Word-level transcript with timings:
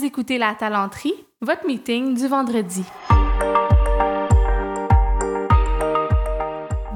Vous 0.00 0.06
écoutez 0.06 0.38
La 0.38 0.54
Talenterie, 0.54 1.12
votre 1.42 1.66
meeting 1.66 2.14
du 2.14 2.26
vendredi. 2.26 2.82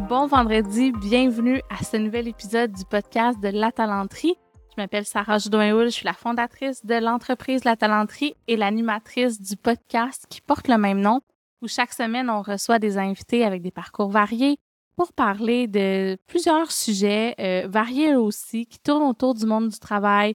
Bon 0.09 0.27
vendredi, 0.27 0.91
bienvenue 0.91 1.61
à 1.69 1.85
ce 1.85 1.99
nouvel 1.99 2.29
épisode 2.29 2.73
du 2.73 2.83
podcast 2.87 3.39
de 3.41 3.49
La 3.49 3.73
Talenterie. 3.73 4.37
Je 4.71 4.81
m'appelle 4.81 5.05
Sarah 5.05 5.37
Jodoin-Houl, 5.37 5.85
je 5.85 5.91
suis 5.91 6.07
la 6.07 6.15
fondatrice 6.15 6.87
de 6.87 6.95
l'entreprise 6.95 7.65
La 7.65 7.77
Talenterie 7.77 8.37
et 8.49 8.57
l'animatrice 8.57 9.39
du 9.39 9.59
podcast 9.59 10.25
qui 10.31 10.41
porte 10.41 10.69
le 10.69 10.79
même 10.79 11.03
nom, 11.03 11.21
où 11.61 11.69
chaque 11.69 11.93
semaine 11.93 12.31
on 12.31 12.41
reçoit 12.41 12.79
des 12.79 12.97
invités 12.97 13.45
avec 13.45 13.61
des 13.61 13.71
parcours 13.71 14.09
variés 14.09 14.57
pour 14.97 15.13
parler 15.13 15.67
de 15.67 16.17
plusieurs 16.27 16.73
sujets 16.73 17.35
euh, 17.39 17.69
variés 17.69 18.17
aussi 18.17 18.65
qui 18.65 18.79
tournent 18.79 19.11
autour 19.11 19.35
du 19.35 19.45
monde 19.45 19.69
du 19.69 19.79
travail, 19.79 20.35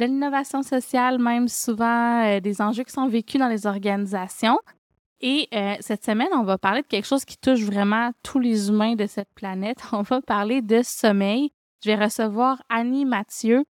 de 0.00 0.06
l'innovation 0.06 0.62
sociale, 0.62 1.18
même 1.18 1.46
souvent 1.46 2.24
euh, 2.24 2.40
des 2.40 2.60
enjeux 2.60 2.84
qui 2.84 2.92
sont 2.92 3.06
vécus 3.06 3.38
dans 3.38 3.48
les 3.48 3.66
organisations. 3.66 4.58
Et 5.20 5.48
euh, 5.54 5.74
cette 5.80 6.04
semaine, 6.04 6.30
on 6.32 6.42
va 6.42 6.56
parler 6.56 6.80
de 6.80 6.86
quelque 6.86 7.06
chose 7.06 7.26
qui 7.26 7.36
touche 7.36 7.60
vraiment 7.60 8.10
tous 8.22 8.38
les 8.38 8.70
humains 8.70 8.94
de 8.94 9.06
cette 9.06 9.28
planète. 9.34 9.78
On 9.92 10.00
va 10.00 10.22
parler 10.22 10.62
de 10.62 10.80
sommeil. 10.82 11.50
Je 11.84 11.90
vais 11.90 12.02
recevoir 12.02 12.62
Annie 12.70 13.04
Mathieu, 13.04 13.64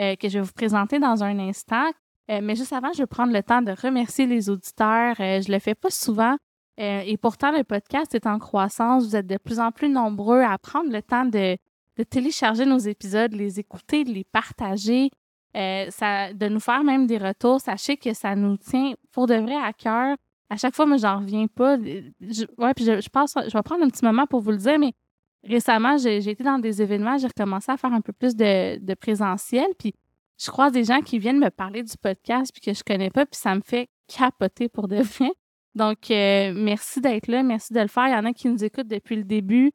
euh, 0.00 0.16
que 0.16 0.30
je 0.30 0.38
vais 0.38 0.44
vous 0.44 0.52
présenter 0.52 0.98
dans 0.98 1.22
un 1.22 1.38
instant. 1.38 1.90
mais 2.28 2.56
juste 2.56 2.72
avant, 2.72 2.90
je 2.94 3.02
vais 3.02 3.06
prendre 3.06 3.34
le 3.34 3.42
temps 3.42 3.60
de 3.60 3.72
remercier 3.72 4.26
les 4.26 4.48
auditeurs. 4.48 5.16
je 5.18 5.52
le 5.52 5.58
fais 5.58 5.74
pas 5.74 5.90
souvent. 5.90 6.36
et 6.78 7.18
pourtant, 7.18 7.52
le 7.52 7.64
podcast 7.64 8.14
est 8.14 8.26
en 8.26 8.38
croissance. 8.38 9.04
Vous 9.04 9.16
êtes 9.16 9.26
de 9.26 9.36
plus 9.36 9.60
en 9.60 9.72
plus 9.72 9.90
nombreux 9.90 10.40
à 10.40 10.56
prendre 10.56 10.90
le 10.90 11.02
temps 11.02 11.26
de, 11.26 11.58
de 11.98 12.02
télécharger 12.02 12.64
nos 12.64 12.78
épisodes, 12.78 13.34
les 13.34 13.60
écouter, 13.60 14.04
les 14.04 14.24
partager. 14.24 15.10
Euh, 15.56 15.86
ça, 15.90 16.32
de 16.32 16.48
nous 16.48 16.60
faire 16.60 16.82
même 16.82 17.06
des 17.06 17.18
retours. 17.18 17.60
Sachez 17.60 17.96
que 17.96 18.12
ça 18.12 18.34
nous 18.34 18.56
tient 18.56 18.94
pour 19.12 19.26
de 19.26 19.34
vrai 19.34 19.54
à 19.54 19.72
cœur. 19.72 20.16
À 20.50 20.56
chaque 20.56 20.74
fois, 20.74 20.86
moi, 20.86 20.96
j'en 20.96 21.18
reviens 21.18 21.46
pas. 21.46 21.76
Je, 21.78 22.44
ouais, 22.58 22.74
puis 22.74 22.84
je, 22.84 23.00
je, 23.00 23.08
je 23.08 23.56
vais 23.56 23.62
prendre 23.62 23.84
un 23.84 23.88
petit 23.88 24.04
moment 24.04 24.26
pour 24.26 24.40
vous 24.40 24.50
le 24.50 24.58
dire, 24.58 24.78
mais 24.78 24.92
récemment, 25.44 25.96
j'ai 25.96 26.18
été 26.28 26.42
dans 26.42 26.58
des 26.58 26.82
événements, 26.82 27.18
j'ai 27.18 27.26
recommencé 27.26 27.70
à 27.70 27.76
faire 27.76 27.92
un 27.92 28.00
peu 28.00 28.12
plus 28.12 28.34
de, 28.34 28.78
de 28.78 28.94
présentiel, 28.94 29.66
puis 29.78 29.94
je 30.38 30.50
croise 30.50 30.72
des 30.72 30.84
gens 30.84 31.00
qui 31.00 31.18
viennent 31.18 31.38
me 31.38 31.50
parler 31.50 31.82
du 31.82 31.96
podcast 31.96 32.52
puis 32.52 32.60
que 32.60 32.76
je 32.76 32.82
connais 32.82 33.10
pas, 33.10 33.24
puis 33.26 33.38
ça 33.38 33.54
me 33.54 33.60
fait 33.64 33.88
capoter 34.08 34.68
pour 34.68 34.88
de 34.88 34.96
vrai. 34.96 35.30
Donc, 35.74 36.10
euh, 36.10 36.52
merci 36.54 37.00
d'être 37.00 37.26
là, 37.28 37.42
merci 37.42 37.72
de 37.72 37.80
le 37.80 37.88
faire. 37.88 38.06
Il 38.06 38.12
y 38.12 38.14
en 38.14 38.24
a 38.24 38.32
qui 38.32 38.48
nous 38.48 38.62
écoutent 38.64 38.88
depuis 38.88 39.16
le 39.16 39.24
début. 39.24 39.72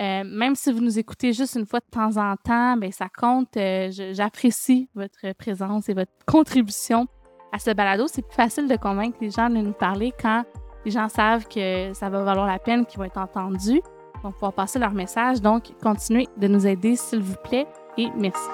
Euh, 0.00 0.22
même 0.24 0.54
si 0.54 0.72
vous 0.72 0.80
nous 0.80 0.98
écoutez 0.98 1.32
juste 1.32 1.54
une 1.54 1.66
fois 1.66 1.80
de 1.80 1.90
temps 1.90 2.16
en 2.16 2.36
temps, 2.36 2.76
ben 2.76 2.90
ça 2.90 3.08
compte. 3.14 3.56
Euh, 3.56 3.90
j'apprécie 4.12 4.88
votre 4.94 5.32
présence 5.34 5.88
et 5.88 5.94
votre 5.94 6.12
contribution 6.26 7.06
à 7.52 7.58
ce 7.58 7.70
balado. 7.70 8.06
C'est 8.06 8.22
plus 8.22 8.34
facile 8.34 8.68
de 8.68 8.76
convaincre 8.76 9.18
les 9.20 9.30
gens 9.30 9.50
de 9.50 9.56
nous 9.56 9.74
parler 9.74 10.12
quand 10.20 10.44
les 10.84 10.90
gens 10.90 11.08
savent 11.08 11.46
que 11.46 11.92
ça 11.92 12.08
va 12.08 12.24
valoir 12.24 12.46
la 12.46 12.58
peine, 12.58 12.86
qu'ils 12.86 12.98
vont 12.98 13.04
être 13.04 13.18
entendus, 13.18 13.82
vont 14.22 14.32
pouvoir 14.32 14.52
passer 14.52 14.78
leur 14.78 14.92
message. 14.92 15.40
Donc, 15.40 15.64
continuez 15.82 16.28
de 16.36 16.48
nous 16.48 16.66
aider, 16.66 16.96
s'il 16.96 17.20
vous 17.20 17.36
plaît, 17.44 17.66
et 17.98 18.08
merci. 18.16 18.48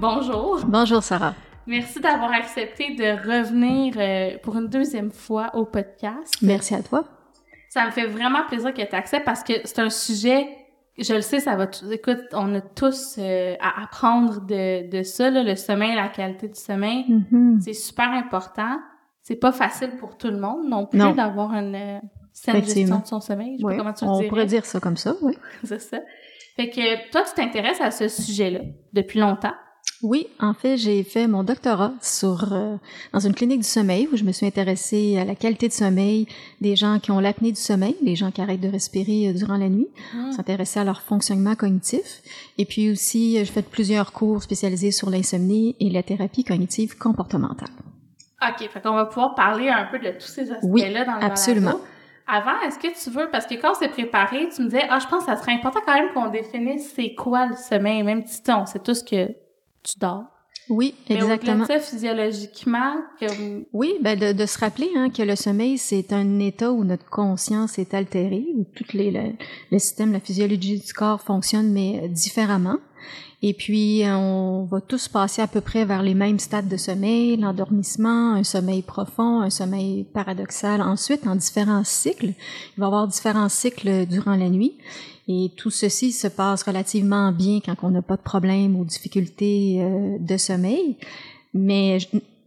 Bonjour. 0.00 0.60
Bonjour 0.66 1.02
Sarah. 1.02 1.34
Merci 1.66 2.00
d'avoir 2.00 2.32
accepté 2.32 2.94
de 2.94 3.04
revenir 3.04 3.94
euh, 3.96 4.38
pour 4.42 4.56
une 4.56 4.68
deuxième 4.68 5.10
fois 5.10 5.50
au 5.54 5.64
podcast. 5.64 6.34
Merci 6.42 6.74
à 6.74 6.82
toi. 6.82 7.04
Ça 7.68 7.86
me 7.86 7.90
fait 7.90 8.06
vraiment 8.06 8.44
plaisir 8.48 8.72
que 8.74 8.82
tu 8.82 8.96
acceptes 8.96 9.24
parce 9.24 9.44
que 9.44 9.52
c'est 9.64 9.78
un 9.78 9.90
sujet, 9.90 10.48
je 10.98 11.14
le 11.14 11.20
sais, 11.20 11.38
ça 11.38 11.54
va... 11.54 11.66
Écoute, 11.92 12.22
on 12.32 12.54
a 12.54 12.60
tous 12.60 13.16
euh, 13.18 13.54
à 13.60 13.82
apprendre 13.84 14.40
de, 14.40 14.90
de 14.90 15.02
ça, 15.02 15.30
le 15.30 15.54
sommeil, 15.54 15.94
la 15.94 16.08
qualité 16.08 16.48
du 16.48 16.58
sommeil. 16.58 17.04
Mm-hmm. 17.08 17.60
C'est 17.60 17.74
super 17.74 18.10
important. 18.10 18.80
C'est 19.22 19.36
pas 19.36 19.52
facile 19.52 19.90
pour 19.98 20.16
tout 20.16 20.28
le 20.28 20.40
monde 20.40 20.66
non 20.66 20.86
plus 20.86 20.98
d'avoir 20.98 21.52
une 21.54 21.74
euh, 21.74 21.98
saine 22.32 22.64
gestion 22.64 22.98
de 23.00 23.06
son 23.06 23.20
sommeil. 23.20 23.58
Je 23.60 23.66
sais 23.66 23.76
pas 23.76 23.76
comment 23.76 23.92
tu 23.92 24.04
on 24.04 24.28
pourrait 24.28 24.46
dire 24.46 24.64
ça 24.64 24.80
comme 24.80 24.96
ça, 24.96 25.14
oui. 25.22 25.36
c'est 25.64 25.80
ça. 25.80 25.98
Fait 26.56 26.70
que 26.70 27.10
toi, 27.10 27.22
tu 27.22 27.34
t'intéresses 27.34 27.80
à 27.80 27.90
ce 27.90 28.08
sujet-là 28.08 28.60
depuis 28.92 29.20
longtemps. 29.20 29.54
Oui, 30.02 30.28
en 30.40 30.54
fait, 30.54 30.78
j'ai 30.78 31.02
fait 31.02 31.26
mon 31.26 31.42
doctorat 31.42 31.92
sur 32.00 32.52
euh, 32.52 32.76
dans 33.12 33.20
une 33.20 33.34
clinique 33.34 33.60
du 33.60 33.66
sommeil 33.68 34.08
où 34.10 34.16
je 34.16 34.24
me 34.24 34.32
suis 34.32 34.46
intéressée 34.46 35.18
à 35.18 35.26
la 35.26 35.34
qualité 35.34 35.68
de 35.68 35.74
sommeil 35.74 36.26
des 36.62 36.74
gens 36.74 36.98
qui 36.98 37.10
ont 37.10 37.20
l'apnée 37.20 37.52
du 37.52 37.60
sommeil, 37.60 37.96
les 38.02 38.16
gens 38.16 38.30
qui 38.30 38.40
arrêtent 38.40 38.62
de 38.62 38.70
respirer 38.70 39.28
euh, 39.28 39.32
durant 39.34 39.58
la 39.58 39.68
nuit, 39.68 39.88
mmh. 40.14 40.32
s'intéresser 40.32 40.80
à 40.80 40.84
leur 40.84 41.02
fonctionnement 41.02 41.54
cognitif. 41.54 42.22
Et 42.56 42.64
puis 42.64 42.90
aussi, 42.90 43.36
j'ai 43.36 43.44
fait 43.44 43.62
plusieurs 43.62 44.12
cours 44.12 44.42
spécialisés 44.42 44.90
sur 44.90 45.10
l'insomnie 45.10 45.76
et 45.80 45.90
la 45.90 46.02
thérapie 46.02 46.44
cognitive 46.44 46.96
comportementale. 46.96 47.68
OK, 48.42 48.70
fait 48.70 48.80
qu'on 48.80 48.94
va 48.94 49.04
pouvoir 49.04 49.34
parler 49.34 49.68
un 49.68 49.84
peu 49.90 49.98
de 49.98 50.12
tous 50.12 50.28
ces 50.28 50.50
aspects-là 50.50 51.04
dans 51.04 51.16
le 51.16 51.24
absolument. 51.24 51.78
Avant, 52.26 52.58
est-ce 52.64 52.78
que 52.78 52.86
tu 53.02 53.10
veux, 53.10 53.28
parce 53.30 53.44
que 53.44 53.54
quand 53.54 53.72
on 53.72 53.74
s'est 53.74 53.88
préparé, 53.88 54.48
tu 54.54 54.62
me 54.62 54.68
disais, 54.68 54.84
ah, 54.88 54.98
je 54.98 55.06
pense 55.08 55.24
que 55.24 55.30
ça 55.30 55.36
serait 55.36 55.52
important 55.52 55.80
quand 55.84 55.94
même 55.94 56.12
qu'on 56.14 56.28
définisse 56.30 56.92
c'est 56.94 57.14
quoi 57.14 57.46
le 57.46 57.56
sommeil, 57.56 58.02
même 58.02 58.22
si 58.24 58.40
on 58.48 58.64
sait 58.64 58.78
tous 58.78 59.02
que 59.02 59.28
tu 59.82 59.98
dors. 59.98 60.24
Oui, 60.68 60.94
exactement. 61.08 61.66
Mais 61.68 61.78
ça, 61.78 61.80
physiologiquement, 61.80 62.94
que... 63.20 63.26
Oui, 63.72 63.94
ben 64.02 64.16
de, 64.16 64.32
de, 64.32 64.46
se 64.46 64.58
rappeler 64.58 64.88
hein, 64.96 65.10
que 65.10 65.22
le 65.22 65.34
sommeil, 65.34 65.78
c'est 65.78 66.12
un 66.12 66.38
état 66.38 66.70
où 66.70 66.84
notre 66.84 67.08
conscience 67.10 67.78
est 67.78 67.92
altérée, 67.92 68.46
où 68.54 68.64
tout 68.76 68.84
les, 68.92 69.10
le, 69.10 69.32
le 69.72 69.78
système, 69.80 70.12
la 70.12 70.20
physiologie 70.20 70.78
du 70.78 70.92
corps 70.92 71.20
fonctionne, 71.20 71.72
mais 71.72 72.08
différemment. 72.08 72.78
Et 73.42 73.54
puis, 73.54 74.02
on 74.04 74.64
va 74.70 74.82
tous 74.82 75.08
passer 75.08 75.40
à 75.40 75.46
peu 75.46 75.62
près 75.62 75.86
vers 75.86 76.02
les 76.02 76.14
mêmes 76.14 76.38
stades 76.38 76.68
de 76.68 76.76
sommeil, 76.76 77.38
l'endormissement, 77.38 78.34
un 78.34 78.44
sommeil 78.44 78.82
profond, 78.82 79.40
un 79.40 79.48
sommeil 79.48 80.04
paradoxal. 80.04 80.82
Ensuite, 80.82 81.26
en 81.26 81.36
différents 81.36 81.84
cycles, 81.84 82.34
il 82.76 82.80
va 82.80 82.84
y 82.84 82.86
avoir 82.86 83.08
différents 83.08 83.48
cycles 83.48 84.06
durant 84.06 84.36
la 84.36 84.50
nuit. 84.50 84.76
Et 85.28 85.50
tout 85.56 85.70
ceci 85.70 86.12
se 86.12 86.26
passe 86.26 86.62
relativement 86.62 87.32
bien 87.32 87.60
quand 87.64 87.76
on 87.82 87.90
n'a 87.90 88.02
pas 88.02 88.16
de 88.16 88.22
problème 88.22 88.76
ou 88.76 88.84
difficultés 88.84 89.78
euh, 89.80 90.16
de 90.18 90.36
sommeil. 90.36 90.96
Mais 91.54 91.98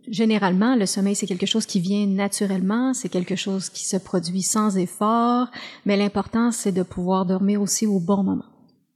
généralement, 0.08 0.76
le 0.76 0.86
sommeil, 0.86 1.16
c'est 1.16 1.28
quelque 1.28 1.46
chose 1.46 1.66
qui 1.66 1.80
vient 1.80 2.06
naturellement, 2.08 2.94
c'est 2.94 3.10
quelque 3.10 3.36
chose 3.36 3.70
qui 3.70 3.86
se 3.86 3.98
produit 3.98 4.42
sans 4.42 4.78
effort, 4.78 5.48
mais 5.86 5.98
l'important, 5.98 6.52
c'est 6.52 6.72
de 6.72 6.84
pouvoir 6.84 7.26
dormir 7.26 7.62
aussi 7.62 7.88
au 7.88 8.00
bon 8.00 8.24
moment. 8.24 8.46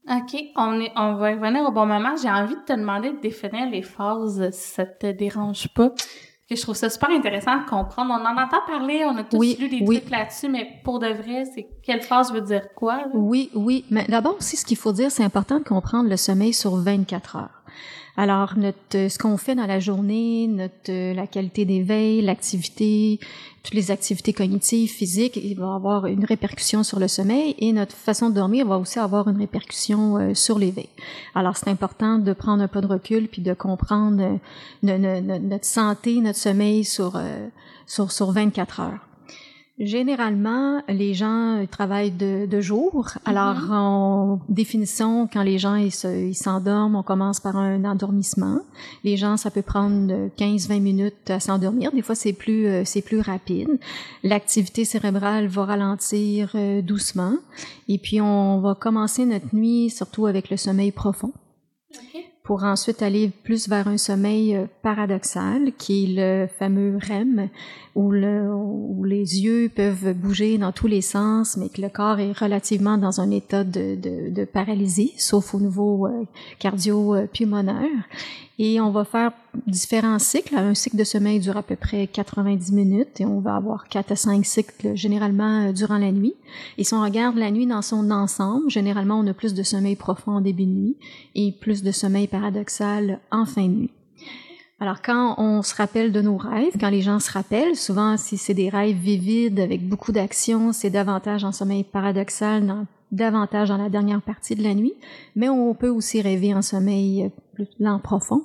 OK, 0.09 0.41
on, 0.55 0.79
est, 0.79 0.91
on 0.95 1.15
va 1.15 1.31
revenir 1.31 1.63
au 1.63 1.71
bon 1.71 1.85
moment. 1.85 2.15
J'ai 2.21 2.29
envie 2.29 2.55
de 2.55 2.61
te 2.61 2.71
demander 2.71 3.11
de 3.11 3.19
définir 3.19 3.69
les 3.69 3.81
phases 3.81 4.49
si 4.51 4.71
ça 4.71 4.85
te 4.85 5.11
dérange 5.11 5.67
pas. 5.73 5.91
Que 6.49 6.55
je 6.55 6.61
trouve 6.61 6.75
ça 6.75 6.89
super 6.89 7.09
intéressant 7.09 7.57
de 7.57 7.69
comprendre. 7.69 8.13
On 8.13 8.25
en 8.25 8.41
entend 8.41 8.61
parler, 8.65 9.03
on 9.05 9.17
a 9.17 9.23
tous 9.23 9.57
lu 9.59 9.67
des 9.67 9.83
trucs 9.83 10.09
là-dessus, 10.09 10.47
mais 10.47 10.79
pour 10.85 10.99
de 10.99 11.07
vrai, 11.07 11.43
c'est 11.53 11.67
quelle 11.83 12.01
phase 12.01 12.31
veut 12.31 12.41
dire 12.41 12.73
quoi? 12.73 13.03
Oui, 13.13 13.49
oui. 13.53 13.83
Mais 13.89 14.05
d'abord 14.07 14.37
aussi, 14.37 14.55
ce 14.55 14.63
qu'il 14.63 14.77
faut 14.77 14.93
dire, 14.93 15.11
c'est 15.11 15.25
important 15.25 15.59
de 15.59 15.65
comprendre 15.65 16.09
le 16.09 16.15
sommeil 16.15 16.53
sur 16.53 16.77
24 16.77 17.35
heures. 17.35 17.56
Alors, 18.19 18.57
notre, 18.57 19.09
ce 19.09 19.17
qu'on 19.19 19.37
fait 19.37 19.53
dans 19.53 19.67
la 19.67 19.79
journée, 19.79 20.47
notre, 20.47 21.13
la 21.13 21.27
qualité 21.27 21.65
d'éveil, 21.65 22.23
l'activité, 22.23 23.19
toutes 23.61 23.75
les 23.75 23.91
activités 23.91 24.33
cognitives, 24.33 24.89
physiques, 24.89 25.35
il 25.35 25.53
va 25.55 25.75
avoir 25.75 26.07
une 26.07 26.25
répercussion 26.25 26.81
sur 26.81 26.99
le 26.99 27.07
sommeil 27.07 27.53
et 27.59 27.71
notre 27.73 27.95
façon 27.95 28.31
de 28.31 28.35
dormir 28.35 28.65
va 28.65 28.79
aussi 28.79 28.97
avoir 28.97 29.27
une 29.27 29.37
répercussion 29.37 30.17
euh, 30.17 30.33
sur 30.33 30.57
l'éveil. 30.57 30.89
Alors, 31.35 31.57
c'est 31.57 31.69
important 31.69 32.17
de 32.17 32.33
prendre 32.33 32.63
un 32.63 32.67
peu 32.67 32.81
de 32.81 32.87
recul 32.87 33.27
puis 33.27 33.43
de 33.43 33.53
comprendre 33.53 34.39
euh, 34.83 35.39
notre 35.39 35.65
santé, 35.65 36.19
notre 36.19 36.39
sommeil 36.39 36.85
sur, 36.85 37.17
euh, 37.17 37.47
sur, 37.85 38.11
sur 38.11 38.31
24 38.31 38.79
heures. 38.79 39.06
Généralement, 39.79 40.81
les 40.89 41.13
gens 41.13 41.63
travaillent 41.69 42.11
de, 42.11 42.47
de 42.47 42.61
jour. 42.61 43.09
Alors, 43.25 43.57
mm-hmm. 43.57 43.73
en 43.73 44.39
définition, 44.49 45.29
quand 45.31 45.43
les 45.43 45.59
gens 45.59 45.75
ils 45.75 46.35
s'endorment, 46.35 46.95
on 46.95 47.03
commence 47.03 47.39
par 47.39 47.57
un 47.57 47.85
endormissement. 47.85 48.61
Les 49.03 49.17
gens, 49.17 49.37
ça 49.37 49.51
peut 49.51 49.61
prendre 49.61 50.29
15-20 50.37 50.79
minutes 50.79 51.29
à 51.29 51.39
s'endormir. 51.39 51.91
Des 51.91 52.01
fois, 52.01 52.15
c'est 52.15 52.33
plus 52.33 52.65
euh, 52.65 52.83
c'est 52.85 53.03
plus 53.03 53.19
rapide. 53.19 53.69
L'activité 54.23 54.83
cérébrale 54.83 55.45
va 55.45 55.65
ralentir 55.65 56.53
euh, 56.55 56.81
doucement. 56.81 57.35
Et 57.87 57.99
puis, 57.99 58.19
on 58.19 58.59
va 58.59 58.73
commencer 58.73 59.25
notre 59.25 59.55
nuit 59.55 59.91
surtout 59.91 60.25
avec 60.25 60.49
le 60.49 60.57
sommeil 60.57 60.91
profond 60.91 61.33
pour 62.47 62.63
ensuite 62.63 63.01
aller 63.01 63.29
plus 63.43 63.67
vers 63.67 63.89
un 63.89 63.97
sommeil 63.97 64.55
euh, 64.55 64.67
paradoxal, 64.81 65.73
qui 65.77 66.05
est 66.05 66.15
le 66.15 66.47
fameux 66.47 66.97
REM, 66.97 67.49
où, 67.93 68.09
le, 68.09 68.49
où 68.49 69.03
les 69.03 69.41
yeux 69.41 69.67
peuvent 69.67 70.13
bouger 70.13 70.57
dans 70.57 70.71
tous 70.71 70.87
les 70.87 71.01
sens, 71.01 71.57
mais 71.57 71.67
que 71.67 71.81
le 71.81 71.89
corps 71.89 72.21
est 72.21 72.31
relativement 72.31 72.97
dans 72.97 73.19
un 73.19 73.31
état 73.31 73.65
de, 73.65 73.95
de, 73.95 74.29
de 74.29 74.45
paralysie, 74.45 75.11
sauf 75.17 75.53
au 75.55 75.59
niveau 75.59 76.07
euh, 76.07 76.23
cardio-pulmonaire. 76.59 78.07
Et 78.59 78.81
on 78.81 78.89
va 78.89 79.05
faire 79.05 79.31
différents 79.67 80.19
cycles. 80.19 80.55
Un 80.55 80.73
cycle 80.73 80.97
de 80.97 81.03
sommeil 81.03 81.39
dure 81.39 81.57
à 81.57 81.63
peu 81.63 81.75
près 81.75 82.07
90 82.07 82.71
minutes 82.71 83.21
et 83.21 83.25
on 83.25 83.39
va 83.39 83.55
avoir 83.55 83.87
4 83.87 84.11
à 84.11 84.15
5 84.15 84.45
cycles 84.45 84.95
généralement 84.95 85.67
euh, 85.67 85.71
durant 85.71 85.97
la 85.97 86.11
nuit. 86.11 86.35
Et 86.77 86.83
si 86.83 86.93
on 86.93 87.03
regarde 87.03 87.37
la 87.37 87.51
nuit 87.51 87.67
dans 87.67 87.81
son 87.81 88.09
ensemble, 88.09 88.69
généralement 88.69 89.19
on 89.19 89.27
a 89.27 89.33
plus 89.33 89.53
de 89.53 89.63
sommeil 89.63 89.95
profond 89.95 90.33
en 90.33 90.41
début 90.41 90.65
de 90.65 90.71
nuit 90.71 90.97
et 91.35 91.51
plus 91.51 91.83
de 91.83 91.91
sommeil 91.91 92.27
paradoxal 92.27 93.19
en 93.31 93.45
fin 93.45 93.67
de 93.67 93.73
nuit. 93.73 93.91
Alors, 94.79 95.01
quand 95.01 95.35
on 95.39 95.63
se 95.63 95.73
rappelle 95.73 96.11
de 96.11 96.21
nos 96.21 96.37
rêves, 96.37 96.73
quand 96.79 96.89
les 96.89 97.01
gens 97.01 97.19
se 97.19 97.31
rappellent, 97.31 97.75
souvent, 97.75 98.15
si 98.15 98.37
c'est 98.37 98.53
des 98.53 98.69
rêves 98.69 98.95
vivides 98.95 99.59
avec 99.59 99.87
beaucoup 99.87 100.11
d'action, 100.11 100.71
c'est 100.71 100.91
davantage 100.91 101.43
en 101.43 101.51
sommeil 101.51 101.83
paradoxal, 101.83 102.65
dans, 102.67 102.85
davantage 103.11 103.69
dans 103.69 103.77
la 103.77 103.89
dernière 103.89 104.21
partie 104.21 104.53
de 104.53 104.61
la 104.61 104.75
nuit. 104.75 104.93
Mais 105.35 105.49
on 105.49 105.73
peut 105.73 105.89
aussi 105.89 106.21
rêver 106.21 106.53
en 106.53 106.61
sommeil 106.61 107.23
euh, 107.23 107.29
plus 107.55 107.67
lent 107.79 107.99
profond, 107.99 108.43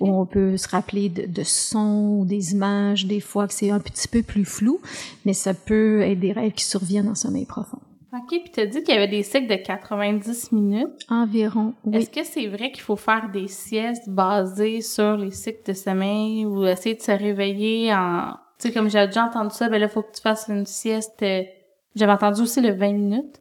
où 0.00 0.08
on 0.08 0.26
peut 0.26 0.56
se 0.56 0.68
rappeler 0.68 1.10
de, 1.10 1.26
de 1.26 1.42
sons 1.44 2.24
des 2.24 2.54
images, 2.54 3.06
des 3.06 3.20
fois 3.20 3.46
que 3.46 3.54
c'est 3.54 3.70
un 3.70 3.78
petit 3.78 4.08
peu 4.08 4.24
plus 4.24 4.44
flou, 4.44 4.80
mais 5.24 5.32
ça 5.32 5.54
peut 5.54 6.00
être 6.00 6.18
des 6.18 6.32
rêves 6.32 6.54
qui 6.54 6.64
surviennent 6.64 7.08
en 7.08 7.14
sommeil 7.14 7.46
profond. 7.46 7.78
OK, 8.12 8.28
puis 8.28 8.50
tu 8.52 8.60
as 8.60 8.66
dit 8.66 8.82
qu'il 8.82 8.94
y 8.94 8.96
avait 8.96 9.08
des 9.08 9.22
cycles 9.22 9.48
de 9.48 9.56
90 9.56 10.52
minutes. 10.52 11.04
Environ, 11.10 11.74
oui. 11.84 11.96
Est-ce 11.96 12.10
que 12.10 12.24
c'est 12.24 12.46
vrai 12.46 12.70
qu'il 12.70 12.80
faut 12.80 12.96
faire 12.96 13.28
des 13.30 13.48
siestes 13.48 14.08
basées 14.08 14.80
sur 14.80 15.16
les 15.16 15.30
cycles 15.30 15.62
de 15.66 15.72
sommeil 15.74 16.46
ou 16.46 16.64
essayer 16.64 16.94
de 16.94 17.02
se 17.02 17.12
réveiller 17.12 17.92
en... 17.94 18.32
Tu 18.58 18.68
sais, 18.68 18.72
comme 18.72 18.88
j'ai 18.88 19.06
déjà 19.06 19.24
entendu 19.24 19.54
ça, 19.54 19.68
ben 19.68 19.78
là, 19.78 19.86
il 19.86 19.92
faut 19.92 20.02
que 20.02 20.12
tu 20.14 20.22
fasses 20.22 20.48
une 20.48 20.66
sieste... 20.66 21.22
Euh, 21.22 21.42
j'avais 21.94 22.12
entendu 22.12 22.42
aussi 22.42 22.60
le 22.60 22.72
20 22.72 22.92
minutes. 22.92 23.40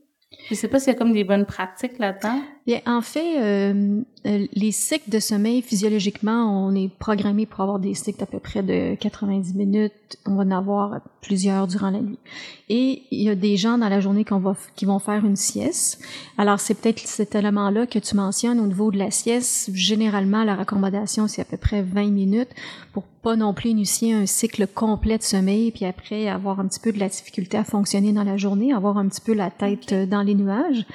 Je 0.49 0.55
sais 0.55 0.67
pas 0.67 0.79
s'il 0.79 0.93
y 0.93 0.95
a 0.95 0.99
comme 0.99 1.13
des 1.13 1.23
bonnes 1.23 1.45
pratiques 1.45 1.97
là-dedans. 1.99 2.41
Bien, 2.67 2.81
en 2.85 2.99
fait, 2.99 3.39
euh, 3.39 4.01
euh, 4.25 4.45
les 4.53 4.73
cycles 4.73 5.09
de 5.09 5.19
sommeil, 5.19 5.61
physiologiquement, 5.61 6.67
on 6.67 6.75
est 6.75 6.89
programmé 6.89 7.45
pour 7.45 7.61
avoir 7.61 7.79
des 7.79 7.93
cycles 7.93 8.19
d'à 8.19 8.25
peu 8.25 8.39
près 8.39 8.61
de 8.61 8.95
90 8.95 9.53
minutes. 9.55 10.17
On 10.25 10.35
va 10.35 10.43
en 10.43 10.51
avoir 10.51 10.99
plusieurs 11.21 11.67
durant 11.67 11.91
la 11.91 12.01
nuit. 12.01 12.19
Et 12.67 13.03
il 13.09 13.21
y 13.21 13.29
a 13.29 13.35
des 13.35 13.55
gens 13.55 13.77
dans 13.77 13.87
la 13.87 14.01
journée 14.01 14.25
qu'on 14.25 14.39
va, 14.39 14.53
qui 14.75 14.83
vont 14.83 14.99
faire 14.99 15.25
une 15.25 15.37
sieste. 15.37 16.03
Alors, 16.37 16.59
c'est 16.59 16.73
peut-être 16.73 16.99
cet 16.99 17.35
élément-là 17.35 17.87
que 17.87 17.99
tu 17.99 18.17
mentionnes 18.17 18.59
au 18.59 18.67
niveau 18.67 18.91
de 18.91 18.97
la 18.97 19.11
sieste. 19.11 19.69
Généralement, 19.73 20.43
la 20.43 20.57
recommandation, 20.57 21.29
c'est 21.29 21.41
à 21.41 21.45
peu 21.45 21.55
près 21.55 21.81
20 21.81 22.11
minutes 22.11 22.49
pour 22.91 23.03
pas 23.03 23.37
non 23.37 23.53
plus 23.53 23.69
initier 23.69 24.13
un 24.13 24.25
cycle 24.25 24.67
complet 24.67 25.17
de 25.17 25.23
sommeil, 25.23 25.71
puis 25.71 25.85
après 25.85 26.27
avoir 26.27 26.59
un 26.59 26.67
petit 26.67 26.81
peu 26.81 26.91
de 26.91 26.99
la 26.99 27.07
difficulté 27.07 27.55
à 27.55 27.63
fonctionner 27.63 28.11
dans 28.11 28.25
la 28.25 28.35
journée, 28.35 28.73
avoir 28.73 28.97
un 28.97 29.07
petit 29.07 29.21
peu 29.21 29.33
la 29.33 29.51
tête 29.51 29.93
dans 30.09 30.21
les 30.21 30.35
nuages. 30.35 30.85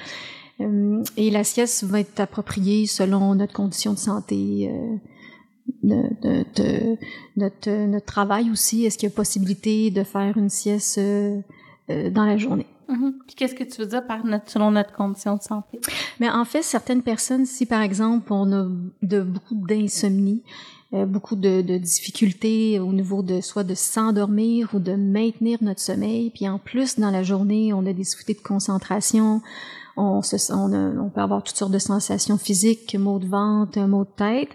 Euh, 0.60 1.02
et 1.16 1.30
la 1.30 1.44
sieste 1.44 1.84
va 1.84 2.00
être 2.00 2.20
appropriée 2.20 2.86
selon 2.86 3.34
notre 3.34 3.52
condition 3.52 3.92
de 3.92 3.98
santé, 3.98 4.70
euh, 4.70 4.96
de, 5.82 6.44
de, 6.54 6.96
notre, 7.36 7.86
notre 7.86 8.06
travail 8.06 8.50
aussi. 8.50 8.84
Est-ce 8.84 8.98
qu'il 8.98 9.08
y 9.08 9.12
a 9.12 9.14
possibilité 9.14 9.90
de 9.90 10.04
faire 10.04 10.36
une 10.36 10.50
sieste 10.50 10.98
euh, 10.98 11.40
dans 11.88 12.24
la 12.24 12.36
journée? 12.36 12.66
Mm-hmm. 12.88 13.12
Puis 13.26 13.36
qu'est-ce 13.36 13.54
que 13.54 13.64
tu 13.64 13.80
veux 13.80 13.86
dire 13.86 14.06
par 14.06 14.24
notre, 14.26 14.50
selon 14.50 14.70
notre 14.70 14.92
condition 14.92 15.36
de 15.36 15.42
santé? 15.42 15.80
Mais 16.20 16.28
en 16.28 16.44
fait, 16.44 16.62
certaines 16.62 17.02
personnes, 17.02 17.46
si 17.46 17.66
par 17.66 17.82
exemple 17.82 18.32
on 18.32 18.52
a 18.52 18.68
de 19.02 19.22
beaucoup 19.22 19.54
d'insomnie, 19.54 20.42
beaucoup 21.06 21.36
de, 21.36 21.62
de, 21.62 21.78
difficultés 21.78 22.78
au 22.78 22.92
niveau 22.92 23.22
de 23.22 23.40
soit 23.40 23.64
de 23.64 23.74
s'endormir 23.74 24.68
ou 24.74 24.78
de 24.78 24.92
maintenir 24.92 25.56
notre 25.62 25.80
sommeil, 25.80 26.28
puis 26.28 26.46
en 26.46 26.58
plus 26.58 26.98
dans 26.98 27.10
la 27.10 27.22
journée, 27.22 27.72
on 27.72 27.80
a 27.86 27.94
des 27.94 27.94
difficultés 27.94 28.34
de 28.34 28.46
concentration, 28.46 29.40
on, 29.96 30.22
se, 30.22 30.52
on, 30.52 30.72
on, 30.72 31.10
peut 31.10 31.20
avoir 31.20 31.42
toutes 31.42 31.56
sortes 31.56 31.72
de 31.72 31.78
sensations 31.78 32.38
physiques, 32.38 32.94
maux 32.94 33.18
de 33.18 33.26
ventre, 33.26 33.78
maux 33.80 34.04
de 34.04 34.10
tête. 34.16 34.50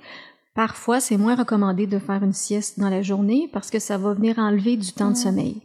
Parfois, 0.56 1.00
c'est 1.00 1.18
moins 1.18 1.36
recommandé 1.36 1.86
de 1.86 2.00
faire 2.00 2.24
une 2.24 2.34
sieste 2.34 2.80
dans 2.80 2.90
la 2.90 3.04
journée 3.04 3.50
parce 3.54 3.70
que 3.70 3.80
ça 3.80 3.98
va 3.98 4.14
venir 4.14 4.40
enlever 4.40 4.76
du 4.76 4.92
temps 4.92 5.12
de 5.12 5.16
sommeil. 5.16 5.62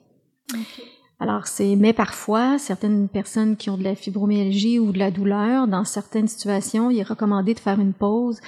Alors, 1.18 1.46
c'est, 1.46 1.76
mais 1.76 1.92
parfois, 1.92 2.58
certaines 2.58 3.08
personnes 3.08 3.56
qui 3.56 3.70
ont 3.70 3.78
de 3.78 3.84
la 3.84 3.94
fibromyalgie 3.94 4.78
ou 4.78 4.92
de 4.92 4.98
la 4.98 5.10
douleur, 5.10 5.68
dans 5.68 5.84
certaines 5.84 6.28
situations, 6.28 6.90
il 6.90 6.98
est 6.98 7.04
recommandé 7.04 7.54
de 7.54 7.60
faire 7.60 7.80
une 7.80 7.94
pause, 7.94 8.40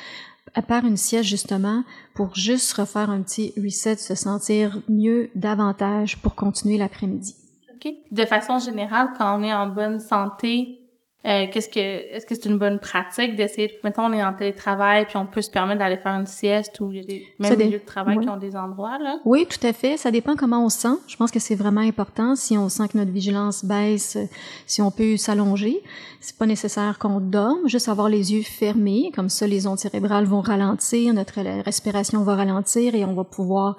à 0.55 0.61
part 0.61 0.85
une 0.85 0.97
sieste 0.97 1.29
justement, 1.29 1.85
pour 2.15 2.35
juste 2.35 2.73
refaire 2.75 3.11
un 3.11 3.23
petit 3.23 3.55
reset, 3.57 3.97
se 3.97 4.15
sentir 4.15 4.83
mieux 4.89 5.31
davantage 5.35 6.19
pour 6.19 6.35
continuer 6.35 6.77
l'après-midi. 6.77 7.37
OK. 7.75 7.93
De 8.11 8.25
façon 8.25 8.59
générale, 8.59 9.11
quand 9.17 9.39
on 9.39 9.43
est 9.43 9.55
en 9.55 9.69
bonne 9.69 10.01
santé, 10.01 10.81
euh, 11.27 11.47
qu'est-ce 11.51 11.69
que 11.69 11.81
est-ce 11.81 12.27
que 12.27 12.35
c'est 12.35 12.47
une 12.47 12.59
bonne 12.59 12.79
pratique 12.79 13.35
d'essayer 13.35 13.69
de 13.69 13.73
mettons 13.83 14.03
on 14.03 14.13
est 14.13 14.23
en 14.23 14.35
télétravail 14.35 15.07
puis 15.07 15.17
on 15.17 15.25
peut 15.25 15.41
se 15.41 15.51
permettre 15.51 15.79
d'aller 15.79 15.97
faire 15.97 16.13
une 16.13 16.27
sieste 16.27 16.81
ou 16.81 16.93
il 16.93 16.99
y 16.99 17.01
a 17.01 17.05
des 17.05 17.27
même 17.39 17.59
lieux 17.59 17.79
de 17.79 17.85
travail 17.85 18.19
qui 18.21 18.29
ont 18.29 18.37
des 18.37 18.57
endroits 18.57 18.99
là? 18.99 19.19
Oui, 19.25 19.47
tout 19.47 19.67
à 19.67 19.73
fait, 19.73 19.97
ça 19.97 20.11
dépend 20.11 20.37
comment 20.37 20.65
on 20.65 20.69
se 20.69 20.81
sent. 20.81 20.97
Je 21.07 21.17
pense 21.17 21.31
que 21.31 21.39
c'est 21.39 21.55
vraiment 21.55 21.81
important 21.81 22.37
si 22.37 22.59
on 22.59 22.69
sent 22.69 22.89
que 22.93 22.99
notre 22.99 23.11
vigilance 23.11 23.65
baisse, 23.65 24.19
si 24.67 24.83
on 24.83 24.91
peut 24.91 25.17
s'allonger, 25.17 25.83
c'est 26.21 26.37
pas 26.37 26.47
nécessaire 26.47 26.99
qu'on 26.99 27.21
dorme, 27.21 27.69
juste 27.69 27.89
avoir 27.89 28.09
les 28.09 28.33
yeux 28.35 28.43
fermés 28.43 29.11
comme 29.15 29.29
ça 29.29 29.47
les 29.47 29.67
ondes 29.67 29.79
cérébrales 29.79 30.25
vont 30.27 30.41
ralentir, 30.41 31.15
notre 31.15 31.41
respiration 31.63 32.23
va 32.23 32.37
ralentir 32.37 32.95
et 32.95 33.05
on 33.05 33.15
va 33.15 33.25
pouvoir 33.25 33.77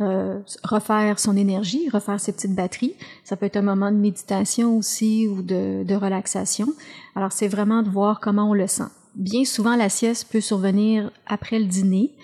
euh, 0.00 0.38
refaire 0.64 1.18
son 1.18 1.36
énergie, 1.36 1.88
refaire 1.90 2.20
ses 2.20 2.32
petites 2.32 2.54
batteries. 2.54 2.94
Ça 3.24 3.36
peut 3.36 3.46
être 3.46 3.56
un 3.56 3.62
moment 3.62 3.90
de 3.90 3.96
méditation 3.96 4.76
aussi 4.76 5.28
ou 5.28 5.42
de, 5.42 5.84
de 5.84 5.94
relaxation. 5.94 6.68
Alors, 7.14 7.32
c'est 7.32 7.48
vraiment 7.48 7.82
de 7.82 7.90
voir 7.90 8.20
comment 8.20 8.50
on 8.50 8.54
le 8.54 8.66
sent. 8.66 8.90
Bien 9.14 9.44
souvent, 9.44 9.74
la 9.74 9.88
sieste 9.88 10.28
peut 10.30 10.40
survenir 10.40 11.10
après 11.26 11.58
le 11.58 11.64
dîner. 11.66 12.14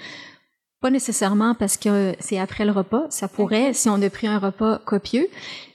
Pas 0.81 0.91
nécessairement 0.91 1.55
parce 1.55 1.77
que 1.77 2.15
c'est 2.21 2.39
après 2.39 2.65
le 2.65 2.71
repas. 2.71 3.07
Ça 3.09 3.27
pourrait 3.27 3.73
si 3.73 3.89
on 3.89 4.01
a 4.03 4.11
pris 4.11 4.27
un 4.27 4.39
repas 4.39 4.79
copieux. 4.85 5.29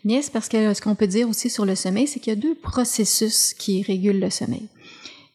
Mais 0.05 0.21
c'est 0.21 0.31
parce 0.31 0.47
que 0.47 0.73
ce 0.73 0.81
qu'on 0.81 0.95
peut 0.95 1.07
dire 1.07 1.27
aussi 1.27 1.49
sur 1.49 1.65
le 1.65 1.75
sommeil, 1.75 2.07
c'est 2.07 2.19
qu'il 2.19 2.31
y 2.31 2.37
a 2.37 2.39
deux 2.39 2.55
processus 2.55 3.53
qui 3.53 3.81
régulent 3.81 4.19
le 4.19 4.29
sommeil. 4.29 4.67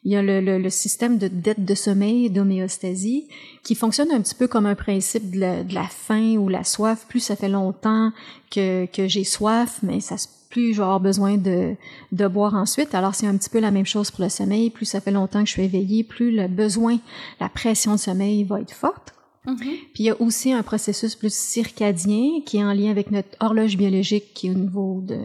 Il 0.04 0.12
y 0.12 0.16
a 0.16 0.22
le, 0.22 0.70
système 0.70 1.16
de 1.16 1.28
dette 1.28 1.64
de 1.64 1.74
sommeil, 1.74 2.28
d'homéostasie, 2.28 3.26
qui 3.62 3.74
fonctionne 3.74 4.10
un 4.12 4.20
petit 4.20 4.34
peu 4.34 4.46
comme 4.46 4.66
un 4.66 4.74
principe 4.74 5.30
de 5.30 5.40
la, 5.40 5.64
de 5.64 5.74
la 5.74 5.88
faim 5.88 6.36
ou 6.36 6.48
la 6.48 6.62
soif. 6.62 7.06
Plus 7.08 7.20
ça 7.20 7.36
fait 7.36 7.48
longtemps 7.48 8.12
que, 8.50 8.84
que 8.86 9.08
j'ai 9.08 9.24
soif, 9.24 9.78
mais 9.82 10.00
ça 10.00 10.18
se 10.18 10.28
plus 10.54 10.72
je 10.72 10.78
vais 10.78 10.84
avoir 10.84 11.00
besoin 11.00 11.36
de, 11.36 11.74
de 12.12 12.28
boire 12.28 12.54
ensuite. 12.54 12.94
Alors, 12.94 13.14
c'est 13.16 13.26
un 13.26 13.36
petit 13.36 13.50
peu 13.50 13.58
la 13.58 13.72
même 13.72 13.86
chose 13.86 14.12
pour 14.12 14.22
le 14.22 14.30
sommeil. 14.30 14.70
Plus 14.70 14.86
ça 14.86 15.00
fait 15.00 15.10
longtemps 15.10 15.40
que 15.40 15.48
je 15.48 15.52
suis 15.54 15.62
éveillée, 15.62 16.04
plus 16.04 16.30
le 16.30 16.46
besoin, 16.46 16.98
la 17.40 17.48
pression 17.48 17.92
de 17.92 17.98
sommeil 17.98 18.44
va 18.44 18.60
être 18.60 18.72
forte. 18.72 19.14
Mm-hmm. 19.46 19.56
Puis 19.92 20.04
il 20.04 20.06
y 20.06 20.10
a 20.10 20.20
aussi 20.20 20.52
un 20.52 20.62
processus 20.62 21.16
plus 21.16 21.34
circadien 21.34 22.40
qui 22.46 22.58
est 22.58 22.64
en 22.64 22.72
lien 22.72 22.90
avec 22.90 23.10
notre 23.10 23.28
horloge 23.40 23.76
biologique 23.76 24.32
qui 24.32 24.46
est 24.46 24.50
au 24.50 24.54
niveau 24.54 25.02
de 25.02 25.18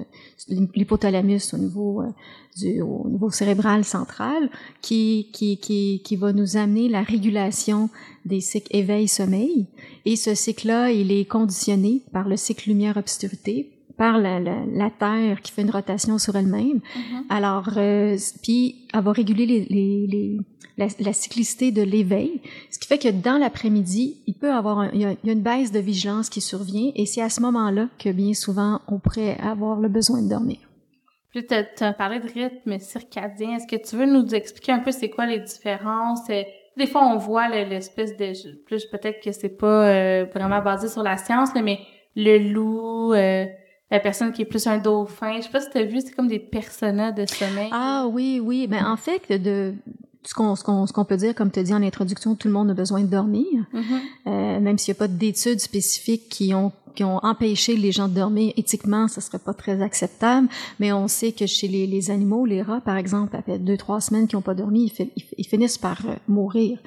l'hypothalamus, 0.76 1.54
au 1.54 1.58
niveau 1.58 2.02
euh, 2.02 2.08
du 2.58 2.82
au 2.82 3.08
niveau 3.08 3.30
cérébral 3.30 3.86
central, 3.86 4.50
qui, 4.82 5.30
qui, 5.32 5.58
qui, 5.58 6.02
qui 6.04 6.16
va 6.16 6.34
nous 6.34 6.58
amener 6.58 6.90
la 6.90 7.02
régulation 7.02 7.90
des 8.26 8.42
cycles 8.42 8.76
éveil-sommeil. 8.76 9.68
Et 10.06 10.16
ce 10.16 10.34
cycle-là, 10.36 10.92
il 10.92 11.12
est 11.12 11.26
conditionné 11.26 12.02
par 12.12 12.28
le 12.28 12.36
cycle 12.36 12.70
lumière-obscurité, 12.70 13.79
par 14.00 14.18
la, 14.18 14.40
la, 14.40 14.56
la, 14.66 14.90
Terre 14.90 15.42
qui 15.42 15.52
fait 15.52 15.62
une 15.62 15.70
rotation 15.70 16.18
sur 16.18 16.38
elle-même. 16.38 16.78
Mm-hmm. 16.78 17.24
Alors, 17.30 17.70
euh, 17.76 18.18
puis 18.42 18.88
elle 18.94 19.02
va 19.02 19.12
réguler 19.12 19.46
les, 19.46 19.66
les, 19.66 20.08
les 20.08 20.38
la, 20.78 20.88
la, 21.02 21.12
cyclicité 21.12 21.74
de 21.74 21.82
l'éveil, 21.82 22.42
ce 22.72 22.80
qui 22.80 22.88
fait 22.88 22.98
que 22.98 23.10
dans 23.10 23.38
l'après-midi, 23.38 24.22
il 24.26 24.36
peut 24.36 24.54
avoir 24.54 24.80
un, 24.80 24.92
il, 24.94 25.02
y 25.02 25.06
a, 25.06 25.12
il 25.12 25.28
y 25.28 25.30
a 25.30 25.34
une 25.34 25.42
baisse 25.42 25.74
de 25.74 25.80
vigilance 25.80 26.30
qui 26.30 26.40
survient, 26.40 26.94
et 26.96 27.06
c'est 27.06 27.22
à 27.22 27.30
ce 27.30 27.42
moment-là 27.42 27.90
que 28.00 28.10
bien 28.10 28.34
souvent 28.34 28.80
on 28.88 29.00
pourrait 29.00 29.38
avoir 29.42 29.82
le 29.82 29.90
besoin 29.90 30.22
de 30.22 30.30
dormir. 30.30 30.60
Puis 31.32 31.46
tu 31.46 31.84
as, 31.84 31.94
parlé 31.94 32.20
de 32.20 32.28
rythme 32.28 32.80
circadien. 32.80 33.58
Est-ce 33.58 33.68
que 33.68 33.88
tu 33.88 33.98
veux 33.98 34.06
nous 34.06 34.34
expliquer 34.34 34.72
un 34.72 34.80
peu 34.80 34.92
c'est 34.92 35.10
quoi 35.10 35.26
les 35.26 35.40
différences? 35.40 36.26
Des 36.28 36.88
fois, 36.88 37.06
on 37.06 37.18
voit 37.18 37.50
l'espèce 37.50 38.18
de... 38.18 38.32
Plus 38.66 38.86
peut-être 38.86 39.22
que 39.22 39.32
c'est 39.32 39.58
pas 39.58 39.90
euh, 39.90 40.26
vraiment 40.34 40.62
basé 40.62 40.88
sur 40.88 41.04
la 41.04 41.18
science, 41.18 41.50
mais 41.54 41.80
le 42.16 42.38
loup, 42.52 43.14
euh, 43.14 43.46
la 43.92 44.00
personne 44.00 44.32
qui 44.32 44.44
est 44.44 44.46
plus 44.46 44.68
un 44.68 44.78
dauphin. 44.78 45.38
Je 45.38 45.44
sais 45.44 45.50
pas 45.50 45.62
si 45.62 45.70
tu 45.70 45.78
as 45.78 45.84
vu, 45.84 46.02
c'est 46.02 46.12
comme 46.12 46.28
des 46.28 46.40
personnages 46.40 47.16
de 47.16 47.26
sommeil. 47.26 47.70
Ah 47.72 48.08
oui, 48.10 48.42
oui. 48.44 48.68
Ben 48.68 48.86
en 48.86 48.98
fait, 48.98 49.32
de 49.32 49.74
ce 50.24 50.34
qu'on 50.34 50.56
ce 50.56 50.64
qu'on 50.64 50.86
ce 50.86 50.94
qu'on 50.94 51.06
peut 51.06 51.18
dire, 51.18 51.34
comme 51.34 51.52
tu 51.52 51.60
as 51.60 51.64
dit 51.64 51.74
en 51.74 51.82
introduction, 51.82 52.36
tout 52.36 52.48
le 52.48 52.54
monde 52.54 52.70
a 52.70 52.74
besoin 52.74 53.02
de 53.02 53.08
dormir, 53.08 53.66
mm-hmm. 53.74 53.82
euh, 54.28 54.60
même 54.60 54.78
s'il 54.78 54.94
n'y 54.94 54.98
a 54.98 55.00
pas 55.00 55.08
d'études 55.08 55.60
spécifiques 55.60 56.30
qui 56.30 56.54
ont 56.54 56.72
qui 56.96 57.04
ont 57.04 57.24
empêché 57.24 57.78
les 57.78 57.92
gens 57.92 58.08
de 58.08 58.16
dormir. 58.16 58.52
Éthiquement, 58.58 59.08
ce 59.08 59.22
serait 59.22 59.40
pas 59.40 59.54
très 59.54 59.82
acceptable, 59.82 60.48
mais 60.80 60.92
on 60.92 61.08
sait 61.08 61.32
que 61.32 61.46
chez 61.46 61.68
les, 61.68 61.88
les 61.88 62.12
animaux, 62.12 62.46
les 62.46 62.62
rats, 62.62 62.82
par 62.82 62.98
exemple, 62.98 63.36
après 63.36 63.58
deux 63.60 63.78
trois 63.78 64.02
semaines 64.02 64.28
qu'ils 64.28 64.38
n'ont 64.38 64.44
pas 64.44 64.56
dormi, 64.56 64.92
ils, 65.00 65.10
ils, 65.38 65.48
finissent 65.48 65.78
par 65.78 66.02
euh, 66.06 66.16
mourir. 66.28 66.80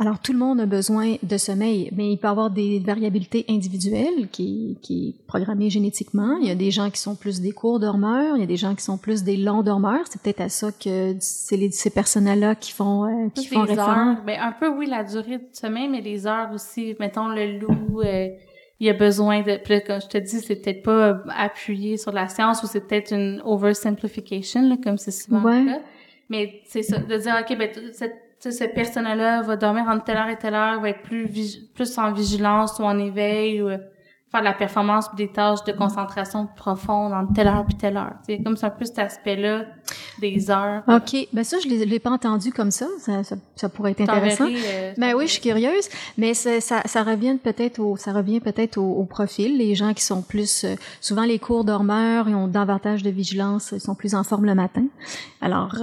Alors, 0.00 0.18
tout 0.18 0.32
le 0.32 0.38
monde 0.38 0.60
a 0.60 0.66
besoin 0.66 1.14
de 1.22 1.36
sommeil, 1.36 1.88
mais 1.94 2.10
il 2.10 2.18
peut 2.18 2.26
y 2.26 2.30
avoir 2.30 2.50
des 2.50 2.80
variabilités 2.80 3.44
individuelles 3.48 4.28
qui, 4.32 4.76
qui 4.82 5.08
est 5.08 5.26
programmée 5.26 5.70
génétiquement. 5.70 6.36
Il 6.40 6.48
y 6.48 6.50
a 6.50 6.56
des 6.56 6.72
gens 6.72 6.90
qui 6.90 7.00
sont 7.00 7.14
plus 7.14 7.40
des 7.40 7.52
courts 7.52 7.78
dormeurs, 7.78 8.36
il 8.36 8.40
y 8.40 8.42
a 8.42 8.46
des 8.46 8.56
gens 8.56 8.74
qui 8.74 8.82
sont 8.82 8.98
plus 8.98 9.22
des 9.22 9.36
longs 9.36 9.62
dormeurs. 9.62 10.04
C'est 10.10 10.20
peut-être 10.20 10.40
à 10.40 10.48
ça 10.48 10.72
que 10.72 11.14
c'est 11.20 11.70
ces 11.70 11.90
personnes-là 11.90 12.56
qui 12.56 12.72
font, 12.72 13.04
euh, 13.04 13.28
qui 13.32 13.46
font 13.46 13.62
référence. 13.62 14.18
Ben, 14.26 14.40
un 14.40 14.50
peu, 14.50 14.68
oui, 14.68 14.86
la 14.86 15.04
durée 15.04 15.38
du 15.38 15.46
sommeil, 15.52 15.88
mais 15.88 16.00
les 16.00 16.26
heures 16.26 16.50
aussi. 16.52 16.96
Mettons, 16.98 17.28
le 17.28 17.60
loup, 17.60 18.00
euh, 18.00 18.30
il 18.80 18.88
a 18.88 18.94
besoin 18.94 19.42
de... 19.42 19.58
Puis 19.62 19.80
comme 19.84 20.00
je 20.00 20.08
te 20.08 20.18
dis, 20.18 20.40
c'est 20.40 20.56
peut-être 20.56 20.82
pas 20.82 21.22
appuyé 21.36 21.98
sur 21.98 22.10
la 22.10 22.26
science 22.26 22.64
ou 22.64 22.66
c'est 22.66 22.80
peut-être 22.80 23.12
une 23.12 23.40
oversimplification, 23.44 24.68
là, 24.68 24.76
comme 24.82 24.98
c'est 24.98 25.12
souvent 25.12 25.42
ouais. 25.42 25.80
Mais 26.30 26.62
c'est 26.66 26.82
ça, 26.82 26.98
de 26.98 27.16
dire, 27.16 27.36
OK, 27.40 27.56
ben, 27.56 27.70
cette 27.92 28.23
cette 28.50 28.74
personne-là 28.74 29.42
va 29.42 29.56
dormir 29.56 29.84
entre 29.88 30.04
telle 30.04 30.16
heure 30.16 30.28
et 30.28 30.36
telle 30.36 30.54
heure, 30.54 30.80
va 30.80 30.90
être 30.90 31.02
plus 31.02 31.28
plus 31.74 31.98
en 31.98 32.12
vigilance 32.12 32.78
ou 32.78 32.82
en 32.82 32.98
éveil 32.98 33.62
ou 33.62 33.68
euh, 33.68 33.78
faire 34.34 34.40
de 34.40 34.46
la 34.46 34.52
performance 34.52 35.08
ou 35.12 35.16
des 35.16 35.28
tâches 35.28 35.62
de 35.64 35.72
concentration 35.72 36.48
profonde 36.56 37.12
entre 37.12 37.32
telle 37.34 37.46
heure 37.46 37.64
puis 37.64 37.76
telle 37.76 37.96
heure. 37.96 38.14
C'est 38.26 38.42
comme 38.42 38.56
ça 38.56 38.66
un 38.66 38.70
peu 38.70 38.84
cet 38.84 38.98
aspect-là 38.98 39.64
des 40.20 40.50
heures. 40.50 40.82
OK. 40.88 41.28
Ben 41.32 41.44
ça, 41.44 41.58
je 41.62 41.68
l'ai, 41.68 41.84
l'ai 41.84 42.00
pas 42.00 42.10
entendu 42.10 42.52
comme 42.52 42.72
ça. 42.72 42.86
Ça, 42.98 43.22
ça, 43.54 43.68
pourrait 43.68 43.92
être 43.92 44.00
intéressant. 44.00 44.48
Euh, 44.48 44.92
ben 44.98 45.14
oui, 45.14 45.26
je 45.28 45.32
suis 45.32 45.40
curieuse. 45.40 45.88
Mais 46.18 46.34
ça, 46.34 46.60
ça, 46.60 47.02
revient 47.04 47.36
peut-être 47.40 47.78
au, 47.78 47.96
ça 47.96 48.12
revient 48.12 48.40
peut-être 48.40 48.78
au, 48.78 49.04
profil. 49.04 49.56
Les 49.56 49.76
gens 49.76 49.94
qui 49.94 50.02
sont 50.02 50.22
plus, 50.22 50.64
euh, 50.64 50.74
souvent 51.00 51.24
les 51.24 51.38
cours 51.38 51.64
dormeurs, 51.64 52.28
ils 52.28 52.34
ont 52.34 52.48
davantage 52.48 53.04
de 53.04 53.10
vigilance, 53.10 53.72
ils 53.72 53.80
sont 53.80 53.94
plus 53.94 54.16
en 54.16 54.24
forme 54.24 54.46
le 54.46 54.54
matin. 54.56 54.84
Alors, 55.40 55.76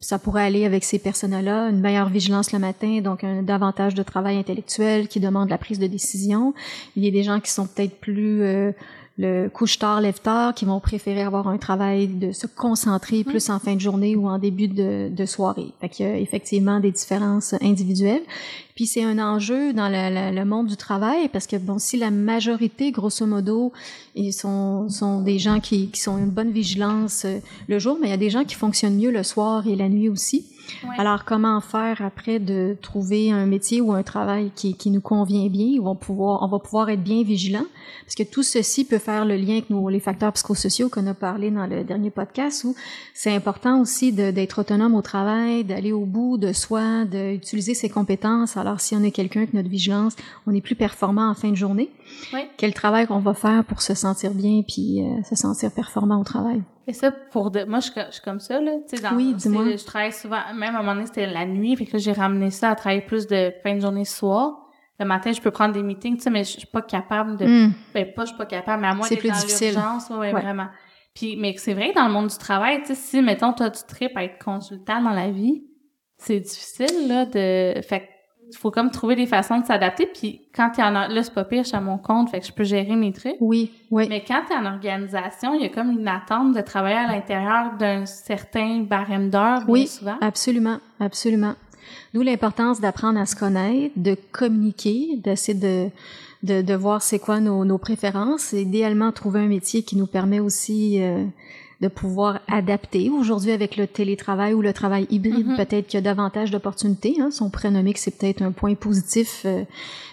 ça 0.00 0.18
pourrait 0.18 0.44
aller 0.44 0.64
avec 0.64 0.82
ces 0.82 0.98
personnes-là, 0.98 1.68
une 1.68 1.80
meilleure 1.80 2.08
vigilance 2.08 2.52
le 2.52 2.58
matin, 2.58 3.00
donc 3.02 3.22
un 3.22 3.42
davantage 3.42 3.94
de 3.94 4.02
travail 4.02 4.38
intellectuel 4.38 5.08
qui 5.08 5.20
demande 5.20 5.50
la 5.50 5.58
prise 5.58 5.78
de 5.78 5.86
décision. 5.86 6.54
Il 6.96 7.04
y 7.04 7.08
a 7.08 7.10
des 7.10 7.22
gens 7.22 7.38
qui 7.38 7.50
sont 7.50 7.66
peut-être 7.66 8.00
plus 8.00 8.42
euh, 8.42 8.72
le 9.18 9.48
couche-tard, 9.48 10.00
lève-tard, 10.00 10.54
qui 10.54 10.64
vont 10.64 10.80
préférer 10.80 11.20
avoir 11.20 11.48
un 11.48 11.58
travail 11.58 12.08
de 12.08 12.32
se 12.32 12.46
concentrer 12.46 13.24
plus 13.24 13.50
en 13.50 13.58
fin 13.58 13.74
de 13.74 13.80
journée 13.80 14.16
ou 14.16 14.26
en 14.26 14.38
début 14.38 14.68
de, 14.68 15.10
de 15.10 15.26
soirée. 15.26 15.74
Fait 15.82 15.90
qu'il 15.90 16.06
y 16.06 16.08
a 16.08 16.16
effectivement 16.16 16.80
des 16.80 16.92
différences 16.92 17.54
individuelles. 17.60 18.22
Puis 18.80 18.86
c'est 18.86 19.04
un 19.04 19.18
enjeu 19.18 19.74
dans 19.74 19.90
le, 19.90 20.44
monde 20.46 20.68
du 20.68 20.76
travail 20.78 21.28
parce 21.28 21.46
que 21.46 21.56
bon, 21.56 21.78
si 21.78 21.98
la 21.98 22.10
majorité, 22.10 22.92
grosso 22.92 23.26
modo, 23.26 23.74
ils 24.14 24.32
sont, 24.32 24.88
sont 24.88 25.20
des 25.20 25.38
gens 25.38 25.60
qui, 25.60 25.90
qui 25.90 26.00
sont 26.00 26.16
une 26.16 26.30
bonne 26.30 26.50
vigilance 26.50 27.26
euh, 27.26 27.40
le 27.68 27.78
jour, 27.78 27.98
mais 28.00 28.06
il 28.06 28.10
y 28.10 28.14
a 28.14 28.16
des 28.16 28.30
gens 28.30 28.44
qui 28.44 28.54
fonctionnent 28.54 28.96
mieux 28.96 29.10
le 29.10 29.22
soir 29.22 29.66
et 29.66 29.76
la 29.76 29.90
nuit 29.90 30.08
aussi. 30.08 30.46
Alors, 30.98 31.24
comment 31.24 31.60
faire 31.60 32.00
après 32.02 32.38
de 32.38 32.76
trouver 32.80 33.30
un 33.30 33.46
métier 33.46 33.80
ou 33.80 33.92
un 33.92 34.02
travail 34.02 34.50
qui, 34.54 34.74
qui 34.74 34.90
nous 34.90 35.00
convient 35.00 35.48
bien? 35.48 35.80
On 35.80 35.84
va, 35.84 35.94
pouvoir, 35.94 36.42
on 36.42 36.48
va 36.48 36.58
pouvoir 36.58 36.90
être 36.90 37.02
bien 37.02 37.22
vigilant 37.22 37.64
parce 38.04 38.14
que 38.14 38.22
tout 38.22 38.42
ceci 38.42 38.84
peut 38.84 38.98
faire 38.98 39.24
le 39.24 39.36
lien 39.36 39.54
avec 39.54 39.70
nos, 39.70 39.88
les 39.88 40.00
facteurs 40.00 40.32
psychosociaux 40.32 40.88
qu'on 40.88 41.06
a 41.06 41.14
parlé 41.14 41.50
dans 41.50 41.66
le 41.66 41.84
dernier 41.84 42.10
podcast 42.10 42.64
où 42.64 42.74
c'est 43.14 43.34
important 43.34 43.80
aussi 43.80 44.12
d'être 44.12 44.60
autonome 44.60 44.94
au 44.94 45.02
travail, 45.02 45.64
d'aller 45.64 45.92
au 45.92 46.04
bout 46.04 46.38
de 46.38 46.52
soi, 46.52 47.04
d'utiliser 47.04 47.74
ses 47.74 47.88
compétences. 47.88 48.56
Alors, 48.56 48.69
si 48.78 48.94
on 48.94 49.02
est 49.02 49.10
quelqu'un 49.10 49.46
que 49.46 49.56
notre 49.56 49.68
vigilance, 49.68 50.14
on 50.46 50.54
est 50.54 50.60
plus 50.60 50.76
performant 50.76 51.30
en 51.30 51.34
fin 51.34 51.50
de 51.50 51.56
journée, 51.56 51.90
quel 52.56 52.74
travail 52.74 53.06
qu'on 53.06 53.18
va 53.18 53.34
faire 53.34 53.64
pour 53.64 53.82
se 53.82 53.94
sentir 53.94 54.32
bien 54.32 54.62
puis 54.62 55.02
euh, 55.02 55.22
se 55.24 55.34
sentir 55.34 55.72
performant 55.72 56.20
au 56.20 56.24
travail? 56.24 56.62
Et 56.86 56.92
ça, 56.92 57.10
pour 57.10 57.50
de... 57.50 57.64
moi, 57.64 57.80
je, 57.80 57.90
suis 58.10 58.22
comme 58.22 58.40
ça, 58.40 58.60
là. 58.60 58.72
Tu 58.88 58.96
sais, 58.96 59.02
dans, 59.02 59.16
oui, 59.16 59.34
dis-moi. 59.34 59.76
Je 59.76 59.84
travaille 59.84 60.12
souvent, 60.12 60.40
même 60.54 60.74
à 60.74 60.78
un 60.78 60.82
moment 60.82 60.94
donné, 60.94 61.06
c'était 61.06 61.26
la 61.26 61.46
nuit, 61.46 61.74
fait 61.76 61.86
que 61.86 61.98
j'ai 61.98 62.12
ramené 62.12 62.50
ça 62.50 62.70
à 62.70 62.74
travailler 62.74 63.02
plus 63.02 63.26
de 63.26 63.52
fin 63.62 63.74
de 63.74 63.80
journée 63.80 64.04
soir. 64.04 64.66
Le 64.98 65.06
matin, 65.06 65.32
je 65.32 65.40
peux 65.40 65.50
prendre 65.50 65.72
des 65.72 65.82
meetings, 65.82 66.16
tu 66.16 66.24
sais, 66.24 66.30
mais 66.30 66.44
je 66.44 66.58
suis 66.58 66.66
pas 66.66 66.82
capable 66.82 67.36
de... 67.36 67.46
Hmm. 67.46 67.72
Ben, 67.94 68.12
pas 68.12 68.24
je 68.24 68.28
suis 68.28 68.36
pas 68.36 68.44
capable, 68.44 68.82
mais 68.82 68.88
à 68.88 68.94
moi, 68.94 69.06
c'est 69.06 69.16
plus 69.16 69.30
dans 69.30 69.36
difficile. 69.36 69.78
ouais, 70.10 70.32
vraiment. 70.32 70.66
Puis, 71.14 71.36
mais 71.36 71.54
c'est 71.56 71.74
vrai, 71.74 71.92
dans 71.94 72.06
le 72.06 72.12
monde 72.12 72.28
du 72.28 72.36
travail, 72.36 72.80
tu 72.82 72.88
sais, 72.88 72.94
si, 72.94 73.22
mettons, 73.22 73.52
toi, 73.52 73.70
tu 73.70 73.82
tripes 73.88 74.16
à 74.16 74.24
être 74.24 74.42
consultant 74.44 75.02
dans 75.02 75.10
la 75.10 75.30
vie, 75.30 75.64
c'est 76.18 76.40
difficile, 76.40 77.08
là, 77.08 77.24
de... 77.24 77.80
Fait 77.82 78.08
faut 78.58 78.70
comme 78.70 78.90
trouver 78.90 79.16
des 79.16 79.26
façons 79.26 79.60
de 79.60 79.66
s'adapter. 79.66 80.06
Puis 80.06 80.42
quand 80.54 80.70
il 80.76 80.80
y 80.80 80.84
en 80.84 80.94
a, 80.94 81.08
là, 81.08 81.22
c'est 81.22 81.34
pas 81.34 81.44
pire, 81.44 81.62
je 81.62 81.68
suis 81.68 81.76
à 81.76 81.80
mon 81.80 81.98
compte, 81.98 82.30
fait 82.30 82.40
que 82.40 82.46
je 82.46 82.52
peux 82.52 82.64
gérer 82.64 82.96
mes 82.96 83.12
trucs. 83.12 83.36
Oui, 83.40 83.72
oui. 83.90 84.06
Mais 84.08 84.24
quand 84.26 84.42
tu 84.46 84.52
es 84.52 84.56
en 84.56 84.66
organisation, 84.66 85.54
il 85.54 85.62
y 85.62 85.64
a 85.64 85.68
comme 85.68 85.90
une 85.90 86.08
attente 86.08 86.54
de 86.54 86.60
travailler 86.60 86.96
à 86.96 87.06
l'intérieur 87.06 87.72
d'un 87.78 88.06
certain 88.06 88.80
barème 88.80 89.30
d'heures, 89.30 89.62
oui, 89.68 89.86
souvent. 89.86 90.16
absolument, 90.20 90.78
absolument. 90.98 91.54
D'où 92.14 92.22
l'importance 92.22 92.80
d'apprendre 92.80 93.18
à 93.20 93.26
se 93.26 93.36
connaître, 93.36 93.92
de 93.96 94.16
communiquer, 94.32 95.16
d'essayer 95.16 95.58
de, 95.58 95.90
de, 96.42 96.62
de 96.62 96.74
voir 96.74 97.02
c'est 97.02 97.18
quoi 97.18 97.40
nos, 97.40 97.64
nos 97.64 97.78
préférences, 97.78 98.52
et 98.52 98.62
idéalement 98.62 99.12
trouver 99.12 99.40
un 99.40 99.48
métier 99.48 99.82
qui 99.82 99.96
nous 99.96 100.06
permet 100.06 100.40
aussi 100.40 101.02
euh, 101.02 101.24
de 101.80 101.88
pouvoir 101.88 102.40
adapter. 102.46 103.08
Aujourd'hui, 103.08 103.52
avec 103.52 103.76
le 103.76 103.86
télétravail 103.86 104.52
ou 104.52 104.60
le 104.60 104.72
travail 104.72 105.06
hybride, 105.10 105.48
mm-hmm. 105.48 105.56
peut-être 105.56 105.86
qu'il 105.86 105.96
y 105.96 105.98
a 105.98 106.02
davantage 106.02 106.50
d'opportunités. 106.50 107.16
Hein. 107.20 107.30
Son 107.30 107.48
prénommé 107.48 107.94
que 107.94 107.98
c'est 107.98 108.16
peut-être 108.16 108.42
un 108.42 108.52
point 108.52 108.74
positif 108.74 109.42
euh, 109.46 109.64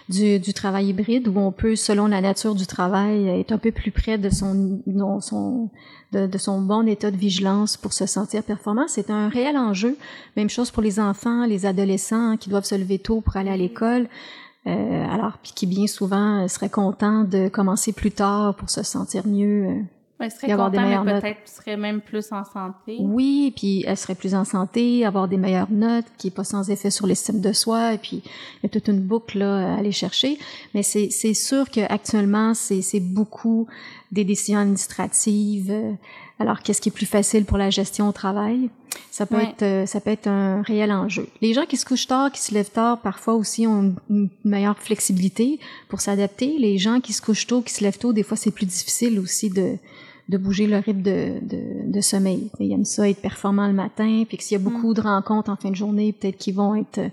du, 0.07 0.39
du, 0.39 0.53
travail 0.53 0.87
hybride 0.87 1.27
où 1.27 1.37
on 1.37 1.51
peut, 1.51 1.75
selon 1.75 2.07
la 2.07 2.21
nature 2.21 2.55
du 2.55 2.65
travail, 2.65 3.27
être 3.27 3.51
un 3.51 3.57
peu 3.57 3.71
plus 3.71 3.91
près 3.91 4.17
de 4.17 4.29
son, 4.29 4.81
son 5.19 5.69
de, 6.13 6.25
de, 6.25 6.37
son 6.37 6.61
bon 6.61 6.87
état 6.87 7.11
de 7.11 7.17
vigilance 7.17 7.75
pour 7.75 7.91
se 7.91 8.05
sentir 8.05 8.43
performant. 8.43 8.87
C'est 8.87 9.09
un 9.09 9.27
réel 9.27 9.57
enjeu. 9.57 9.97
Même 10.37 10.49
chose 10.49 10.71
pour 10.71 10.81
les 10.81 11.01
enfants, 11.01 11.45
les 11.45 11.65
adolescents 11.65 12.31
hein, 12.31 12.37
qui 12.37 12.49
doivent 12.49 12.63
se 12.63 12.75
lever 12.75 12.99
tôt 12.99 13.19
pour 13.19 13.35
aller 13.35 13.49
à 13.49 13.57
l'école. 13.57 14.07
Euh, 14.67 15.05
alors, 15.09 15.37
puis 15.41 15.51
qui 15.53 15.65
bien 15.65 15.87
souvent 15.87 16.43
euh, 16.43 16.47
seraient 16.47 16.69
contents 16.69 17.23
de 17.23 17.47
commencer 17.47 17.93
plus 17.93 18.11
tard 18.11 18.55
pour 18.55 18.69
se 18.69 18.83
sentir 18.83 19.25
mieux. 19.25 19.83
Euh, 20.19 20.23
Ouais, 20.23 20.29
serait 20.31 20.47
meilleures 20.47 21.05
notes. 21.05 21.21
Peut-être 21.21 21.47
serait 21.47 21.77
même 21.77 22.01
plus 22.01 22.31
en 22.31 22.43
santé. 22.43 22.97
Oui, 22.99 23.53
puis 23.55 23.83
elle 23.85 23.97
serait 23.97 24.15
plus 24.15 24.33
en 24.33 24.45
santé, 24.45 25.05
avoir 25.05 25.27
des 25.27 25.37
meilleures 25.37 25.71
notes, 25.71 26.05
qui 26.17 26.27
est 26.27 26.31
pas 26.31 26.43
sans 26.43 26.69
effet 26.69 26.89
sur 26.89 27.05
l'estime 27.05 27.39
de 27.39 27.53
soi, 27.53 27.93
et 27.93 27.97
puis 27.97 28.23
il 28.23 28.63
y 28.63 28.65
a 28.65 28.69
toute 28.69 28.87
une 28.87 29.01
boucle 29.01 29.39
là 29.39 29.73
à 29.73 29.77
aller 29.77 29.91
chercher. 29.91 30.39
Mais 30.73 30.83
c'est 30.83 31.09
c'est 31.11 31.33
sûr 31.33 31.69
que 31.69 31.81
actuellement 31.81 32.53
c'est 32.53 32.81
c'est 32.81 32.99
beaucoup 32.99 33.67
des 34.11 34.23
décisions 34.23 34.59
administratives. 34.59 35.73
Alors 36.39 36.61
qu'est-ce 36.61 36.81
qui 36.81 36.89
est 36.89 36.91
plus 36.91 37.07
facile 37.07 37.45
pour 37.45 37.57
la 37.57 37.69
gestion 37.69 38.07
au 38.07 38.11
travail? 38.11 38.69
Ça 39.11 39.25
peut 39.25 39.39
être 39.39 39.63
euh, 39.63 39.85
ça 39.85 39.99
peut 39.99 40.11
être 40.11 40.27
un 40.27 40.61
réel 40.61 40.91
enjeu. 40.91 41.27
Les 41.41 41.53
gens 41.53 41.65
qui 41.65 41.77
se 41.77 41.85
couchent 41.85 42.07
tard, 42.07 42.31
qui 42.31 42.41
se 42.41 42.53
lèvent 42.53 42.71
tard, 42.71 43.01
parfois 43.01 43.35
aussi 43.35 43.67
ont 43.67 43.95
une 44.09 44.29
meilleure 44.43 44.77
flexibilité 44.77 45.59
pour 45.89 46.01
s'adapter. 46.01 46.57
Les 46.57 46.77
gens 46.77 46.99
qui 47.01 47.13
se 47.13 47.21
couchent 47.21 47.47
tôt, 47.47 47.61
qui 47.61 47.73
se 47.73 47.83
lèvent 47.83 47.97
tôt, 47.97 48.13
des 48.13 48.23
fois 48.23 48.37
c'est 48.37 48.51
plus 48.51 48.65
difficile 48.65 49.19
aussi 49.19 49.49
de 49.49 49.77
de 50.29 50.37
bouger 50.37 50.67
le 50.67 50.77
rythme 50.77 51.01
de, 51.01 51.39
de, 51.41 51.91
de, 51.91 52.01
sommeil. 52.01 52.51
Ils 52.59 52.73
aiment 52.73 52.83
ça 52.83 53.07
être 53.07 53.21
performant 53.21 53.67
le 53.67 53.73
matin, 53.73 54.23
puis 54.27 54.37
s'il 54.41 54.57
y 54.57 54.61
a 54.61 54.63
beaucoup 54.63 54.91
mm. 54.91 54.95
de 54.95 55.01
rencontres 55.01 55.49
en 55.49 55.55
fin 55.55 55.69
de 55.69 55.75
journée, 55.75 56.11
peut-être 56.11 56.37
qu'ils 56.37 56.55
vont 56.55 56.75
être 56.75 56.97
euh, 56.97 57.09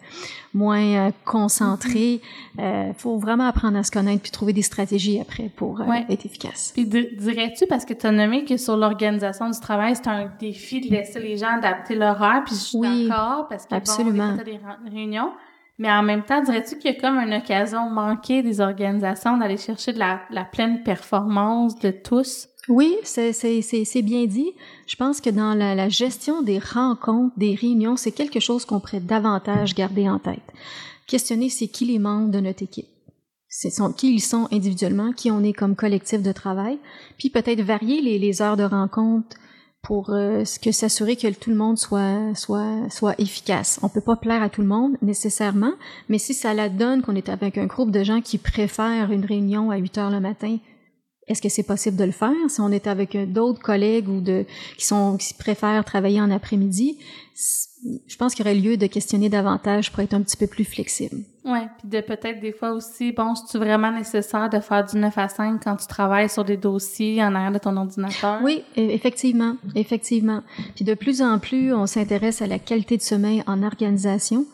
moins 0.52 0.83
euh, 0.83 1.11
concentrés. 1.25 2.21
Il 2.59 2.61
mm-hmm. 2.61 2.90
euh, 2.90 2.92
faut 2.94 3.18
vraiment 3.18 3.47
apprendre 3.47 3.78
à 3.78 3.85
se 3.85 3.92
connaître 3.92 4.23
puis 4.23 4.33
trouver 4.33 4.52
des 4.52 4.62
stratégies 4.62 5.21
après 5.21 5.49
pour 5.54 5.80
être 5.83 6.26
efficace. 6.26 6.73
Puis 6.75 6.87
dirais-tu, 6.87 7.66
parce 7.66 7.85
que 7.85 7.94
tu 7.94 8.06
as 8.06 8.12
nommé 8.12 8.44
que 8.44 8.56
sur 8.56 8.76
l'organisation 8.76 9.49
du 9.49 9.61
travail, 9.61 9.94
c'est 9.94 10.09
un 10.09 10.28
défi 10.40 10.80
de 10.80 10.90
laisser 10.90 11.21
les 11.21 11.37
gens 11.37 11.56
adapter 11.56 11.94
l'horaire, 11.94 12.42
puis 12.44 12.54
je 12.56 12.61
suis 12.61 12.78
oui, 12.78 13.09
d'accord, 13.09 13.47
parce 13.49 13.66
que 13.66 13.75
absolument. 13.75 14.35
bon, 14.37 14.42
des 14.42 14.90
réunions, 14.90 15.30
mais 15.78 15.90
en 15.90 16.02
même 16.02 16.25
temps, 16.25 16.43
dirais-tu 16.43 16.78
qu'il 16.78 16.93
y 16.93 16.97
a 16.97 17.00
comme 17.00 17.19
une 17.19 17.35
occasion 17.35 17.90
manquée 17.90 18.43
des 18.43 18.61
organisations 18.61 19.37
d'aller 19.37 19.57
chercher 19.57 19.93
de 19.93 19.99
la, 19.99 20.21
la 20.31 20.45
pleine 20.45 20.83
performance 20.83 21.78
de 21.78 21.90
tous? 21.90 22.49
Oui, 22.69 22.97
c'est 23.02 24.02
bien 24.02 24.25
dit. 24.26 24.50
Je 24.87 24.97
pense 24.97 25.21
que 25.21 25.31
dans 25.31 25.54
la, 25.54 25.75
la, 25.75 25.88
gestion 25.88 26.43
des 26.43 26.59
rencontres, 26.59 27.35
des 27.37 27.54
réunions, 27.54 27.97
c'est 27.97 28.12
quelque 28.12 28.40
chose 28.40 28.64
qu'on 28.64 28.81
pourrait 28.81 29.00
davantage 29.00 29.75
garder 29.75 30.09
en 30.09 30.19
tête. 30.19 30.52
Questionner 31.07 31.50
c'est 31.50 31.69
qui 31.69 31.85
les 31.85 31.99
membres 31.99 32.31
de 32.31 32.40
notre 32.40 32.62
équipe? 32.62 32.87
Sont, 33.49 33.93
qui 33.93 34.12
ils 34.12 34.21
sont 34.21 34.49
individuellement, 34.50 35.12
qui 35.12 35.31
on 35.31 35.45
est 35.45 35.52
comme 35.52 35.76
collectif 35.76 36.23
de 36.23 36.33
travail, 36.33 36.78
puis 37.19 37.31
peut-être 37.31 37.61
varier 37.61 38.00
les, 38.00 38.19
les, 38.19 38.43
heures 38.43 38.57
de 38.57 38.64
rencontre 38.64 39.37
pour 39.85 40.11
euh, 40.11 40.43
que 40.62 40.73
s'assurer 40.73 41.17
que 41.17 41.29
tout 41.33 41.50
le 41.50 41.57
monde 41.57 41.79
soit 41.79 42.35
soit 42.35 42.91
soit 42.91 43.14
efficace. 43.21 43.79
On 43.83 43.88
peut 43.88 44.00
pas 44.00 44.17
plaire 44.17 44.43
à 44.43 44.49
tout 44.49 44.62
le 44.62 44.67
monde 44.67 44.97
nécessairement, 45.03 45.75
mais 46.09 46.19
si 46.19 46.35
ça 46.35 46.55
la 46.55 46.69
donne 46.69 47.03
qu'on 47.03 47.14
est 47.14 47.29
avec 47.29 47.59
un 47.59 47.67
groupe 47.67 47.91
de 47.91 48.03
gens 48.03 48.21
qui 48.21 48.38
préfèrent 48.38 49.12
une 49.12 49.25
réunion 49.25 49.71
à 49.71 49.76
8 49.76 49.99
heures 49.99 50.11
le 50.11 50.21
matin 50.21 50.59
est-ce 51.26 51.41
que 51.41 51.49
c'est 51.49 51.62
possible 51.62 51.97
de 51.97 52.05
le 52.05 52.12
faire? 52.12 52.35
Si 52.49 52.61
on 52.61 52.71
est 52.71 52.87
avec 52.87 53.17
d'autres 53.33 53.62
collègues 53.62 54.09
ou 54.09 54.21
de 54.21 54.45
qui 54.76 54.85
sont 54.85 55.17
qui 55.17 55.33
préfèrent 55.33 55.85
travailler 55.85 56.21
en 56.21 56.31
après-midi 56.31 56.99
Je 58.07 58.17
pense 58.17 58.35
qu'il 58.35 58.47
y 58.47 58.49
aurait 58.49 58.59
lieu 58.59 58.76
de 58.76 58.87
questionner 58.87 59.29
davantage 59.29 59.93
pour 59.93 60.00
être 60.00 60.14
un 60.14 60.23
petit 60.23 60.37
peu 60.37 60.47
plus 60.47 60.64
flexible. 60.64 61.17
Ouais, 61.45 61.67
puis 61.79 61.88
de 61.88 62.00
peut-être 62.00 62.41
des 62.41 62.53
fois 62.53 62.73
aussi, 62.73 63.12
bon, 63.12 63.35
c'est 63.35 63.59
vraiment 63.59 63.93
nécessaire 63.93 64.49
de 64.49 64.59
faire 64.61 64.87
du 64.87 64.97
9 64.97 65.19
à 65.19 65.29
5 65.29 65.62
quand 65.62 65.76
tu 65.76 65.87
travailles 65.87 66.31
sur 66.31 66.45
des 66.45 66.57
dossiers 66.57 67.23
en 67.23 67.35
arrière 67.35 67.53
de 67.53 67.59
ton 67.59 67.76
ordinateur? 67.76 68.41
Oui, 68.43 68.62
e, 68.79 68.81
effectivement, 68.81 69.57
effectivement. 69.75 70.43
Puis 70.75 70.87
de 70.87 70.95
plus 70.95 71.21
en 71.21 71.38
plus, 71.38 71.75
on 71.75 71.87
s'intéresse 71.87 72.41
à 72.41 72.47
la 72.47 72.59
qualité 72.59 72.97
de 72.97 73.03
sommeil 73.03 73.43
en 73.47 73.62
organisation. 73.62 74.47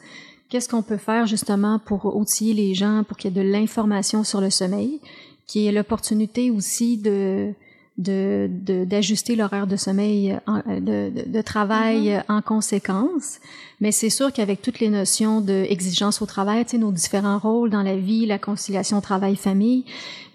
qu'est-ce 0.49 0.69
qu'on 0.69 0.83
peut 0.83 0.97
faire 0.97 1.27
justement 1.27 1.79
pour 1.79 2.17
outiller 2.17 2.55
les 2.55 2.75
gens 2.75 3.05
pour 3.05 3.17
qu'il 3.17 3.33
y 3.33 3.39
ait 3.39 3.45
de 3.45 3.49
l'information 3.49 4.25
sur 4.25 4.41
le 4.41 4.51
sommeil, 4.51 5.01
qui 5.47 5.69
est 5.69 5.73
l'opportunité 5.73 6.51
aussi 6.51 6.99
de 6.99 7.55
de 7.99 8.49
d'ajuster 8.85 9.37
l'horaire 9.37 9.67
de 9.67 9.77
sommeil 9.77 10.39
de, 10.47 11.11
de, 11.11 11.29
de 11.29 11.43
travail 11.43 12.09
mm-hmm. 12.09 12.33
en 12.33 12.41
conséquence 12.41 13.41
mais 13.81 13.93
c'est 13.93 14.11
sûr 14.11 14.33
qu'avec 14.33 14.63
toutes 14.63 14.81
les 14.81 14.89
notions 14.89 15.41
d'exigence 15.41 16.23
au 16.23 16.27
travail 16.27 16.65
tu 16.65 16.73
sais 16.73 16.79
nos 16.79 16.93
différents 16.93 17.39
rôles 17.39 17.69
dans 17.69 17.83
la 17.83 17.97
vie 17.97 18.27
la 18.27 18.39
conciliation 18.39 19.01
travail 19.01 19.37
famille 19.37 19.85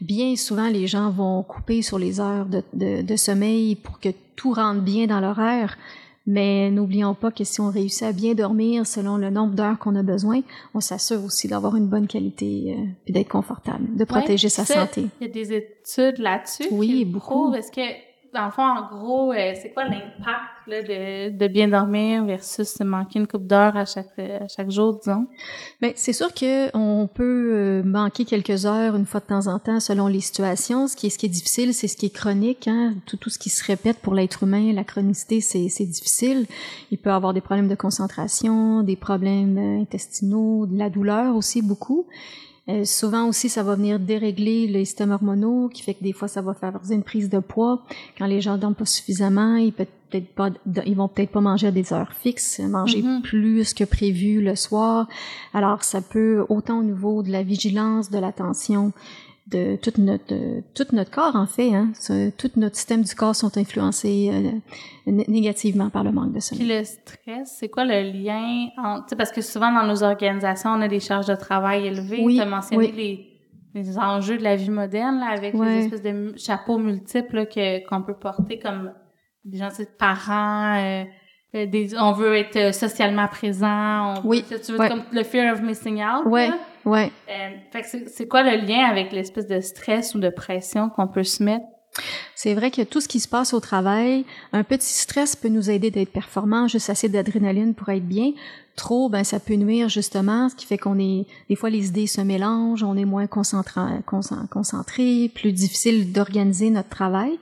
bien 0.02 0.36
souvent 0.36 0.68
les 0.68 0.86
gens 0.86 1.10
vont 1.10 1.42
couper 1.44 1.82
sur 1.82 1.98
les 1.98 2.20
heures 2.20 2.46
de, 2.46 2.62
de, 2.74 3.02
de 3.02 3.16
sommeil 3.16 3.76
pour 3.76 4.00
que 4.00 4.10
tout 4.36 4.54
rentre 4.54 4.82
bien 4.82 5.08
dans 5.08 5.20
l'horaire 5.20 5.78
mais 6.28 6.72
n'oublions 6.72 7.14
pas 7.14 7.32
que 7.32 7.44
si 7.44 7.62
on 7.62 7.70
réussit 7.70 8.04
à 8.04 8.12
bien 8.12 8.34
dormir 8.34 8.88
selon 8.88 9.18
le 9.18 9.30
nombre 9.30 9.54
d'heures 9.54 9.78
qu'on 9.80 9.96
a 9.96 10.04
besoin, 10.04 10.42
on 10.74 10.80
s'assure 10.80 11.24
aussi 11.24 11.48
d'avoir 11.48 11.76
une 11.76 11.88
bonne 11.88 12.08
qualité 12.08 12.76
euh, 12.78 12.84
et 13.08 13.12
d'être 13.12 13.30
confortable, 13.30 13.96
de 13.96 14.04
protéger 14.04 14.50
sa 14.50 14.66
santé. 14.66 15.08
Il 15.22 15.28
y 15.28 15.30
a 15.30 15.34
des 15.34 15.54
études 15.54 16.20
là-dessus. 16.20 16.68
Oui, 16.72 17.06
beaucoup. 17.06 17.54
Est-ce 17.54 17.72
que 17.72 17.82
dans 18.36 18.46
le 18.46 18.52
fond, 18.52 18.64
en 18.64 18.88
gros, 18.88 19.32
euh, 19.32 19.54
c'est 19.60 19.72
quoi 19.72 19.86
l'impact 19.86 20.68
de, 20.68 21.30
de, 21.30 21.48
bien 21.48 21.68
dormir 21.68 22.26
versus 22.26 22.80
manquer 22.82 23.20
une 23.20 23.28
coupe 23.28 23.48
d'heure 23.48 23.78
à 23.78 23.86
chaque, 23.86 24.20
à 24.20 24.48
chaque 24.48 24.70
jour, 24.70 25.00
disons? 25.00 25.26
Bien, 25.82 25.92
c'est 25.96 26.12
sûr 26.12 26.34
qu'on 26.34 27.10
peut 27.14 27.50
euh, 27.54 27.84
manquer 27.84 28.26
quelques 28.26 28.66
heures 28.66 28.96
une 28.96 29.06
fois 29.06 29.22
de 29.22 29.26
temps 29.26 29.48
en 29.48 29.58
temps 29.60 29.80
selon 29.80 30.08
les 30.08 30.20
situations. 30.20 30.88
Ce 30.88 30.96
qui 30.96 31.08
est, 31.08 31.10
ce 31.10 31.18
qui 31.18 31.28
est 31.28 31.30
difficile, 31.30 31.74
c'est 31.74 31.88
ce 31.88 31.96
qui 31.96 32.08
est 32.08 32.16
chronique. 32.16 32.68
Hein? 32.68 32.96
Tout, 33.06 33.18
tout 33.18 33.30
ce 33.30 33.40
qui 33.40 33.50
se 33.50 33.64
répète 33.64 34.00
pour 34.00 34.14
l'être 34.14 34.44
humain, 34.44 34.74
la 34.74 34.84
chronicité, 34.84 35.40
c'est, 35.40 35.70
c'est 35.70 35.86
difficile. 35.86 36.46
Il 36.92 36.98
peut 36.98 37.12
avoir 37.12 37.34
des 37.34 37.42
problèmes 37.42 37.70
de 37.70 37.76
concentration, 37.76 38.84
des 38.84 38.98
problèmes 38.98 39.58
euh, 39.58 39.82
intestinaux, 39.82 40.66
de 40.66 40.78
la 40.78 40.90
douleur 40.90 41.36
aussi 41.36 41.62
beaucoup. 41.62 42.06
Euh, 42.68 42.84
souvent 42.84 43.28
aussi, 43.28 43.48
ça 43.48 43.62
va 43.62 43.76
venir 43.76 44.00
dérégler 44.00 44.68
les 44.68 44.86
systèmes 44.86 45.12
hormonaux, 45.12 45.70
qui 45.70 45.84
fait 45.84 45.94
que 45.94 46.04
des 46.04 46.14
fois, 46.14 46.28
ça 46.28 46.42
va 46.42 46.54
favoriser 46.54 46.96
une 46.96 47.04
prise 47.04 47.30
de 47.30 47.40
poids. 47.40 47.84
Quand 48.18 48.26
les 48.26 48.42
gens 48.42 48.58
dorment 48.58 48.76
pas 48.76 48.86
suffisamment, 48.86 49.56
ils, 49.58 49.72
peut 49.72 49.86
être 50.12 50.34
pas, 50.34 50.50
ils 50.86 50.96
vont 50.96 51.08
peut-être 51.08 51.32
pas 51.32 51.42
manger 51.42 51.68
à 51.68 51.72
des 51.72 51.94
heures 51.94 52.14
fixes, 52.14 52.60
manger 52.60 53.04
mm-hmm. 53.04 53.22
plus 53.22 53.74
que 53.74 53.84
prévu 53.84 54.42
le 54.42 54.56
soir. 54.56 55.08
Alors, 55.54 55.84
ça 55.84 56.02
peut, 56.02 56.44
autant 56.50 56.80
au 56.80 56.84
niveau 56.84 57.22
de 57.22 57.32
la 57.32 57.44
vigilance, 57.44 58.10
de 58.10 58.18
l'attention, 58.18 58.94
de 59.48 59.76
tout 59.76 59.94
notre 60.00 60.34
tout 60.74 60.96
notre 60.96 61.12
corps 61.12 61.36
en 61.36 61.46
fait 61.46 61.74
hein, 61.74 61.92
tout 62.38 62.50
notre 62.56 62.76
système 62.76 63.04
du 63.04 63.14
corps 63.14 63.36
sont 63.36 63.56
influencés 63.58 64.32
euh, 64.34 65.12
négativement 65.28 65.92
par 65.92 66.04
le 66.04 66.12
manque 66.12 66.34
de 66.34 66.40
sommeil. 66.40 66.66
Puis 66.66 66.76
le 66.76 66.84
stress, 66.84 67.58
c'est 67.60 67.70
quoi 67.70 67.86
le 67.86 68.12
lien 68.12 68.70
entre 68.78 69.16
parce 69.16 69.32
que 69.32 69.42
souvent 69.42 69.72
dans 69.72 69.86
nos 69.86 70.02
organisations, 70.02 70.72
on 70.72 70.82
a 70.82 70.88
des 70.88 71.00
charges 71.00 71.28
de 71.28 71.36
travail 71.36 71.86
élevées, 71.86 72.22
oui, 72.24 72.36
tu 72.36 72.42
as 72.42 72.46
mentionné 72.46 72.92
les 72.92 73.32
les 73.76 73.98
enjeux 73.98 74.38
de 74.38 74.44
la 74.44 74.56
vie 74.56 74.70
moderne 74.72 75.20
là, 75.20 75.28
avec 75.28 75.54
les 75.54 75.86
espèces 75.86 76.02
de 76.02 76.34
chapeaux 76.38 76.78
multiples 76.78 77.46
que 77.46 77.86
qu'on 77.88 78.02
peut 78.02 78.16
porter 78.16 78.58
comme 78.58 78.94
des 79.44 79.58
gens 79.60 79.70
parents 80.00 80.76
euh, 80.78 81.04
euh, 81.54 81.66
des, 81.68 81.96
on 81.98 82.14
veut 82.14 82.36
être 82.36 82.74
socialement 82.74 83.28
présent, 83.28 84.16
on, 84.16 84.28
oui, 84.28 84.44
tu 84.44 84.72
veux 84.72 84.78
comme 84.78 85.04
le 85.12 85.24
fear 85.24 85.54
of 85.54 85.62
missing 85.62 86.02
out. 86.02 86.26
Ouais. 86.26 86.50
Ouais. 86.86 87.12
Euh, 87.30 87.50
fait 87.72 87.82
que 87.82 88.10
c'est 88.10 88.28
quoi 88.28 88.44
le 88.44 88.66
lien 88.66 88.86
avec 88.86 89.12
l'espèce 89.12 89.48
de 89.48 89.60
stress 89.60 90.14
ou 90.16 90.20
de 90.20 90.30
pression 90.30 90.90
qu'on 90.90 91.08
peut 91.08 91.24
se 91.24 91.44
mettre? 91.44 91.66
C'est 92.36 92.54
vrai 92.54 92.70
que 92.70 92.82
tout 92.82 93.02
ce 93.02 93.08
qui 93.08 93.20
se 93.20 93.28
passe 93.28 93.54
au 93.54 93.60
travail, 93.60 94.26
un 94.52 94.64
petit 94.64 94.94
stress 94.94 95.36
peut 95.36 95.48
nous 95.48 95.70
aider 95.70 95.92
d'être 95.92 96.12
performant, 96.12 96.68
juste 96.68 96.90
assez 96.90 97.10
d'adrénaline 97.10 97.74
pour 97.74 97.90
être 97.90 98.06
bien. 98.06 98.32
Trop, 98.76 99.08
ben 99.08 99.24
ça 99.24 99.40
peut 99.40 99.54
nuire 99.54 99.88
justement, 99.88 100.50
ce 100.50 100.56
qui 100.56 100.66
fait 100.66 100.78
qu'on 100.78 101.00
est 101.00 101.26
des 101.50 101.56
fois 101.56 101.70
les 101.70 101.88
idées 101.88 102.08
se 102.08 102.20
mélangent, 102.20 102.84
on 102.84 102.98
est 102.98 103.06
moins 103.06 103.26
concentré, 103.26 103.82
plus 105.34 105.54
difficile 105.54 106.12
d'organiser 106.12 106.70
notre 106.70 106.90
travail. 106.90 107.40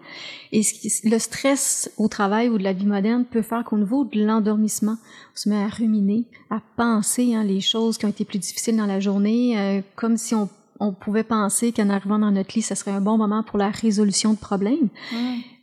Et 0.51 0.61
le 1.03 1.17
stress 1.17 1.89
au 1.97 2.07
travail 2.07 2.49
ou 2.49 2.59
de 2.59 2.63
la 2.63 2.73
vie 2.73 2.85
moderne 2.85 3.25
peut 3.25 3.41
faire 3.41 3.63
qu'au 3.63 3.79
niveau 3.79 4.05
de 4.05 4.23
l'endormissement, 4.23 4.97
on 5.33 5.35
se 5.35 5.49
met 5.49 5.63
à 5.63 5.67
ruminer, 5.67 6.25
à 6.51 6.61
penser 6.77 7.33
hein, 7.33 7.43
les 7.43 7.61
choses 7.61 7.97
qui 7.97 8.05
ont 8.05 8.09
été 8.09 8.25
plus 8.25 8.37
difficiles 8.37 8.77
dans 8.77 8.85
la 8.85 8.99
journée, 8.99 9.57
euh, 9.57 9.81
comme 9.95 10.17
si 10.17 10.35
on 10.35 10.47
on 10.79 10.91
pouvait 10.93 11.23
penser 11.23 11.71
qu'en 11.71 11.89
arrivant 11.89 12.19
dans 12.19 12.31
notre 12.31 12.55
lit, 12.55 12.61
ce 12.61 12.75
serait 12.75 12.91
un 12.91 13.01
bon 13.01 13.17
moment 13.17 13.43
pour 13.43 13.57
la 13.57 13.69
résolution 13.69 14.33
de 14.33 14.37
problèmes. 14.37 14.89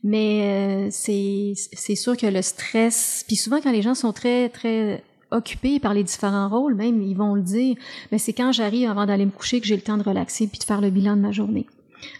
Mais 0.02 0.42
euh, 0.42 0.88
c'est 0.90 1.52
c'est 1.54 1.94
sûr 1.94 2.16
que 2.16 2.26
le 2.26 2.42
stress, 2.42 3.24
puis 3.26 3.36
souvent 3.36 3.60
quand 3.60 3.72
les 3.72 3.82
gens 3.82 3.94
sont 3.94 4.12
très 4.12 4.48
très 4.48 5.04
occupés 5.30 5.78
par 5.78 5.94
les 5.94 6.04
différents 6.04 6.48
rôles, 6.48 6.74
même 6.74 7.02
ils 7.02 7.16
vont 7.16 7.34
le 7.34 7.42
dire, 7.42 7.76
mais 8.10 8.18
c'est 8.18 8.32
quand 8.32 8.50
j'arrive 8.52 8.88
avant 8.88 9.06
d'aller 9.06 9.26
me 9.26 9.30
coucher 9.30 9.60
que 9.60 9.66
j'ai 9.66 9.76
le 9.76 9.82
temps 9.82 9.98
de 9.98 10.02
relaxer 10.02 10.46
puis 10.46 10.58
de 10.58 10.64
faire 10.64 10.80
le 10.80 10.90
bilan 10.90 11.16
de 11.16 11.20
ma 11.20 11.32
journée. 11.32 11.66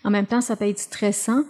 En 0.05 0.11
même 0.11 0.27
temps, 0.27 0.43
ça 0.43 0.57
peut 0.57 0.69
être 0.69 0.79
stressant 0.79 1.43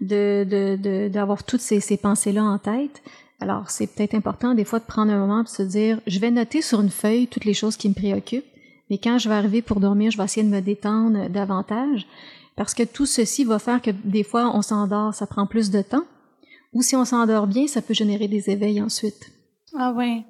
de 0.00 1.06
d'avoir 1.06 1.38
de, 1.38 1.44
toutes 1.44 1.60
ces, 1.60 1.80
ces 1.80 1.96
pensées-là 1.96 2.42
en 2.42 2.58
tête. 2.58 3.02
Alors, 3.40 3.70
c'est 3.70 3.86
peut-être 3.86 4.14
important 4.14 4.54
des 4.54 4.64
fois 4.64 4.78
de 4.78 4.84
prendre 4.84 5.12
un 5.12 5.18
moment 5.18 5.44
pour 5.44 5.52
se 5.52 5.62
dire, 5.62 6.00
je 6.06 6.18
vais 6.18 6.30
noter 6.30 6.62
sur 6.62 6.80
une 6.80 6.90
feuille 6.90 7.28
toutes 7.28 7.44
les 7.44 7.54
choses 7.54 7.76
qui 7.76 7.88
me 7.88 7.94
préoccupent 7.94 8.44
mais 8.90 8.98
quand 8.98 9.18
je 9.18 9.28
vais 9.28 9.34
arriver 9.34 9.62
pour 9.62 9.80
dormir, 9.80 10.10
je 10.10 10.18
vais 10.18 10.24
essayer 10.24 10.46
de 10.46 10.52
me 10.52 10.60
détendre 10.60 11.28
davantage 11.28 12.06
parce 12.56 12.74
que 12.74 12.82
tout 12.82 13.06
ceci 13.06 13.44
va 13.44 13.58
faire 13.58 13.82
que 13.82 13.90
des 14.04 14.22
fois 14.22 14.50
on 14.54 14.62
s'endort, 14.62 15.14
ça 15.14 15.26
prend 15.26 15.46
plus 15.46 15.70
de 15.70 15.82
temps. 15.82 16.04
Ou 16.72 16.82
si 16.82 16.96
on 16.96 17.04
s'endort 17.04 17.46
bien, 17.46 17.66
ça 17.66 17.82
peut 17.82 17.94
générer 17.94 18.28
des 18.28 18.50
éveils 18.50 18.80
ensuite. 18.82 19.30
Ah 19.76 19.92
oui. 19.96 20.24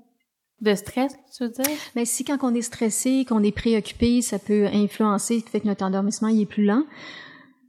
De 0.60 0.74
stress, 0.74 1.12
tu 1.36 1.44
veux 1.44 1.50
dire? 1.50 1.66
Mais 1.94 2.04
si 2.04 2.24
quand 2.24 2.38
on 2.42 2.54
est 2.54 2.62
stressé, 2.62 3.26
qu'on 3.28 3.42
est 3.42 3.52
préoccupé, 3.52 4.22
ça 4.22 4.38
peut 4.38 4.66
influencer, 4.66 5.44
fait 5.46 5.60
que 5.60 5.66
notre 5.66 5.84
endormissement 5.84 6.28
il 6.28 6.42
est 6.42 6.46
plus 6.46 6.64
lent. 6.64 6.84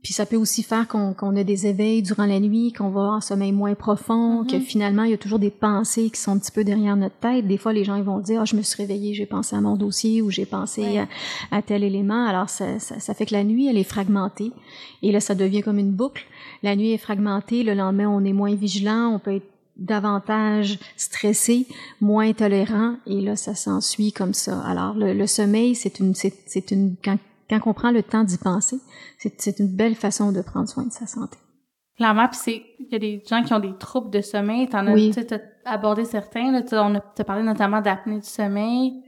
Puis 0.03 0.13
ça 0.13 0.25
peut 0.25 0.35
aussi 0.37 0.63
faire 0.63 0.87
qu'on 0.87 1.35
a 1.35 1.43
des 1.43 1.67
éveils 1.67 2.01
durant 2.01 2.25
la 2.25 2.39
nuit, 2.39 2.71
qu'on 2.71 2.89
va 2.89 3.01
en 3.01 3.21
sommeil 3.21 3.51
moins 3.51 3.75
profond, 3.75 4.45
que 4.45 4.55
mm-hmm. 4.55 4.61
finalement 4.61 5.03
il 5.03 5.11
y 5.11 5.13
a 5.13 5.17
toujours 5.17 5.39
des 5.39 5.49
pensées 5.49 6.09
qui 6.09 6.21
sont 6.21 6.31
un 6.31 6.37
petit 6.37 6.51
peu 6.51 6.63
derrière 6.63 6.95
notre 6.95 7.17
tête. 7.17 7.47
Des 7.47 7.57
fois 7.57 7.73
les 7.73 7.83
gens 7.83 7.95
ils 7.95 8.03
vont 8.03 8.19
dire 8.19 8.41
ah 8.41 8.45
je 8.45 8.55
me 8.55 8.61
suis 8.61 8.77
réveillée, 8.77 9.13
j'ai 9.13 9.25
pensé 9.25 9.55
à 9.55 9.61
mon 9.61 9.75
dossier 9.75 10.21
ou 10.21 10.29
j'ai 10.29 10.45
pensé 10.45 11.01
à, 11.51 11.61
tel 11.61 11.83
élément. 11.83 12.25
Alors 12.25 12.49
ça, 12.49 12.79
ça, 12.79 12.99
ça, 12.99 13.13
fait 13.13 13.25
que 13.25 13.33
la 13.33 13.43
nuit 13.43 13.67
elle 13.67 13.77
est 13.77 13.83
fragmentée 13.83 14.51
et 15.01 15.11
là 15.11 15.19
ça 15.19 15.35
devient 15.35 15.61
comme 15.61 15.79
une 15.79 15.91
boucle. 15.91 16.25
La 16.63 16.75
nuit 16.75 16.91
est 16.91 16.97
fragmentée, 16.97 17.63
le 17.63 17.73
lendemain 17.73 18.07
on 18.07 18.23
est 18.23 18.33
moins 18.33 18.55
vigilant, 18.55 19.11
on 19.13 19.19
peut 19.19 19.35
être 19.35 19.51
davantage 19.77 20.79
stressé, 20.95 21.67
moins 22.01 22.33
tolérant, 22.33 22.95
et 23.05 23.21
là, 23.21 23.35
ça 23.35 23.55
s'ensuit 23.55 24.11
comme 24.11 24.33
ça. 24.33 24.59
Alors, 24.61 24.95
le, 24.95 25.13
le 25.13 25.27
sommeil, 25.27 25.75
c'est 25.75 25.99
une, 25.99 26.15
c'est 26.15 26.71
une, 26.71 26.95
quand, 27.03 27.17
quand 27.49 27.59
on 27.65 27.73
prend 27.73 27.91
le 27.91 28.03
temps 28.03 28.23
d'y 28.23 28.37
penser, 28.37 28.79
c'est 29.17 29.59
une 29.59 29.75
belle 29.75 29.95
façon 29.95 30.31
de 30.31 30.41
prendre 30.41 30.67
soin 30.67 30.85
de 30.85 30.91
sa 30.91 31.07
santé. 31.07 31.37
Clairement, 31.97 32.27
puis 32.27 32.39
c'est 32.41 32.63
il 32.79 32.87
y 32.91 32.95
a 32.95 32.99
des 32.99 33.23
gens 33.27 33.43
qui 33.43 33.53
ont 33.53 33.59
des 33.59 33.75
troubles 33.77 34.11
de 34.11 34.21
sommeil. 34.21 34.69
T'en 34.69 34.85
as, 34.85 34.91
as 34.93 35.71
abordé 35.71 36.05
certains. 36.05 36.51
Là, 36.51 36.61
on 36.83 36.95
a 36.95 36.99
parlé 37.23 37.43
notamment 37.43 37.81
d'apnée 37.81 38.19
du 38.19 38.27
sommeil. 38.27 39.03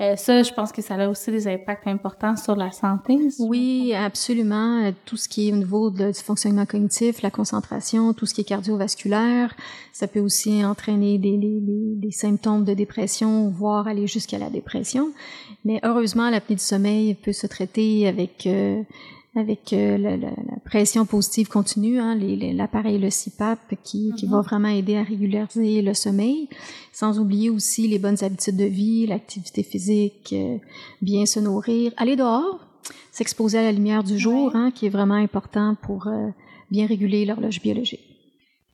Euh, 0.00 0.16
ça, 0.16 0.42
je 0.42 0.52
pense 0.52 0.72
que 0.72 0.82
ça 0.82 0.96
a 0.96 1.08
aussi 1.08 1.30
des 1.30 1.46
impacts 1.46 1.86
importants 1.86 2.36
sur 2.36 2.56
la 2.56 2.72
santé. 2.72 3.16
Oui, 3.38 3.94
absolument. 3.94 4.92
Tout 5.04 5.16
ce 5.16 5.28
qui 5.28 5.48
est 5.48 5.52
au 5.52 5.56
niveau 5.56 5.88
du 5.90 6.12
fonctionnement 6.14 6.66
cognitif, 6.66 7.22
la 7.22 7.30
concentration, 7.30 8.12
tout 8.12 8.26
ce 8.26 8.34
qui 8.34 8.40
est 8.40 8.44
cardiovasculaire, 8.44 9.54
ça 9.92 10.08
peut 10.08 10.18
aussi 10.18 10.64
entraîner 10.64 11.18
des, 11.18 11.36
des, 11.36 11.60
des 11.60 12.10
symptômes 12.10 12.64
de 12.64 12.74
dépression, 12.74 13.48
voire 13.50 13.86
aller 13.86 14.08
jusqu'à 14.08 14.38
la 14.38 14.50
dépression. 14.50 15.12
Mais 15.64 15.78
heureusement, 15.84 16.28
l'apnée 16.28 16.56
du 16.56 16.62
sommeil 16.62 17.14
peut 17.14 17.32
se 17.32 17.46
traiter 17.46 18.08
avec 18.08 18.48
euh, 18.48 18.82
avec 19.36 19.72
euh, 19.72 19.98
la, 19.98 20.16
la, 20.16 20.30
pression 20.64 21.04
positive 21.06 21.48
continue, 21.48 21.98
hein, 21.98 22.16
l'appareil 22.54 22.98
le 22.98 23.08
CPAP 23.10 23.58
qui, 23.82 24.12
qui 24.16 24.26
va 24.26 24.38
mm-hmm. 24.38 24.44
vraiment 24.44 24.68
aider 24.68 24.96
à 24.96 25.02
régulariser 25.02 25.82
le 25.82 25.92
sommeil, 25.94 26.48
sans 26.92 27.18
oublier 27.18 27.50
aussi 27.50 27.88
les 27.88 27.98
bonnes 27.98 28.22
habitudes 28.22 28.56
de 28.56 28.64
vie, 28.64 29.06
l'activité 29.06 29.62
physique, 29.62 30.32
euh, 30.32 30.58
bien 31.02 31.26
se 31.26 31.40
nourrir, 31.40 31.92
aller 31.96 32.16
dehors, 32.16 32.60
s'exposer 33.10 33.58
à 33.58 33.62
la 33.62 33.72
lumière 33.72 34.04
du 34.04 34.18
jour, 34.18 34.54
hein, 34.54 34.70
qui 34.72 34.86
est 34.86 34.90
vraiment 34.90 35.14
important 35.14 35.76
pour 35.82 36.06
euh, 36.06 36.28
bien 36.70 36.86
réguler 36.86 37.24
l'horloge 37.24 37.60
biologique. 37.60 38.00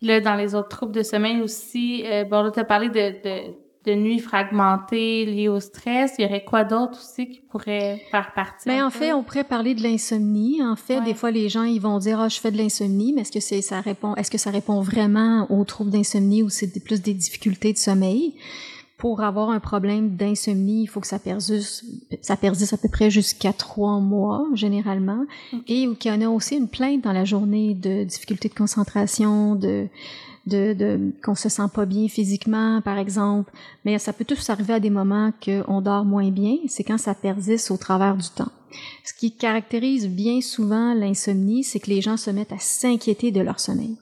Là, 0.02 0.20
dans 0.20 0.34
les 0.34 0.54
autres 0.54 0.68
troubles 0.68 0.94
de 0.94 1.02
sommeil 1.02 1.40
aussi, 1.40 2.04
bon, 2.30 2.42
là, 2.42 2.50
tu 2.50 2.60
as 2.60 2.64
parlé 2.64 2.88
de, 2.88 2.94
de 3.22 3.54
de 3.86 3.94
nuits 3.94 4.18
fragmentées 4.18 5.24
liées 5.24 5.48
au 5.48 5.58
stress, 5.58 6.14
il 6.18 6.22
y 6.22 6.24
aurait 6.26 6.44
quoi 6.44 6.64
d'autre 6.64 6.98
aussi 6.98 7.28
qui 7.28 7.40
pourrait 7.40 8.02
faire 8.10 8.32
partie? 8.34 8.68
Ben, 8.68 8.84
en 8.84 8.90
fait, 8.90 9.12
on 9.12 9.22
pourrait 9.22 9.44
parler 9.44 9.74
de 9.74 9.82
l'insomnie. 9.82 10.62
En 10.62 10.76
fait, 10.76 11.00
des 11.00 11.14
fois, 11.14 11.30
les 11.30 11.48
gens, 11.48 11.62
ils 11.62 11.80
vont 11.80 11.98
dire, 11.98 12.20
ah, 12.20 12.28
je 12.28 12.38
fais 12.38 12.50
de 12.50 12.58
l'insomnie, 12.58 13.12
mais 13.14 13.22
est-ce 13.22 13.32
que 13.32 13.40
c'est, 13.40 13.62
ça 13.62 13.80
répond, 13.80 14.14
est-ce 14.16 14.30
que 14.30 14.38
ça 14.38 14.50
répond 14.50 14.82
vraiment 14.82 15.46
aux 15.50 15.64
troubles 15.64 15.90
d'insomnie 15.90 16.42
ou 16.42 16.50
c'est 16.50 16.68
plus 16.84 17.00
des 17.00 17.14
difficultés 17.14 17.72
de 17.72 17.78
sommeil? 17.78 18.34
Pour 18.98 19.22
avoir 19.22 19.48
un 19.48 19.60
problème 19.60 20.14
d'insomnie, 20.16 20.82
il 20.82 20.86
faut 20.86 21.00
que 21.00 21.06
ça 21.06 21.18
persiste, 21.18 21.86
ça 22.20 22.36
persiste 22.36 22.74
à 22.74 22.76
peu 22.76 22.90
près 22.90 23.08
jusqu'à 23.08 23.54
trois 23.54 23.98
mois, 23.98 24.46
généralement. 24.52 25.24
Et 25.68 25.88
qu'il 25.98 26.12
y 26.12 26.14
en 26.14 26.20
a 26.20 26.28
aussi 26.28 26.56
une 26.56 26.68
plainte 26.68 27.02
dans 27.04 27.12
la 27.12 27.24
journée 27.24 27.72
de 27.72 28.04
difficultés 28.04 28.50
de 28.50 28.54
concentration, 28.54 29.54
de, 29.54 29.88
de, 30.46 30.72
de 30.72 31.12
qu'on 31.22 31.34
se 31.34 31.48
sent 31.48 31.68
pas 31.74 31.86
bien 31.86 32.08
physiquement, 32.08 32.80
par 32.80 32.98
exemple. 32.98 33.52
Mais 33.84 33.98
ça 33.98 34.12
peut 34.12 34.24
tous 34.24 34.50
arriver 34.50 34.74
à 34.74 34.80
des 34.80 34.90
moments 34.90 35.32
qu'on 35.44 35.80
dort 35.80 36.04
moins 36.04 36.30
bien. 36.30 36.56
C'est 36.68 36.84
quand 36.84 36.98
ça 36.98 37.14
persiste 37.14 37.70
au 37.70 37.76
travers 37.76 38.16
du 38.16 38.28
temps. 38.28 38.52
Ce 39.04 39.14
qui 39.14 39.32
caractérise 39.32 40.08
bien 40.08 40.40
souvent 40.40 40.94
l'insomnie, 40.94 41.64
c'est 41.64 41.80
que 41.80 41.90
les 41.90 42.00
gens 42.00 42.16
se 42.16 42.30
mettent 42.30 42.52
à 42.52 42.58
s'inquiéter 42.58 43.32
de 43.32 43.40
leur 43.40 43.60
sommeil. 43.60 43.96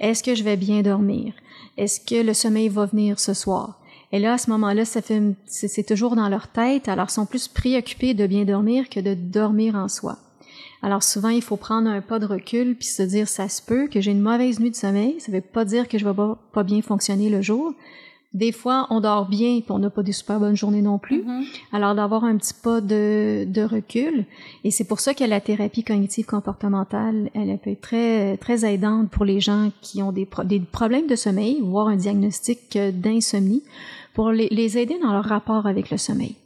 Est-ce 0.00 0.22
que 0.22 0.34
je 0.34 0.44
vais 0.44 0.56
bien 0.56 0.82
dormir? 0.82 1.32
Est-ce 1.76 2.00
que 2.00 2.22
le 2.22 2.34
sommeil 2.34 2.68
va 2.68 2.86
venir 2.86 3.18
ce 3.18 3.34
soir? 3.34 3.80
Et 4.12 4.18
là, 4.18 4.34
à 4.34 4.38
ce 4.38 4.50
moment-là, 4.50 4.84
ça 4.84 5.02
fait, 5.02 5.20
c'est 5.46 5.86
toujours 5.86 6.14
dans 6.14 6.28
leur 6.28 6.48
tête. 6.48 6.88
Alors, 6.88 7.06
ils 7.08 7.14
sont 7.14 7.26
plus 7.26 7.48
préoccupés 7.48 8.14
de 8.14 8.26
bien 8.26 8.44
dormir 8.44 8.88
que 8.88 9.00
de 9.00 9.14
dormir 9.14 9.74
en 9.74 9.88
soi. 9.88 10.18
Alors 10.84 11.02
souvent, 11.02 11.30
il 11.30 11.40
faut 11.40 11.56
prendre 11.56 11.88
un 11.88 12.02
pas 12.02 12.18
de 12.18 12.26
recul 12.26 12.76
puis 12.76 12.86
se 12.86 13.02
dire 13.02 13.26
ça 13.26 13.48
se 13.48 13.62
peut 13.62 13.88
que 13.88 14.02
j'ai 14.02 14.10
une 14.10 14.20
mauvaise 14.20 14.60
nuit 14.60 14.70
de 14.70 14.76
sommeil, 14.76 15.18
ça 15.18 15.32
veut 15.32 15.40
pas 15.40 15.64
dire 15.64 15.88
que 15.88 15.96
je 15.96 16.06
vais 16.06 16.14
pas, 16.52 16.62
bien 16.62 16.82
fonctionner 16.82 17.30
le 17.30 17.40
jour. 17.40 17.72
Des 18.34 18.52
fois, 18.52 18.86
on 18.90 19.00
dort 19.00 19.26
bien 19.26 19.60
puis 19.60 19.70
on 19.70 19.78
n'a 19.78 19.88
pas 19.88 20.02
des 20.02 20.12
super 20.12 20.38
bonnes 20.38 20.56
journées 20.56 20.82
non 20.82 20.98
plus. 20.98 21.22
Mm-hmm. 21.22 21.44
Alors 21.72 21.94
d'avoir 21.94 22.24
un 22.24 22.36
petit 22.36 22.52
pas 22.52 22.82
de, 22.82 23.46
de 23.48 23.62
recul 23.62 24.26
et 24.62 24.70
c'est 24.70 24.84
pour 24.84 25.00
ça 25.00 25.14
que 25.14 25.24
la 25.24 25.40
thérapie 25.40 25.84
cognitive 25.84 26.26
comportementale, 26.26 27.30
elle 27.32 27.56
peut 27.56 27.70
être 27.70 27.80
très 27.80 28.36
très 28.36 28.70
aidante 28.70 29.08
pour 29.08 29.24
les 29.24 29.40
gens 29.40 29.72
qui 29.80 30.02
ont 30.02 30.12
des, 30.12 30.28
des 30.44 30.60
problèmes 30.60 31.06
de 31.06 31.16
sommeil, 31.16 31.60
voire 31.62 31.88
un 31.88 31.96
diagnostic 31.96 32.76
d'insomnie 32.76 33.62
pour 34.12 34.32
les, 34.32 34.48
les 34.50 34.76
aider 34.76 34.98
dans 35.02 35.14
leur 35.14 35.24
rapport 35.24 35.66
avec 35.66 35.88
le 35.88 35.96
sommeil. 35.96 36.36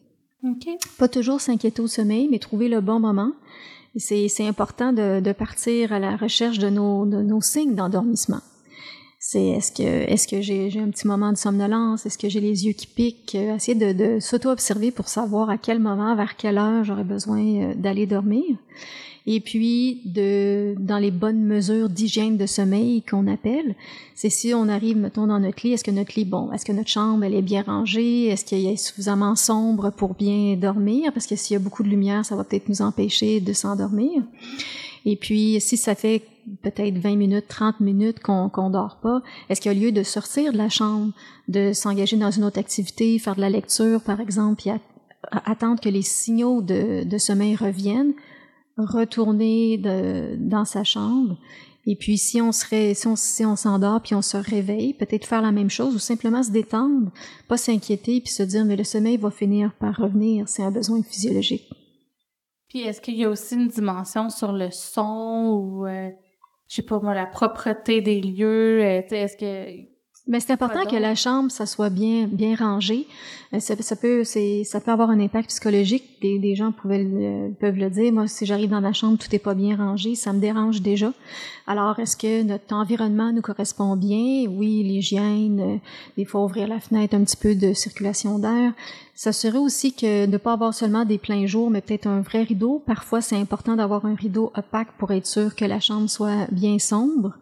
Okay. 0.45 0.79
Pas 0.97 1.09
toujours 1.09 1.41
s'inquiéter 1.41 1.83
au 1.83 1.89
sommeil, 1.89 2.29
mais 2.31 2.39
trouver 2.39 2.69
le 2.69 2.81
bon 2.81 3.01
moment 3.01 3.33
c'est 3.97 4.47
important 4.47 4.93
de, 4.93 5.33
partir 5.33 5.93
à 5.93 5.99
la 5.99 6.17
recherche 6.17 6.59
de 6.59 6.69
nos, 6.69 7.41
signes 7.41 7.75
d'endormissement. 7.75 8.41
C'est 9.21 9.47
est-ce 9.47 9.73
que 9.73 9.83
est-ce 9.83 10.29
que 10.29 10.41
j'ai 10.41 10.79
un 10.79 10.91
petit 10.91 11.09
moment 11.09 11.33
de 11.33 11.37
somnolence, 11.37 12.07
est-ce 12.07 12.19
que 12.19 12.29
j'ai 12.29 12.41
les 12.41 12.67
yeux 12.67 12.73
qui 12.73 12.87
piquent, 12.87 13.35
essayer 13.35 13.75
de, 13.75 13.93
de 13.93 14.21
s'auto-observer 14.21 14.93
pour 14.93 15.09
savoir 15.09 15.51
à 15.51 15.59
quel 15.59 15.81
moment, 15.81 16.15
vers 16.15 16.37
quelle 16.37 16.57
heure 16.57 16.85
j'aurais 16.85 17.03
besoin 17.03 17.41
euh, 17.41 17.75
d'aller 17.75 18.07
dormir 18.07 18.45
et 19.31 19.41
puis 19.41 20.01
de 20.07 20.75
dans 20.79 20.97
les 20.97 21.11
bonnes 21.11 21.45
mesures 21.45 21.91
d'hygiène 21.91 22.39
de 22.39 22.47
sommeil 22.47 23.03
qu'on 23.03 23.27
appelle, 23.27 23.75
c'est 24.15 24.31
si 24.31 24.55
on 24.55 24.71
arrive 24.71 24.97
mettons 24.97 25.27
dans 25.27 25.39
notre 25.39 25.67
lit, 25.67 25.75
est-ce 25.75 25.85
que 25.85 25.91
notre 25.91 26.19
lit 26.19 26.25
bon, 26.25 26.51
est-ce 26.51 26.65
que 26.65 26.73
notre 26.73 26.89
chambre 26.89 27.25
elle 27.25 27.35
est 27.35 27.43
bien 27.43 27.61
rangée, 27.61 28.29
est-ce 28.29 28.47
qu'il 28.47 28.67
est 28.67 28.77
suffisamment 28.77 29.37
sombre 29.37 29.91
pour 29.91 30.15
bien 30.15 30.57
dormir? 30.57 31.13
Parce 31.13 31.27
que 31.27 31.37
s'il 31.37 31.53
y 31.53 31.57
a 31.57 31.61
beaucoup 31.61 31.83
de 31.83 31.91
lumière, 31.91 32.25
ça 32.25 32.37
va 32.37 32.45
peut-être 32.45 32.71
nous 32.71 32.81
empêcher 32.81 33.41
de 33.41 33.53
s'endormir. 33.53 34.23
Et 35.05 35.17
puis 35.17 35.61
si 35.61 35.77
ça 35.77 35.95
fait 35.95 36.23
peut-être 36.63 36.97
20 36.97 37.17
minutes, 37.17 37.49
30 37.49 37.81
minutes 37.81 38.21
qu'on 38.21 38.49
qu'on 38.49 38.71
dort 38.71 38.97
pas, 39.03 39.21
est-ce 39.51 39.61
qu'il 39.61 39.71
y 39.71 39.77
a 39.77 39.79
lieu 39.79 39.93
de 39.93 40.05
sortir 40.05 40.55
de 40.55 40.59
la 40.59 40.71
chambre, 40.71 41.13
de 41.49 41.75
s'engager 41.75 42.17
dans 42.17 42.31
une 42.31 42.45
autre 42.45 42.59
activité, 42.59 43.19
faire 43.19 43.37
de 43.37 43.43
la 43.43 43.51
lecture 43.51 44.01
par 44.01 44.23
exemple, 44.23 44.63
puis 44.63 44.71
attendre 45.45 45.83
que 45.83 45.91
les 45.91 46.01
signaux 46.01 46.63
de, 46.63 47.05
de 47.05 47.19
sommeil 47.19 47.57
reviennent? 47.57 48.15
Retourner 48.85 49.79
de, 49.79 50.37
dans 50.39 50.65
sa 50.65 50.85
chambre. 50.85 51.39
Et 51.87 51.97
puis 51.97 52.19
si 52.19 52.43
on 52.43 52.53
serait, 52.53 52.93
si 52.95 53.07
on, 53.07 53.17
si 53.17 53.45
on 53.47 53.57
s'endort 53.57 54.03
puis 54.03 54.15
on 54.15 54.23
se 54.23 54.37
réveille, 54.37 54.93
peut-être 54.93 55.27
faire 55.27 55.41
la 55.41 55.53
même 55.53 55.71
chose 55.71 55.95
ou 55.95 55.99
simplement 55.99 56.43
se 56.43 56.51
détendre, 56.51 57.11
pas 57.49 57.57
s'inquiéter 57.57 58.21
puis 58.21 58.31
se 58.31 58.43
dire 58.43 58.65
mais 58.65 58.77
le 58.77 58.85
sommeil 58.85 59.17
va 59.17 59.31
finir 59.31 59.73
par 59.81 59.97
revenir, 59.97 60.49
c'est 60.49 60.63
un 60.63 60.71
besoin 60.71 61.03
physiologique. 61.03 61.71
Puis 62.69 62.81
est-ce 62.81 63.01
qu'il 63.01 63.17
y 63.17 63.25
a 63.25 63.31
aussi 63.31 63.55
une 63.55 63.69
dimension 63.69 64.29
sur 64.29 64.53
le 64.53 64.71
son 64.71 65.49
ou 65.51 65.87
euh, 65.87 66.11
je 66.69 66.77
sais 66.77 66.83
pas 66.83 67.01
moi 67.01 67.15
la 67.15 67.25
propreté 67.25 68.03
des 68.03 68.21
lieux, 68.21 68.83
euh, 68.83 69.03
est-ce 69.11 69.37
que 69.39 69.98
mais 70.29 70.41
c'est 70.41 70.53
important 70.53 70.85
que 70.85 70.97
la 70.97 71.15
chambre, 71.15 71.51
ça 71.51 71.67
soit 71.67 71.91
bien 71.91 72.29
bien 72.31 72.55
rangé. 72.55 73.07
Euh, 73.55 73.61
ça, 73.61 73.75
ça 73.81 73.97
peut 73.97 74.25
c'est 74.25 74.63
ça 74.65 74.81
peut 74.81 74.91
avoir 74.91 75.11
un 75.11 75.21
impact 75.21 75.49
psychologique. 75.49 76.05
Des, 76.21 76.39
des 76.39 76.55
gens 76.55 76.73
peuvent 76.73 77.55
peuvent 77.59 77.77
le 77.77 77.91
dire. 77.91 78.13
Moi, 78.13 78.29
si 78.29 78.45
j'arrive 78.47 78.71
dans 78.71 78.81
ma 78.81 78.93
chambre, 78.93 79.19
tout 79.19 79.35
est 79.35 79.39
pas 79.39 79.55
bien 79.55 79.77
rangé, 79.77 80.15
ça 80.15 80.33
me 80.33 80.41
dérange 80.41 80.83
déjà. 80.83 81.13
Alors, 81.67 81.99
est-ce 81.99 82.17
que 82.17 82.43
notre 82.43 82.75
environnement 82.75 83.33
nous 83.33 83.43
correspond 83.43 83.97
bien? 83.97 84.47
Oui, 84.49 84.83
l'hygiène, 84.83 85.61
euh, 85.61 85.77
des 86.17 86.25
fois 86.25 86.45
ouvrir 86.45 86.67
la 86.69 86.81
fenêtre, 86.81 87.15
un 87.15 87.25
petit 87.25 87.37
peu 87.37 87.55
de 87.55 87.73
circulation 87.73 88.39
d'air. 88.39 88.73
Ça 89.15 89.33
serait 89.33 89.59
aussi 89.59 89.93
que 89.93 90.27
de 90.27 90.37
pas 90.37 90.53
avoir 90.53 90.73
seulement 90.73 91.05
des 91.05 91.19
pleins 91.19 91.47
jours, 91.47 91.71
mais 91.71 91.81
peut-être 91.81 92.07
un 92.07 92.21
vrai 92.21 92.43
rideau. 92.43 92.83
Parfois, 92.87 93.21
c'est 93.21 93.37
important 93.37 93.77
d'avoir 93.77 94.07
un 94.07 94.15
rideau 94.15 94.53
opaque 94.55 94.93
pour 94.99 95.11
être 95.11 95.27
sûr 95.27 95.55
que 95.55 95.65
la 95.65 95.81
chambre 95.81 96.09
soit 96.09 96.47
bien 96.53 96.79
sombre. 96.79 97.35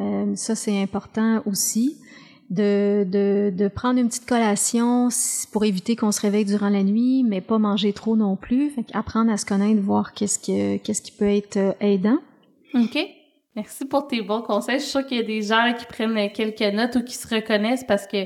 Euh, 0.00 0.34
ça, 0.34 0.54
c'est 0.54 0.80
important 0.80 1.42
aussi 1.46 1.98
de, 2.50 3.06
de, 3.08 3.52
de, 3.56 3.68
prendre 3.68 4.00
une 4.00 4.08
petite 4.08 4.26
collation 4.26 5.08
pour 5.52 5.64
éviter 5.64 5.94
qu'on 5.94 6.10
se 6.10 6.20
réveille 6.20 6.44
durant 6.44 6.68
la 6.68 6.82
nuit, 6.82 7.22
mais 7.22 7.40
pas 7.40 7.58
manger 7.58 7.92
trop 7.92 8.16
non 8.16 8.36
plus. 8.36 8.70
Fait 8.70 8.84
apprendre 8.92 9.30
à 9.30 9.36
se 9.36 9.46
connaître, 9.46 9.80
voir 9.80 10.12
qu'est-ce 10.14 10.38
que 10.38 10.78
qu'est-ce 10.78 11.02
qui 11.02 11.12
peut 11.12 11.28
être 11.28 11.56
euh, 11.56 11.72
aidant. 11.80 12.18
OK. 12.74 12.98
Merci 13.54 13.84
pour 13.84 14.06
tes 14.08 14.22
bons 14.22 14.42
conseils. 14.42 14.78
Je 14.78 14.82
suis 14.82 14.90
sûre 14.90 15.06
qu'il 15.06 15.18
y 15.18 15.20
a 15.20 15.24
des 15.24 15.42
gens 15.42 15.74
qui 15.78 15.84
prennent 15.86 16.30
quelques 16.32 16.74
notes 16.74 16.96
ou 16.96 17.04
qui 17.04 17.14
se 17.14 17.32
reconnaissent 17.32 17.84
parce 17.84 18.06
que 18.06 18.24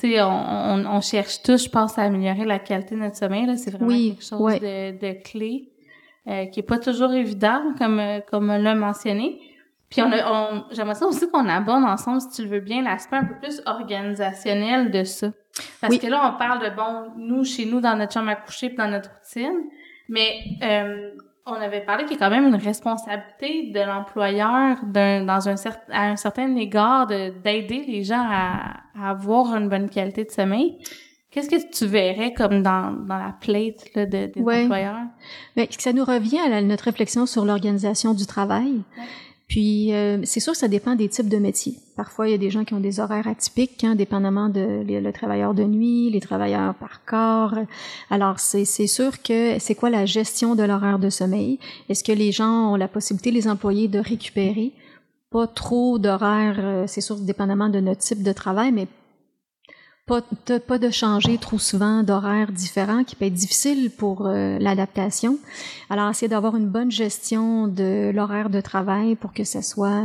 tu 0.00 0.10
sais, 0.10 0.22
on, 0.22 0.86
on, 0.86 1.00
cherche 1.00 1.42
tous, 1.42 1.64
je 1.64 1.68
pense, 1.68 1.98
à 1.98 2.02
améliorer 2.02 2.44
la 2.44 2.58
qualité 2.58 2.94
de 2.94 3.00
notre 3.00 3.16
sommeil. 3.16 3.46
C'est 3.58 3.70
vraiment 3.70 3.90
quelque 3.90 4.24
chose 4.24 4.60
de, 4.60 4.98
de, 4.98 5.22
clé 5.22 5.68
euh, 6.26 6.46
qui 6.46 6.60
est 6.60 6.64
pas 6.64 6.78
toujours 6.78 7.12
évident, 7.12 7.60
comme 7.78 8.00
euh, 8.00 8.20
comme 8.28 8.48
l'a 8.48 8.74
mentionné. 8.74 9.38
Puis 9.92 10.00
on, 10.02 10.10
on 10.10 10.64
j'aimerais 10.70 10.94
ça 10.94 11.06
aussi 11.06 11.30
qu'on 11.30 11.46
aborde 11.48 11.84
ensemble, 11.84 12.20
si 12.22 12.30
tu 12.30 12.42
le 12.44 12.48
veux 12.48 12.60
bien, 12.60 12.82
l'aspect 12.82 13.16
un 13.16 13.24
peu 13.24 13.34
plus 13.34 13.62
organisationnel 13.66 14.90
de 14.90 15.04
ça. 15.04 15.28
Parce 15.82 15.98
que 15.98 16.06
là, 16.06 16.32
on 16.32 16.38
parle 16.38 16.60
de, 16.62 16.74
bon, 16.74 17.12
nous, 17.18 17.44
chez 17.44 17.66
nous, 17.66 17.80
dans 17.80 17.94
notre 17.94 18.14
chambre 18.14 18.30
à 18.30 18.36
coucher, 18.36 18.68
puis 18.68 18.78
dans 18.78 18.88
notre 18.88 19.10
routine, 19.10 19.68
mais 20.08 20.32
euh, 20.62 21.10
on 21.44 21.52
avait 21.52 21.84
parlé 21.84 22.04
qu'il 22.04 22.14
y 22.14 22.16
a 22.16 22.26
quand 22.26 22.34
même 22.34 22.46
une 22.46 22.56
responsabilité 22.56 23.70
de 23.70 23.80
l'employeur 23.80 24.78
dans 24.84 25.48
un 25.48 25.56
certain 25.56 25.92
à 25.92 26.04
un 26.04 26.16
certain 26.16 26.56
égard 26.56 27.06
d'aider 27.06 27.84
les 27.86 28.02
gens 28.02 28.24
à, 28.30 28.80
avoir 28.98 29.54
une 29.56 29.68
bonne 29.68 29.90
qualité 29.90 30.24
de 30.24 30.30
sommeil. 30.30 30.78
Qu'est-ce 31.30 31.48
que 31.48 31.70
tu 31.70 31.86
verrais 31.86 32.34
comme 32.34 32.62
dans, 32.62 32.92
dans 32.92 33.18
la 33.18 33.34
plate 33.40 33.94
là, 33.94 34.04
de, 34.04 34.26
des 34.26 34.40
employeurs? 34.40 35.06
Bien, 35.56 35.66
ça 35.70 35.92
nous 35.92 36.04
revient 36.04 36.38
à 36.38 36.60
notre 36.60 36.84
réflexion 36.84 37.24
sur 37.24 37.44
l'organisation 37.44 38.12
du 38.12 38.26
travail. 38.26 38.82
Puis, 39.52 39.92
euh, 39.92 40.16
c'est 40.24 40.40
sûr 40.40 40.54
que 40.54 40.58
ça 40.58 40.66
dépend 40.66 40.94
des 40.94 41.10
types 41.10 41.28
de 41.28 41.36
métiers. 41.36 41.74
Parfois, 41.94 42.26
il 42.26 42.30
y 42.30 42.34
a 42.34 42.38
des 42.38 42.48
gens 42.48 42.64
qui 42.64 42.72
ont 42.72 42.80
des 42.80 43.00
horaires 43.00 43.28
atypiques, 43.28 43.84
hein, 43.84 43.94
dépendamment 43.94 44.48
de 44.48 44.82
le 44.82 45.12
travailleur 45.12 45.52
de 45.52 45.64
nuit, 45.64 46.08
les 46.08 46.20
travailleurs 46.20 46.74
par 46.76 47.04
corps. 47.04 47.58
Alors, 48.08 48.40
c'est 48.40 48.64
sûr 48.64 49.20
que 49.20 49.58
c'est 49.58 49.74
quoi 49.74 49.90
la 49.90 50.06
gestion 50.06 50.54
de 50.54 50.62
l'horaire 50.62 50.98
de 50.98 51.10
sommeil? 51.10 51.58
Est-ce 51.90 52.02
que 52.02 52.12
les 52.12 52.32
gens 52.32 52.72
ont 52.72 52.76
la 52.76 52.88
possibilité, 52.88 53.30
les 53.30 53.46
employés, 53.46 53.88
de 53.88 53.98
récupérer? 53.98 54.72
Pas 55.30 55.46
trop 55.46 55.98
d'horaires, 55.98 56.56
euh, 56.58 56.84
c'est 56.86 57.02
sûr, 57.02 57.16
dépendamment 57.16 57.68
de 57.68 57.80
notre 57.80 58.00
type 58.00 58.22
de 58.22 58.32
travail, 58.32 58.72
mais 58.72 58.88
pas, 60.06 60.22
pas 60.66 60.78
de 60.78 60.90
changer 60.90 61.38
trop 61.38 61.58
souvent 61.58 62.02
d'horaires 62.02 62.50
différents 62.50 63.04
qui 63.04 63.14
peut 63.14 63.26
être 63.26 63.34
difficile 63.34 63.90
pour 63.90 64.26
euh, 64.26 64.58
l'adaptation. 64.58 65.38
Alors, 65.90 66.10
essayer 66.10 66.28
d'avoir 66.28 66.56
une 66.56 66.68
bonne 66.68 66.90
gestion 66.90 67.68
de 67.68 68.10
l'horaire 68.12 68.50
de 68.50 68.60
travail 68.60 69.14
pour 69.14 69.32
que 69.32 69.44
ça 69.44 69.62
soit 69.62 70.04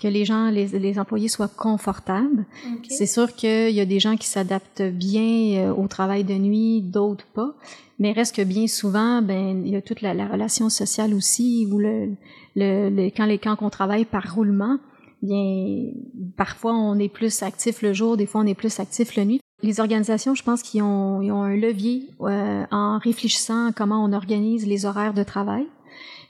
que 0.00 0.08
les 0.08 0.24
gens, 0.24 0.50
les, 0.50 0.66
les 0.66 0.98
employés 0.98 1.28
soient 1.28 1.46
confortables. 1.46 2.44
C'est 2.88 3.06
sûr 3.06 3.32
qu'il 3.36 3.70
y 3.70 3.80
a 3.80 3.84
des 3.84 4.00
gens 4.00 4.16
qui 4.16 4.26
s'adaptent 4.26 4.82
bien 4.82 5.68
euh, 5.68 5.72
au 5.72 5.86
travail 5.86 6.24
de 6.24 6.34
nuit, 6.34 6.80
d'autres 6.80 7.26
pas. 7.26 7.54
Mais 8.00 8.10
reste 8.10 8.34
que 8.34 8.42
bien 8.42 8.66
souvent, 8.66 9.22
ben 9.22 9.62
il 9.64 9.72
y 9.72 9.76
a 9.76 9.82
toute 9.82 10.00
la, 10.00 10.12
la 10.12 10.26
relation 10.26 10.68
sociale 10.68 11.14
aussi, 11.14 11.68
où 11.70 11.78
le, 11.78 12.08
le, 12.56 12.90
le 12.90 13.10
quand 13.16 13.26
les 13.26 13.38
quand 13.38 13.56
on 13.60 13.70
travaille 13.70 14.04
par 14.04 14.34
roulement, 14.34 14.78
bien, 15.22 15.92
parfois 16.36 16.74
on 16.74 16.98
est 16.98 17.08
plus 17.08 17.42
actif 17.42 17.82
le 17.82 17.92
jour, 17.92 18.16
des 18.16 18.26
fois 18.26 18.42
on 18.42 18.46
est 18.46 18.54
plus 18.54 18.80
actif 18.80 19.16
la 19.16 19.24
nuit. 19.24 19.40
Les 19.62 19.78
organisations, 19.78 20.34
je 20.34 20.42
pense 20.42 20.62
qu'ils 20.62 20.82
ont, 20.82 21.20
ont, 21.20 21.42
un 21.42 21.54
levier 21.54 22.08
euh, 22.20 22.64
en 22.72 22.98
réfléchissant 22.98 23.68
à 23.68 23.72
comment 23.72 24.04
on 24.04 24.12
organise 24.12 24.66
les 24.66 24.86
horaires 24.86 25.14
de 25.14 25.22
travail. 25.22 25.66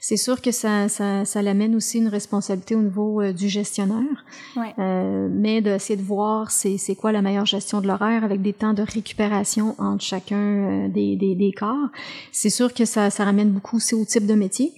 C'est 0.05 0.17
sûr 0.17 0.41
que 0.41 0.51
ça, 0.51 0.89
ça, 0.89 1.23
ça 1.23 1.41
l'amène 1.41 1.77
aussi 1.77 1.97
une 1.97 2.09
responsabilité 2.09 2.75
au 2.75 2.81
niveau 2.81 3.21
euh, 3.21 3.31
du 3.31 3.47
gestionnaire, 3.47 4.25
ouais. 4.57 4.73
euh, 4.77 5.29
mais 5.31 5.61
d'essayer 5.61 5.95
de 5.95 6.03
voir 6.03 6.51
c'est, 6.51 6.77
c'est 6.77 6.93
quoi 6.93 7.13
la 7.13 7.21
meilleure 7.21 7.45
gestion 7.45 7.79
de 7.79 7.87
l'horaire 7.87 8.25
avec 8.25 8.41
des 8.41 8.51
temps 8.51 8.73
de 8.73 8.81
récupération 8.81 9.75
entre 9.77 10.03
chacun 10.03 10.35
euh, 10.35 10.87
des, 10.89 11.15
des, 11.15 11.35
des 11.35 11.53
corps. 11.53 11.87
C'est 12.33 12.49
sûr 12.49 12.73
que 12.73 12.83
ça, 12.83 13.09
ça 13.11 13.23
ramène 13.23 13.51
beaucoup 13.51 13.77
aussi 13.77 13.95
au 13.95 14.03
type 14.03 14.27
de 14.27 14.33
métier. 14.33 14.73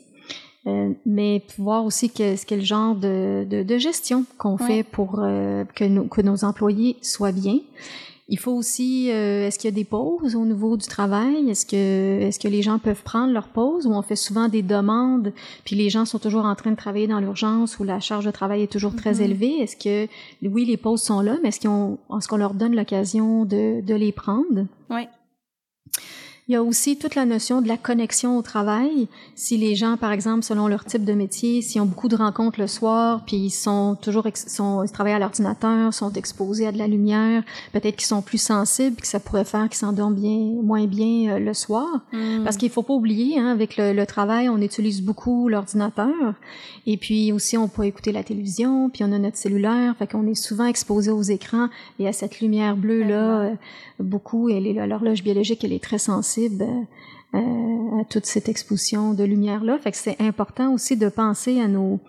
Euh, 0.68 0.94
mais 1.06 1.44
voir 1.60 1.86
aussi 1.86 2.10
que, 2.10 2.44
quel 2.46 2.64
genre 2.64 2.96
de, 2.96 3.46
de, 3.48 3.62
de 3.62 3.78
gestion 3.78 4.26
qu'on 4.40 4.58
fait 4.58 4.82
pour 4.84 5.20
euh, 5.20 5.64
que, 5.76 5.84
nos, 5.84 6.06
que 6.06 6.22
nos 6.22 6.44
employés 6.44 6.98
soient 7.04 7.32
bien. 7.32 7.60
Il 8.28 8.40
faut 8.40 8.54
aussi, 8.54 9.12
euh, 9.12 9.46
est-ce 9.46 9.60
qu'il 9.60 9.70
y 9.70 9.74
a 9.74 9.76
des 9.76 9.84
pauses 9.84 10.36
au 10.36 10.44
niveau 10.44 10.76
du 10.78 10.88
travail? 10.88 11.48
Est-ce 11.52 11.68
que, 11.68 12.22
est-ce 12.24 12.40
que 12.40 12.48
les 12.48 12.64
gens 12.64 12.80
peuvent 12.80 13.04
prendre 13.04 13.32
leur 13.32 13.50
pause 13.50 13.86
ou 13.86 13.92
on 13.94 14.02
fait 14.02 14.16
souvent 14.16 14.48
des 14.48 14.64
demandes 14.64 15.32
puis 15.64 15.76
les 15.76 15.92
gens 15.92 16.06
sont 16.06 16.18
toujours 16.18 16.46
en 16.46 16.56
train 16.56 16.72
de 16.72 16.76
travailler 16.76 17.06
dans 17.06 17.20
l'urgence 17.20 17.78
ou 17.78 17.84
la 17.84 18.00
charge 18.00 18.26
de 18.26 18.32
travail 18.32 18.64
est 18.64 18.72
toujours 18.72 18.96
très 18.96 19.14
Mhm. 19.18 19.22
élevée? 19.22 19.54
Est-ce 19.62 19.76
que, 19.78 20.08
oui, 20.48 20.66
les 20.66 20.78
pauses 20.78 21.04
sont 21.04 21.22
là, 21.22 21.38
mais 21.44 21.50
est-ce 21.50 21.60
qu'on, 21.60 22.00
est-ce 22.18 22.28
qu'on 22.28 22.38
leur 22.38 22.56
donne 22.56 22.76
l'occasion 22.76 23.46
de, 23.46 23.82
de 23.82 23.94
les 23.94 24.12
prendre? 24.12 24.66
Oui. 24.90 25.04
Il 26.48 26.52
y 26.52 26.56
a 26.56 26.62
aussi 26.62 26.96
toute 26.96 27.16
la 27.16 27.26
notion 27.26 27.60
de 27.60 27.68
la 27.68 27.76
connexion 27.76 28.38
au 28.38 28.44
travail. 28.44 29.08
Si 29.34 29.58
les 29.58 29.74
gens, 29.74 29.98
par 29.98 30.12
exemple, 30.12 30.44
selon 30.44 30.68
leur 30.68 30.86
type 30.86 31.04
de 31.04 31.14
métier, 31.14 31.64
s'ils 31.64 31.82
ont 31.82 31.88
beaucoup 31.88 32.08
de 32.08 32.16
rencontres 32.16 32.60
le 32.60 32.68
soir, 32.68 33.24
puis 33.26 33.38
ils 33.38 33.50
sont 33.50 33.98
toujours, 34.00 34.28
sont, 34.36 34.84
ils 34.84 34.92
travaillent 34.92 35.14
à 35.14 35.20
l'ordinateur, 35.20 35.92
sont 35.92 36.14
exposés 36.14 36.68
à 36.68 36.72
de 36.72 36.78
la 36.78 36.86
lumière, 36.86 37.42
peut-être 37.74 37.96
qu'ils 37.96 38.06
sont 38.06 38.22
plus 38.22 38.40
sensibles, 38.40 38.98
que 38.98 39.08
ça 39.08 39.20
pourrait 39.20 39.44
faire 39.44 39.68
qu'ils 39.70 39.80
s'endorment 39.80 40.14
bien, 40.14 40.62
moins 40.62 40.86
bien 40.86 41.34
euh, 41.34 41.40
le 41.40 41.56
soir. 41.56 41.88
Mm. 42.14 42.44
Parce 42.44 42.58
qu'il 42.58 42.70
faut 42.70 42.84
pas 42.84 42.94
oublier, 42.94 43.40
hein, 43.40 43.48
avec 43.48 43.76
le, 43.78 43.94
le 43.94 44.06
travail, 44.06 44.48
on 44.48 44.62
utilise 44.62 45.02
beaucoup 45.02 45.50
l'ordinateur. 45.50 46.36
Et 46.86 46.98
puis 46.98 47.32
aussi, 47.32 47.58
on 47.58 47.68
peut 47.68 47.86
écouter 47.86 48.12
la 48.12 48.24
télévision, 48.24 48.92
puis 48.92 49.04
on 49.04 49.12
a 49.14 49.18
notre 49.18 49.38
cellulaire. 49.38 49.96
Fait 49.98 50.06
qu'on 50.06 50.28
est 50.28 50.36
souvent 50.36 50.66
exposé 50.66 51.10
aux 51.10 51.24
écrans 51.24 51.70
et 51.98 52.08
à 52.08 52.14
cette 52.14 52.40
lumière 52.40 52.78
bleue-là, 52.78 53.40
euh, 53.40 53.54
beaucoup. 54.00 54.50
Elle 54.50 54.68
est, 54.68 54.86
l'horloge 54.86 55.24
biologique, 55.24 55.64
elle 55.64 55.74
est 55.74 55.84
très 55.84 55.98
sensible 55.98 56.35
euh, 56.40 57.38
euh, 57.38 58.02
à 58.02 58.06
toute 58.06 58.26
cette 58.26 58.48
exposition 58.50 59.14
de 59.14 59.24
lumière-là. 59.24 59.78
Fait 59.80 59.92
que 59.92 59.98
c'est 59.98 60.20
important 60.22 60.74
aussi 60.74 60.96
de 60.98 61.10
penser 61.10 61.60
à 61.62 61.68
nos, 61.68 62.00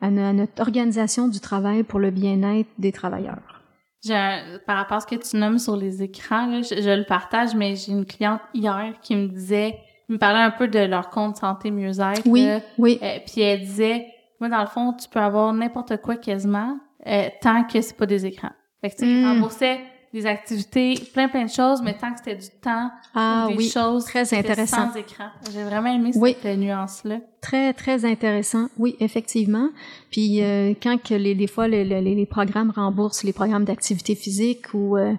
à, 0.00 0.10
no- 0.10 0.22
à 0.22 0.32
notre 0.32 0.60
organisation 0.60 1.28
du 1.28 1.40
travail 1.40 1.82
pour 1.82 1.98
le 2.00 2.10
bien-être 2.10 2.68
des 2.78 2.92
travailleurs. 2.92 3.62
Un- 4.08 4.58
par 4.66 4.76
rapport 4.76 4.98
à 4.98 5.00
ce 5.00 5.06
que 5.06 5.16
tu 5.16 5.36
nommes 5.36 5.58
sur 5.58 5.76
les 5.76 6.02
écrans, 6.02 6.46
là, 6.46 6.62
je, 6.62 6.80
je 6.80 6.90
le 6.96 7.04
partage, 7.04 7.54
mais 7.54 7.74
j'ai 7.74 7.92
une 7.92 8.04
cliente 8.06 8.40
hier 8.54 8.94
qui 9.02 9.16
me 9.16 9.26
disait, 9.28 9.78
me 10.08 10.16
parlait 10.18 10.40
un 10.42 10.50
peu 10.52 10.68
de 10.68 10.78
leur 10.78 11.10
compte 11.10 11.36
santé 11.36 11.70
mieux-être. 11.70 12.22
Oui, 12.26 12.44
là. 12.46 12.60
oui, 12.78 12.98
Euh, 13.02 13.18
puis 13.26 13.40
elle 13.40 13.60
disait, 13.60 14.06
moi 14.40 14.48
dans 14.48 14.60
le 14.60 14.66
fond, 14.68 14.92
tu 14.92 15.08
peux 15.08 15.18
avoir 15.20 15.52
n'importe 15.52 15.96
quoi 16.02 16.16
quasiment, 16.16 16.78
euh, 17.06 17.28
tant 17.40 17.64
que 17.64 17.80
c'est 17.80 17.96
pas 17.96 18.06
des 18.06 18.26
écrans. 18.26 18.52
Fait 18.80 18.90
que 18.90 18.96
tu 18.96 19.06
Mm. 19.06 19.24
remboursaient 19.24 19.80
des 20.16 20.26
activités, 20.26 20.94
plein 21.12 21.28
plein 21.28 21.44
de 21.44 21.50
choses, 21.50 21.82
mais 21.82 21.94
tant 21.94 22.10
que 22.12 22.18
c'était 22.18 22.36
du 22.36 22.48
temps 22.60 22.90
ah 23.14 23.46
des 23.48 23.56
oui, 23.56 23.68
choses 23.68 24.04
très 24.06 24.32
intéressant. 24.34 24.90
sans 24.92 24.96
écran. 24.96 25.26
J'ai 25.52 25.62
vraiment 25.62 25.92
aimé 25.92 26.10
Oui. 26.14 26.36
cette 26.42 26.58
nuance-là. 26.58 27.18
Très, 27.42 27.72
très 27.74 28.04
intéressant. 28.04 28.68
Oui, 28.78 28.96
effectivement. 29.00 29.68
Puis 30.10 30.42
euh, 30.42 30.72
quand 30.82 30.96
que 31.02 31.14
les, 31.14 31.34
des 31.34 31.46
fois 31.46 31.68
les, 31.68 31.84
les, 31.84 32.00
les 32.00 32.26
programmes 32.26 32.72
remboursent 32.74 33.24
les 33.24 33.32
programmes 33.34 33.64
d'activité 33.64 34.14
physique 34.14 34.72
ou 34.72 34.96
euh, 34.96 35.12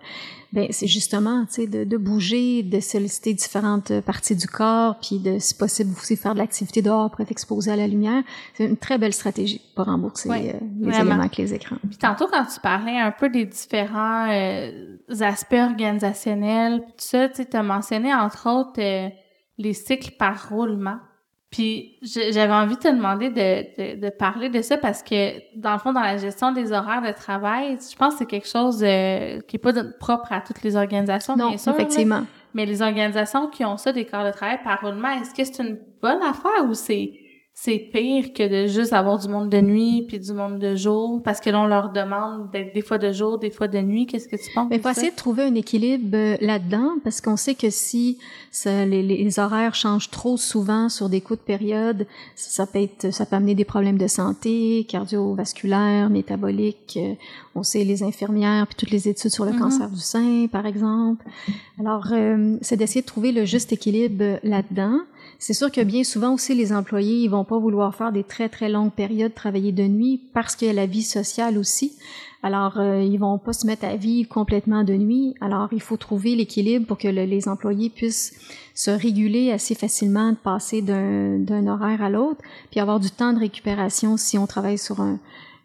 ben 0.53 0.67
c'est 0.71 0.88
justement 0.88 1.45
tu 1.45 1.53
sais 1.53 1.67
de, 1.67 1.83
de 1.83 1.97
bouger, 1.97 2.63
de 2.63 2.79
solliciter 2.79 3.33
différentes 3.33 3.99
parties 4.01 4.36
du 4.36 4.47
corps, 4.47 4.97
puis 4.99 5.19
de 5.19 5.39
si 5.39 5.53
possible 5.55 5.91
aussi 5.91 6.15
faire 6.15 6.33
de 6.33 6.39
l'activité 6.39 6.81
dehors 6.81 7.12
pour 7.12 7.21
être 7.21 7.31
exposé 7.31 7.71
à 7.71 7.75
la 7.75 7.88
lumière. 7.88 8.23
C'est 8.53 8.65
une 8.65 8.77
très 8.77 8.97
belle 8.97 9.13
stratégie 9.13 9.62
pour 9.75 9.86
rembourser 9.86 10.29
Oui, 10.29 10.49
euh, 10.49 10.53
les 10.79 10.91
vraiment. 10.91 11.05
éléments 11.05 11.19
avec 11.21 11.38
les 11.38 11.53
écrans. 11.53 11.77
Puis 11.88 11.97
tantôt, 11.97 12.27
quand 12.31 12.45
tu 12.45 12.60
parlais 12.62 12.97
un 12.97 13.12
peu 13.12 13.29
des 13.29 13.45
différents 13.45 14.29
euh, 14.29 14.97
aspects 15.21 15.53
organisationnels, 15.53 16.79
tout 16.79 16.93
ça, 16.97 17.29
tu 17.29 17.43
as 17.51 17.63
mentionné 17.63 18.13
entre 18.13 18.49
autres 18.49 18.79
euh, 18.81 19.10
les 19.57 19.73
cycles 19.73 20.12
par 20.17 20.49
roulement. 20.49 20.97
Puis 21.49 21.97
j'avais 22.01 22.51
envie 22.53 22.75
de 22.75 22.81
te 22.81 22.88
demander 22.89 23.29
de, 23.29 23.95
de, 23.95 24.01
de 24.01 24.10
parler 24.10 24.49
de 24.49 24.62
ça 24.62 24.77
parce 24.77 25.01
que, 25.01 25.31
dans 25.57 25.71
le 25.73 25.79
fond, 25.79 25.93
dans 25.93 26.01
la 26.01 26.17
gestion 26.17 26.51
des 26.51 26.73
horaires 26.73 27.01
de 27.01 27.12
travail, 27.13 27.77
je 27.89 27.95
pense 27.95 28.13
que 28.13 28.19
c'est 28.19 28.25
quelque 28.25 28.47
chose 28.49 28.83
euh, 28.83 29.39
qui 29.47 29.55
est 29.55 29.60
pas 29.60 29.71
de- 29.71 29.93
propre 29.99 30.33
à 30.33 30.41
toutes 30.41 30.62
les 30.62 30.75
organisations, 30.75 31.38
Non, 31.38 31.49
bien 31.49 31.57
sûr. 31.57 31.71
là. 31.71 31.77
effectivement. 31.79 32.23
mais 32.53 32.65
les 32.65 32.81
organisations 32.81 33.47
qui 33.47 33.63
ont 33.63 33.77
ça, 33.77 33.93
des 33.93 34.05
corps 34.05 34.25
de 34.25 34.31
travail 34.31 34.60
par 34.63 34.81
roulement, 34.81 35.10
est-ce 35.21 35.33
que 35.33 35.43
c'est 35.45 35.63
une 35.63 35.77
bonne 36.01 36.21
affaire 36.21 36.65
ou 36.67 36.73
c'est 36.73 37.13
c'est 37.60 37.80
pire 37.91 38.34
que 38.34 38.48
de 38.48 38.67
juste 38.67 38.93
avoir 38.93 39.17
du 39.17 39.28
monde 39.28 39.50
de 39.50 39.60
nuit 39.60 40.04
puis 40.08 40.20
du 40.20 40.32
monde 40.32 40.60
de 40.60 40.76
jour 40.76 41.24
parce 41.24 41.39
que 41.39 41.50
là 41.50 41.60
on 41.60 41.65
leur 41.65 41.91
demande 41.91 42.52
d'être 42.52 42.72
des 42.76 42.84
fois 42.84 43.00
de 43.00 43.12
jour, 43.12 43.39
des 43.39 43.50
fois 43.50 43.67
de 43.67 43.80
nuit. 43.80 44.06
Qu'est-ce 44.06 44.28
que 44.28 44.36
tu 44.36 44.52
penses 44.54 44.67
Mais 44.70 44.78
faut 44.78 44.89
essayer 44.89 45.10
de 45.10 45.15
trouver 45.15 45.41
un 45.43 45.56
équilibre 45.56 46.15
euh, 46.15 46.38
là-dedans 46.39 46.98
parce 47.04 47.20
qu'on 47.20 47.36
sait 47.36 47.56
que 47.56 47.72
si 47.72 48.20
ça- 48.52 48.86
les, 48.86 49.02
les 49.02 49.39
horaires 49.39 49.74
changent 49.74 50.12
trop 50.12 50.38
souvent 50.38 50.88
sur 50.88 51.10
des 51.10 51.20
coups 51.20 51.39
de 51.39 51.46
période, 51.46 52.06
ça, 52.36 52.67
peut 52.67 52.80
être, 52.80 53.12
ça 53.12 53.26
peut 53.26 53.36
amener 53.38 53.56
des 53.56 53.65
problèmes 53.65 53.98
de 53.98 54.08
santé, 54.08 54.86
cardiovasculaires, 54.88 56.12
métaboliques. 56.12 56.98
euh, 57.02 57.13
on 57.56 57.63
sait 57.63 57.84
les 57.84 58.04
infirmières 58.04 58.67
puis 58.67 58.76
toutes 58.76 58.91
les 58.91 59.08
études 59.10 59.32
sur 59.32 59.46
le 59.46 59.54
Mhm. 59.54 59.60
cancer 59.60 59.89
du 59.89 60.00
sein, 60.00 60.46
par 60.52 60.67
exemple. 60.67 61.26
Alors, 61.80 62.06
euh, 62.12 62.58
c'est 62.62 62.78
d'essayer 62.78 63.02
de 63.02 63.08
trouver 63.08 63.32
le 63.32 63.46
juste 63.46 63.74
équilibre 63.74 64.24
euh, 64.24 64.38
là-dedans. 64.43 65.00
C'est 65.39 65.54
sûr 65.54 65.71
que 65.71 65.82
bien 65.82 66.04
souvent 66.04 66.34
aussi 66.34 66.56
les 66.56 66.73
employés, 66.73 67.17
ils 67.23 67.30
vont 67.30 67.43
pas 67.43 67.60
vouloir 67.60 67.93
faire 67.95 68.12
des 68.12 68.23
très 68.23 68.50
très 68.50 68.69
longues 68.69 68.91
périodes 68.91 69.36
travailler 69.36 69.71
de 69.71 69.84
nuit 69.84 70.19
parce 70.34 70.56
qu'il 70.56 70.67
y 70.67 70.71
a 70.71 70.73
la 70.73 70.88
vie 70.88 71.04
sociale 71.04 71.58
aussi. 71.60 71.93
Alors, 72.43 72.80
euh, 72.80 73.02
ils 73.04 73.17
vont 73.17 73.38
pas 73.38 73.54
se 73.54 73.65
mettre 73.67 73.86
à 73.86 73.95
vivre 73.95 74.30
complètement 74.30 74.84
de 74.84 74.93
nuit. 74.93 75.36
Alors, 75.41 75.69
il 75.71 75.82
faut 75.82 75.97
trouver 75.97 76.36
l'équilibre 76.36 76.86
pour 76.88 76.97
que 76.97 77.08
le- 77.08 77.26
les 77.26 77.47
employés 77.47 77.89
puissent 77.89 78.34
se 78.73 78.89
réguler 78.91 79.52
assez 79.52 79.76
facilement, 79.76 80.32
de 80.32 80.38
passer 80.38 80.82
d'un 80.82 81.67
horaire 81.67 82.02
à 82.02 82.10
l'autre, 82.10 82.41
puis 82.71 82.80
avoir 82.80 83.00
du 83.00 83.10
temps 83.12 83.34
de 83.34 83.39
récupération 83.39 84.17
si 84.17 84.38
on 84.38 84.47
travaille 84.47 84.78
sur 84.78 85.02
un... 85.02 85.19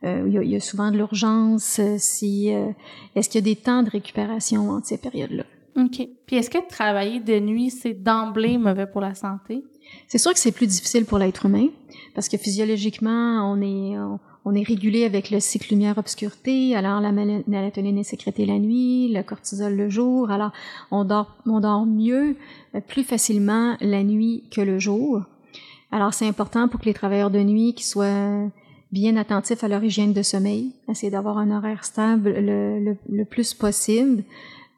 euh, 0.05 0.25
il, 0.27 0.33
y 0.35 0.39
a, 0.39 0.43
il 0.43 0.51
y 0.51 0.57
a 0.57 0.61
souvent 0.61 0.91
de 0.91 0.97
l'urgence. 0.97 1.79
euh, 1.79 1.97
Si 1.99 2.53
euh, 2.53 2.67
est-ce 3.15 3.29
qu'il 3.31 3.41
y 3.41 3.45
a 3.51 3.55
des 3.55 3.57
temps 3.61 3.83
de 3.83 3.91
récupération 3.91 4.71
entre 4.71 4.87
ces 4.87 4.99
périodes-là? 4.99 5.45
OK. 5.77 6.09
Puis 6.27 6.37
est-ce 6.37 6.51
que 6.51 6.59
travailler 6.69 7.21
de 7.21 7.39
nuit, 7.41 7.71
c'est 7.71 7.95
d'emblée 7.95 8.59
mauvais 8.59 8.87
pour 8.87 9.01
la 9.01 9.15
santé? 9.15 9.65
C'est 10.09 10.19
sûr 10.19 10.33
que 10.33 10.39
c'est 10.39 10.53
plus 10.53 10.67
difficile 10.67 11.05
pour 11.05 11.19
l'être 11.19 11.47
humain 11.47 11.69
parce 12.15 12.29
que 12.29 12.37
physiologiquement, 12.37 13.51
on 13.51 13.61
est 13.61 13.97
on, 14.45 14.55
est 14.55 14.63
régulé 14.63 15.05
avec 15.05 15.31
le 15.31 15.41
cycle 15.41 15.71
lumière-obscurité. 15.71 16.75
Alors 16.75 17.01
la 17.01 17.13
mélatonine 17.13 17.99
est 17.99 18.05
sécrétée 18.05 18.45
la 18.45 18.59
nuit, 18.59 19.13
le 19.13 19.23
cortisol 19.23 19.75
le 19.75 19.89
jour. 19.89 20.31
Alors 20.31 20.53
on 20.91 21.05
dort 21.05 21.37
on 21.47 21.61
dort 21.61 21.87
mieux, 21.87 22.37
euh, 22.75 22.81
plus 22.81 23.05
facilement 23.05 23.77
la 23.81 24.03
nuit 24.03 24.45
que 24.51 24.61
le 24.61 24.79
jour. 24.79 25.23
Alors 25.91 26.15
c'est 26.15 26.27
important 26.27 26.69
pour 26.69 26.81
que 26.81 26.87
les 26.87 26.95
travailleurs 26.95 27.31
de 27.31 27.41
nuit 27.41 27.75
qui 27.75 27.85
soient 27.85 28.49
bien 28.91 29.17
attentifs 29.17 29.65
à 29.65 29.69
leur 29.69 29.83
hygiène 29.83 30.13
de 30.13 30.23
sommeil, 30.23 30.73
essayer 30.89 31.11
d'avoir 31.11 31.39
un 31.39 31.51
horaire 31.51 31.85
stable 31.85 32.31
le, 32.31 32.79
le, 32.79 32.97
le 33.09 33.25
plus 33.25 33.55
possible 33.55 34.23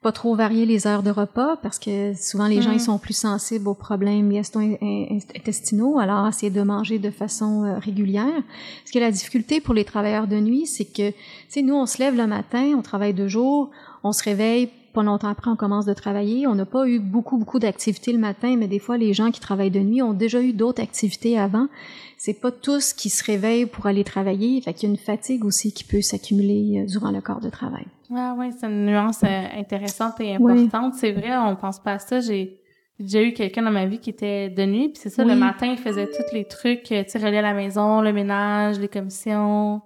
pas 0.05 0.13
trop 0.13 0.37
varier 0.37 0.67
les 0.67 0.87
heures 0.87 1.03
de 1.03 1.11
repas 1.11 1.57
parce 1.63 1.79
que 1.79 2.13
souvent 2.15 2.47
les 2.47 2.61
gens 2.61 2.73
Mm. 2.73 2.75
ils 2.75 2.81
sont 2.81 2.99
plus 2.99 3.17
sensibles 3.17 3.67
aux 3.67 3.75
problèmes 3.89 4.31
gastro-intestinaux, 4.31 5.99
alors 5.99 6.29
essayer 6.29 6.51
de 6.51 6.61
manger 6.61 6.99
de 6.99 7.11
façon 7.11 7.65
euh, 7.65 7.79
régulière. 7.79 8.43
Parce 8.83 8.93
que 8.93 8.99
la 8.99 9.11
difficulté 9.11 9.63
pour 9.63 9.73
les 9.73 9.85
travailleurs 9.85 10.27
de 10.27 10.39
nuit, 10.39 10.67
c'est 10.67 10.85
que, 10.85 11.09
tu 11.11 11.17
sais, 11.49 11.63
nous 11.63 11.75
on 11.75 11.87
se 11.87 11.99
lève 11.99 12.17
le 12.17 12.27
matin, 12.27 12.75
on 12.77 12.83
travaille 12.83 13.15
deux 13.15 13.29
jours, 13.29 13.71
on 14.03 14.13
se 14.13 14.23
réveille, 14.23 14.69
pas 14.95 15.03
longtemps 15.03 15.29
après 15.29 15.51
on 15.51 15.57
commence 15.57 15.85
de 15.85 15.93
travailler. 15.93 16.47
On 16.47 16.55
n'a 16.55 16.65
pas 16.65 16.89
eu 16.89 17.01
beaucoup 17.01 17.37
beaucoup 17.37 17.59
d'activités 17.59 18.13
le 18.13 18.19
matin, 18.19 18.57
mais 18.57 18.69
des 18.69 18.79
fois 18.79 18.97
les 18.97 19.13
gens 19.13 19.31
qui 19.31 19.41
travaillent 19.41 19.71
de 19.71 19.81
nuit 19.81 20.01
ont 20.01 20.15
déjà 20.15 20.41
eu 20.41 20.53
d'autres 20.53 20.83
activités 20.83 21.39
avant. 21.39 21.69
C'est 22.17 22.41
pas 22.41 22.53
tous 22.53 22.95
qui 22.95 23.11
se 23.11 23.23
réveillent 23.23 23.67
pour 23.67 23.87
aller 23.87 24.05
travailler, 24.05 24.61
fait 24.63 24.73
qu'il 24.73 24.89
y 24.89 24.93
a 24.93 24.95
une 24.95 25.01
fatigue 25.01 25.45
aussi 25.45 25.75
qui 25.75 25.85
peut 25.85 26.01
s'accumuler 26.01 26.81
euh, 26.81 26.87
durant 26.87 27.11
le 27.11 27.21
corps 27.21 27.41
de 27.41 27.51
travail. 27.51 27.85
Ah 28.15 28.35
oui, 28.39 28.47
c'est 28.59 28.67
une 28.67 28.87
nuance 28.87 29.23
euh, 29.25 29.45
intéressante 29.59 30.21
et 30.21 30.37
importante. 30.37 30.95
C'est 30.95 31.13
vrai, 31.13 31.37
on 31.37 31.57
pense 31.57 31.81
pas 31.81 31.93
à 31.93 31.99
ça. 31.99 32.21
J'ai 32.21 32.61
déjà 32.99 33.23
eu 33.23 33.33
quelqu'un 33.33 33.63
dans 33.63 33.73
ma 33.73 33.87
vie 33.87 33.99
qui 33.99 34.11
était 34.11 34.49
de 34.49 34.65
nuit, 34.65 34.89
puis 34.91 35.01
c'est 35.03 35.11
ça, 35.11 35.25
le 35.25 35.35
matin, 35.35 35.67
il 35.67 35.79
faisait 35.79 36.07
tous 36.07 36.33
les 36.33 36.45
trucs, 36.45 36.91
euh, 36.93 37.03
tu 37.03 37.11
sais, 37.11 37.19
reliés 37.19 37.39
à 37.39 37.43
la 37.43 37.55
maison, 37.55 38.01
le 38.01 38.13
ménage, 38.13 38.79
les 38.79 38.89
commissions, 38.89 39.83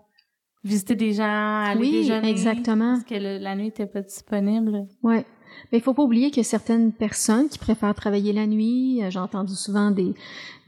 visiter 0.69 0.95
des 0.95 1.13
gens, 1.13 1.63
aller 1.65 1.81
Oui, 1.81 1.93
déjeuner. 1.93 2.29
exactement. 2.31 2.93
Parce 2.95 3.05
que 3.05 3.15
le- 3.15 3.39
la 3.39 3.57
nuit 3.57 3.69
était 3.69 3.87
pas 3.87 4.03
disponible. 4.03 4.87
Ouais. 5.03 5.25
Mais 5.73 5.79
il 5.79 5.81
faut 5.81 5.95
pas 5.95 6.03
oublier 6.05 6.29
qu'il 6.31 6.37
y 6.39 6.47
a 6.47 6.49
certaines 6.49 6.93
personnes 6.93 7.49
qui 7.49 7.59
préfèrent 7.59 7.95
travailler 7.95 8.33
la 8.33 8.47
nuit. 8.47 9.03
Euh, 9.03 9.11
J'ai 9.11 9.19
entendu 9.19 9.55
souvent 9.55 9.91
des, 9.91 10.15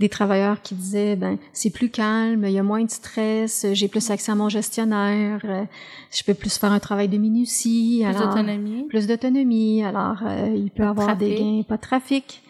des 0.01 0.09
travailleurs 0.09 0.63
qui 0.63 0.75
disaient 0.75 1.15
ben 1.15 1.39
c'est 1.53 1.71
plus 1.71 1.91
calme, 1.91 2.45
il 2.45 2.51
y 2.53 2.59
a 2.59 2.63
moins 2.65 2.83
de 2.83 2.91
stress, 2.91 3.67
j'ai 3.73 3.87
plus 3.89 4.11
accès 4.11 4.33
à 4.33 4.35
mon 4.35 4.49
gestionnaire, 4.49 5.41
euh, 5.45 5.65
je 6.13 6.25
peux 6.25 6.35
plus 6.35 6.59
faire 6.59 6.73
un 6.73 6.81
travail 6.81 7.09
de 7.09 7.19
minutie, 7.19 8.03
Plus 8.05 8.19
d'autonomie. 8.19 8.85
plus 8.89 9.07
d'autonomie. 9.07 9.85
Alors 9.85 10.23
euh, 10.27 10.53
il 10.57 10.71
peut 10.71 10.79
Pas 10.83 10.85
de 10.87 10.91
avoir 10.91 11.17
des 11.17 11.35
gains, 11.37 11.63
pas 11.69 11.77
de 11.77 11.83
trafic. 11.83 12.43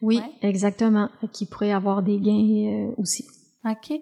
Oui, 0.00 0.18
Ouais. 0.18 0.48
exactement. 0.48 1.08
Qui 1.32 1.46
pourrait 1.46 1.72
avoir 1.72 2.02
des 2.02 2.18
gains 2.20 2.90
euh, 2.90 2.90
aussi. 2.98 3.24
OK. 3.68 3.98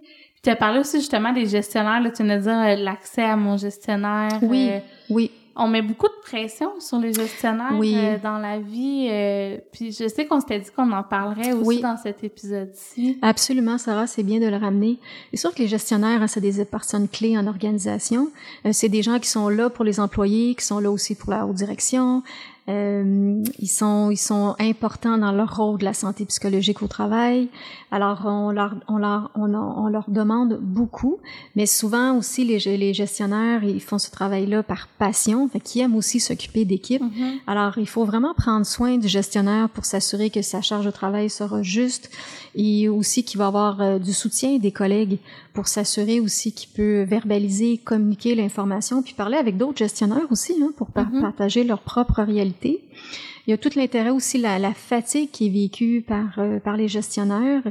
Tu 0.46 0.50
as 0.50 0.54
parlé 0.54 0.78
aussi 0.78 0.98
justement 0.98 1.32
des 1.32 1.46
gestionnaires, 1.46 2.00
là, 2.00 2.08
tu 2.08 2.22
venais 2.22 2.36
de 2.36 2.42
dire 2.42 2.52
euh, 2.52 2.76
l'accès 2.76 3.24
à 3.24 3.34
mon 3.34 3.56
gestionnaire. 3.56 4.38
Oui. 4.42 4.68
euh, 4.70 4.78
Oui. 5.10 5.32
on 5.56 5.66
met 5.66 5.82
beaucoup 5.82 6.06
de 6.06 6.14
pression 6.22 6.70
sur 6.78 7.00
les 7.00 7.12
gestionnaires 7.12 7.72
euh, 7.72 8.16
dans 8.22 8.38
la 8.38 8.60
vie. 8.60 9.08
Euh, 9.10 9.58
puis 9.72 9.90
je 9.90 10.06
sais 10.06 10.24
qu'on 10.24 10.38
s'était 10.38 10.60
dit 10.60 10.70
qu'on 10.70 10.92
en 10.92 11.02
parlerait 11.02 11.52
aussi 11.52 11.80
dans 11.80 11.96
cet 11.96 12.22
épisode-ci. 12.22 13.18
Absolument, 13.22 13.76
Sarah, 13.76 14.06
c'est 14.06 14.22
bien 14.22 14.38
de 14.38 14.46
le 14.46 14.56
ramener. 14.56 15.00
C'est 15.32 15.38
sûr 15.40 15.52
que 15.52 15.58
les 15.62 15.66
gestionnaires, 15.66 16.22
hein, 16.22 16.28
c'est 16.28 16.40
des 16.40 16.64
personnes 16.64 17.08
clés 17.08 17.36
en 17.36 17.48
organisation. 17.48 18.28
C'est 18.70 18.88
des 18.88 19.02
gens 19.02 19.18
qui 19.18 19.28
sont 19.28 19.48
là 19.48 19.68
pour 19.68 19.84
les 19.84 19.98
employés, 19.98 20.54
qui 20.54 20.64
sont 20.64 20.78
là 20.78 20.92
aussi 20.92 21.16
pour 21.16 21.32
la 21.32 21.44
haute 21.44 21.56
direction. 21.56 22.22
Euh, 22.68 23.44
ils 23.60 23.68
sont 23.68 24.10
ils 24.10 24.16
sont 24.16 24.56
importants 24.58 25.18
dans 25.18 25.30
leur 25.30 25.56
rôle 25.56 25.78
de 25.78 25.84
la 25.84 25.94
santé 25.94 26.24
psychologique 26.24 26.82
au 26.82 26.88
travail. 26.88 27.48
Alors 27.92 28.22
on 28.24 28.50
leur 28.50 28.74
on 28.88 28.98
leur 28.98 29.30
on, 29.36 29.54
on 29.54 29.86
leur 29.86 30.06
demande 30.08 30.58
beaucoup, 30.60 31.18
mais 31.54 31.66
souvent 31.66 32.16
aussi 32.16 32.44
les, 32.44 32.58
les 32.76 32.92
gestionnaires 32.92 33.62
ils 33.62 33.80
font 33.80 33.98
ce 33.98 34.10
travail-là 34.10 34.64
par 34.64 34.88
passion, 34.98 35.46
fait 35.48 35.60
qu'ils 35.60 35.82
aiment 35.82 35.94
aussi 35.94 36.18
s'occuper 36.18 36.64
d'équipe. 36.64 37.02
Mm-hmm. 37.02 37.38
Alors 37.46 37.78
il 37.78 37.86
faut 37.86 38.04
vraiment 38.04 38.34
prendre 38.34 38.66
soin 38.66 38.98
du 38.98 39.06
gestionnaire 39.06 39.68
pour 39.68 39.84
s'assurer 39.84 40.30
que 40.30 40.42
sa 40.42 40.60
charge 40.60 40.86
de 40.86 40.90
travail 40.90 41.30
sera 41.30 41.62
juste 41.62 42.10
et 42.56 42.88
aussi 42.88 43.22
qu'il 43.22 43.38
va 43.38 43.46
avoir 43.46 43.80
euh, 43.80 43.98
du 44.00 44.12
soutien 44.12 44.58
des 44.58 44.72
collègues 44.72 45.18
pour 45.52 45.68
s'assurer 45.68 46.18
aussi 46.20 46.52
qu'il 46.52 46.70
peut 46.70 47.02
verbaliser, 47.02 47.78
communiquer 47.78 48.34
l'information, 48.34 49.02
puis 49.02 49.14
parler 49.14 49.36
avec 49.36 49.56
d'autres 49.56 49.78
gestionnaires 49.78 50.26
aussi 50.30 50.54
hein, 50.60 50.72
pour 50.76 50.88
mm-hmm. 50.88 51.20
partager 51.20 51.62
leur 51.62 51.80
propre 51.80 52.22
réalité. 52.22 52.55
Il 52.64 53.50
y 53.50 53.52
a 53.52 53.58
tout 53.58 53.70
l'intérêt 53.76 54.10
aussi 54.10 54.38
la, 54.38 54.58
la 54.58 54.74
fatigue 54.74 55.30
qui 55.30 55.46
est 55.46 55.50
vécue 55.50 56.02
par 56.06 56.38
euh, 56.38 56.58
par 56.58 56.76
les 56.76 56.88
gestionnaires. 56.88 57.62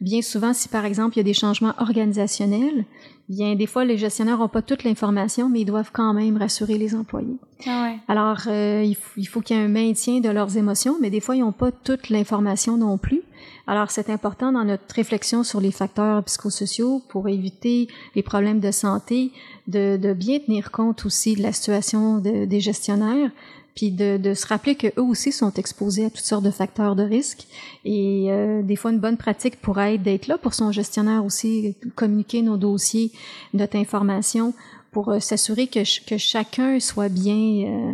Bien 0.00 0.22
souvent, 0.22 0.52
si 0.52 0.68
par 0.68 0.84
exemple 0.84 1.14
il 1.14 1.18
y 1.18 1.20
a 1.20 1.24
des 1.24 1.34
changements 1.34 1.74
organisationnels, 1.78 2.84
bien 3.28 3.54
des 3.56 3.66
fois 3.66 3.84
les 3.84 3.98
gestionnaires 3.98 4.38
n'ont 4.38 4.48
pas 4.48 4.62
toute 4.62 4.84
l'information, 4.84 5.48
mais 5.48 5.62
ils 5.62 5.64
doivent 5.64 5.90
quand 5.92 6.12
même 6.14 6.36
rassurer 6.36 6.78
les 6.78 6.94
employés. 6.94 7.38
Ah 7.66 7.84
ouais. 7.84 7.98
Alors 8.06 8.42
euh, 8.46 8.82
il, 8.84 8.96
il 9.16 9.26
faut 9.26 9.40
qu'il 9.40 9.56
y 9.56 9.58
ait 9.58 9.64
un 9.64 9.68
maintien 9.68 10.20
de 10.20 10.28
leurs 10.28 10.56
émotions, 10.56 10.96
mais 11.00 11.10
des 11.10 11.20
fois 11.20 11.34
ils 11.34 11.40
n'ont 11.40 11.50
pas 11.52 11.72
toute 11.72 12.08
l'information 12.08 12.76
non 12.76 12.96
plus. 12.96 13.22
Alors, 13.68 13.90
c'est 13.90 14.10
important 14.10 14.52
dans 14.52 14.64
notre 14.64 14.94
réflexion 14.94 15.42
sur 15.42 15.60
les 15.60 15.72
facteurs 15.72 16.22
psychosociaux 16.24 17.02
pour 17.08 17.28
éviter 17.28 17.88
les 18.14 18.22
problèmes 18.22 18.60
de 18.60 18.70
santé, 18.70 19.32
de, 19.66 19.96
de 19.96 20.12
bien 20.12 20.38
tenir 20.38 20.70
compte 20.70 21.04
aussi 21.04 21.34
de 21.34 21.42
la 21.42 21.52
situation 21.52 22.18
des 22.18 22.60
gestionnaires, 22.60 23.30
puis 23.76 23.92
de, 23.92 24.16
de, 24.16 24.34
se 24.34 24.46
rappeler 24.46 24.74
qu'eux 24.74 24.92
aussi 24.96 25.30
sont 25.30 25.52
exposés 25.52 26.06
à 26.06 26.10
toutes 26.10 26.24
sortes 26.24 26.44
de 26.44 26.50
facteurs 26.50 26.96
de 26.96 27.04
risque. 27.04 27.46
Et 27.84 28.26
euh, 28.30 28.62
des 28.62 28.74
fois, 28.74 28.90
une 28.90 28.98
bonne 28.98 29.16
pratique 29.16 29.60
pourrait 29.60 29.94
être 29.94 30.02
d'être 30.02 30.26
là 30.26 30.38
pour 30.38 30.54
son 30.54 30.72
gestionnaire 30.72 31.24
aussi, 31.24 31.76
communiquer 31.94 32.42
nos 32.42 32.56
dossiers, 32.56 33.12
notre 33.54 33.76
information, 33.76 34.54
pour 34.90 35.10
euh, 35.10 35.20
s'assurer 35.20 35.68
que, 35.68 35.80
que 36.06 36.16
chacun 36.16 36.80
soit 36.80 37.08
bien 37.08 37.68
euh, 37.68 37.92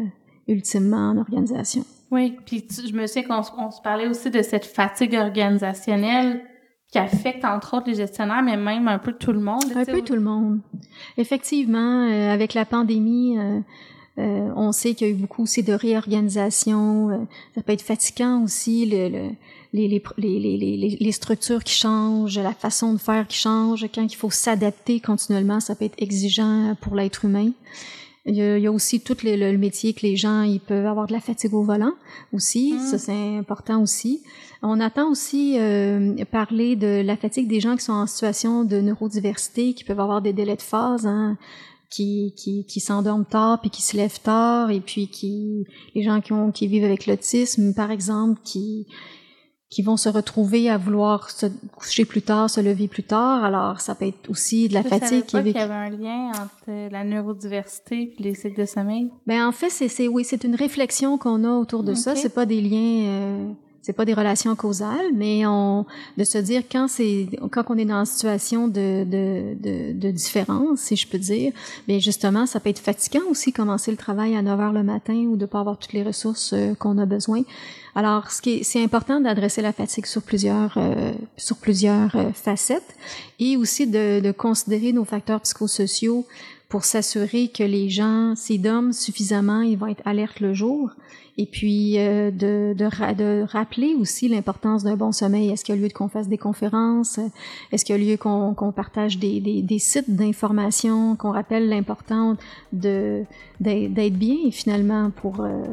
ultimement 0.49 1.11
en 1.11 1.19
organisation. 1.19 1.85
Oui, 2.11 2.37
puis 2.47 2.65
je 2.71 2.93
me 2.95 3.07
souviens 3.07 3.25
qu'on 3.25 3.71
se 3.71 3.81
parlait 3.83 4.07
aussi 4.07 4.31
de 4.31 4.43
cette 4.43 4.67
fatigue 4.67 5.15
organisationnelle 5.15 6.43
qui 6.93 6.99
affecte 6.99 7.45
entre 7.45 7.79
autres 7.79 7.89
les 7.89 7.95
gestionnaires, 7.95 8.43
mais 8.43 8.57
même 8.57 8.87
un 8.87 8.99
peu 8.99 9.15
tout 9.15 9.33
le 9.33 9.41
monde. 9.41 9.65
Un 9.75 9.85
peu 9.85 10.03
tout 10.03 10.15
le 10.15 10.21
monde. 10.21 10.61
Effectivement, 11.17 12.07
euh, 12.07 12.31
avec 12.31 12.53
la 12.53 12.67
pandémie, 12.67 13.39
euh, 13.39 13.61
euh, 14.19 14.51
on 14.57 14.73
sait 14.73 14.95
qu'il 14.95 15.07
y 15.07 15.11
a 15.11 15.13
eu 15.13 15.17
beaucoup 15.17 15.43
aussi 15.43 15.63
de 15.63 15.73
réorganisation. 15.73 17.27
ça 17.55 17.63
peut 17.63 17.73
être 17.73 17.83
fatigant 17.83 18.43
aussi, 18.43 18.87
le, 18.87 19.09
le 19.09 19.31
les, 19.73 19.89
les, 19.89 20.39
les, 20.39 20.97
les, 21.01 21.13
structures 21.13 21.65
qui 21.65 21.75
changent, 21.75 22.39
la 22.39 22.53
façon 22.53 22.93
de 22.93 22.99
faire 22.99 23.27
qui 23.27 23.39
change. 23.39 23.87
Quand 23.95 24.03
il 24.03 24.17
faut 24.17 24.31
s'adapter 24.31 25.01
continuellement, 25.01 25.61
ça 25.61 25.75
peut 25.75 25.87
être 25.87 26.01
exigeant 26.01 26.77
pour 26.81 26.95
l'être 26.95 27.25
humain. 27.25 27.53
Il 28.25 28.37
y, 28.37 28.67
a, 28.67 28.71
aussi 28.71 29.01
tout 29.01 29.17
le, 29.25 29.57
métier 29.57 29.95
que 29.95 30.03
les 30.03 30.15
gens 30.15 30.43
ils 30.43 30.61
peuvent 30.61 30.87
avoir 30.87 31.09
de 31.09 31.13
la 31.13 31.21
fatigue 31.21 31.55
au 31.55 31.65
volant 31.65 31.95
aussi. 32.33 32.75
Mm. 32.75 32.79
Ça, 32.79 32.99
c'est 32.99 33.37
important 33.37 33.83
aussi. 33.83 34.23
On 34.63 34.79
attend 34.79 35.11
aussi 35.11 35.57
euh, 35.59 36.15
parler 36.31 36.77
de 36.77 37.03
la 37.05 37.17
fatigue 37.17 37.49
des 37.49 37.59
gens 37.59 37.75
qui 37.77 37.85
sont 37.85 37.93
en 37.93 38.07
situation 38.07 38.63
de 38.63 38.81
neurodiversité, 38.81 39.75
qui 39.75 39.83
peuvent 39.83 39.99
avoir 39.99 40.23
des 40.23 40.33
délais 40.33 40.55
de 40.55 40.63
phase, 40.63 41.05
hein, 41.05 41.37
qui, 41.93 42.35
qui, 42.37 42.65
qui 42.65 42.81
s'endorment 42.81 43.27
tard 43.27 43.61
puis 43.61 43.71
qui 43.71 43.83
se 43.83 43.97
lèvent 43.97 44.21
tard, 44.21 44.71
et 44.71 44.81
puis 44.81 45.09
qui 45.09 45.65
les 45.95 46.03
gens 46.03 46.21
qui 46.21 46.33
ont 46.33 46.51
qui 46.51 46.67
vivent 46.67 46.85
avec 46.85 47.07
l'autisme, 47.07 47.75
par 47.75 47.91
exemple, 47.91 48.41
qui 48.43 48.87
qui 49.73 49.81
vont 49.81 49.97
se 49.97 50.11
retrouver 50.11 50.69
à 50.69 50.77
vouloir 50.77 51.31
se 51.31 51.47
coucher 51.75 52.05
plus 52.05 52.21
tard, 52.21 52.51
se 52.51 52.61
lever 52.61 52.89
plus 52.89 53.05
tard. 53.05 53.43
Alors, 53.43 53.81
ça 53.81 53.95
peut 53.95 54.07
être 54.07 54.29
aussi 54.29 54.69
de 54.69 54.75
la 54.75 54.83
fatigue. 54.83 55.25
qui 55.25 55.43
qu'il 55.43 55.53
y 55.53 55.59
avait 55.59 55.73
un 55.73 55.89
lien 55.89 56.29
entre 56.29 56.91
la 56.93 57.05
neurodiversité 57.05 58.15
et 58.19 58.23
les 58.23 58.35
cycles 58.35 58.61
de 58.61 58.67
sommeil. 58.67 59.11
Ben 59.27 59.47
en 59.47 59.53
fait, 59.53 59.71
c'est 59.71 60.09
oui, 60.09 60.25
c'est 60.25 60.45
une 60.45 60.57
réflexion 60.57 61.17
qu'on 61.17 61.43
a 61.45 61.51
autour 61.53 61.85
de 61.85 61.95
ça. 61.95 62.15
C'est 62.15 62.35
pas 62.35 62.45
des 62.45 62.61
liens. 62.61 63.07
Euh, 63.07 63.53
c'est 63.83 63.93
pas 63.93 64.05
des 64.05 64.15
relations 64.15 64.55
causales, 64.55 65.13
mais 65.13 65.45
on 65.45 65.85
de 66.17 66.25
se 66.25 66.39
dire 66.39 66.63
quand 66.71 66.87
c'est 66.89 67.29
quand 67.51 67.65
on 67.69 67.77
est 67.77 67.85
dans 67.85 67.99
une 67.99 68.07
situation 68.07 68.69
de, 68.69 69.05
de, 69.05 69.55
de, 69.61 69.93
de 69.93 70.11
différence, 70.11 70.81
si 70.81 70.97
je 70.97 71.07
peux 71.09 71.19
dire, 71.19 71.53
bien 71.89 71.99
justement, 71.99 72.47
ça 72.47 72.61
peut 72.61 72.71
être 72.71 72.79
fatigant 72.79 73.25
aussi 73.29 73.53
commencer 73.53 73.91
le 73.91 73.97
travail 73.97 74.37
à 74.37 74.43
9 74.43 74.61
heures 74.61 74.73
le 74.73 74.85
matin 74.85 75.15
ou 75.15 75.37
de 75.37 75.47
pas 75.47 75.61
avoir 75.61 75.79
toutes 75.79 75.93
les 75.93 76.05
ressources 76.05 76.53
euh, 76.53 76.75
qu'on 76.75 76.97
a 76.99 77.07
besoin. 77.07 77.43
Alors, 77.95 78.31
ce 78.31 78.41
qui 78.41 78.65
c'est 78.65 78.83
important 78.83 79.21
d'adresser 79.21 79.63
la 79.63 79.73
fatigue 79.73 80.07
sur 80.07 80.23
plusieurs 80.23 80.75
euh, 80.77 81.13
sur 81.37 81.57
plusieurs 81.57 82.15
euh, 82.15 82.31
facettes 82.33 82.97
et 83.41 83.57
aussi 83.57 83.87
de, 83.87 84.21
de 84.21 84.33
considérer 84.33 84.93
nos 84.93 85.05
facteurs 85.05 85.41
psychosociaux 85.41 86.25
pour 86.73 86.87
s'assurer 86.87 87.49
que 87.49 87.63
les 87.63 87.91
gens 87.91 88.35
s'y 88.35 88.59
dorment 88.59 88.95
suffisamment, 88.95 89.61
ils 89.61 89.77
vont 89.77 89.89
être 89.89 90.01
alertes 90.07 90.41
le 90.41 90.55
jour. 90.55 90.89
Et 91.37 91.45
puis 91.45 91.99
euh, 91.99 92.31
de, 92.31 92.73
de, 92.75 93.13
de, 93.13 93.45
rappeler 93.47 93.95
aussi 93.95 94.27
l'importance 94.27 94.83
d'un 94.83 94.97
bon 94.97 95.13
sommeil. 95.13 95.51
Est-ce 95.51 95.67
qu'il 95.67 95.75
y 95.75 95.79
a 95.79 95.83
lieu 95.83 95.91
qu'on 95.91 96.09
fasse 96.09 96.29
des 96.29 96.39
conférences? 96.39 97.21
Est-ce 97.73 97.85
qu'il 97.85 97.95
y 97.95 98.03
a 98.03 98.13
lieu 98.13 98.17
qu'on 98.17 98.55
qu'on 98.55 98.73
partage 98.73 99.19
des, 99.19 99.39
des, 99.41 99.61
des 99.61 99.79
sites 99.79 100.17
d'information, 100.17 101.15
qu'on 101.15 101.33
rappelle 101.33 101.69
l'importance 101.69 102.39
d'être 102.73 103.27
bien 104.15 104.51
finalement 104.51 105.11
pour, 105.11 105.43
euh, 105.43 105.65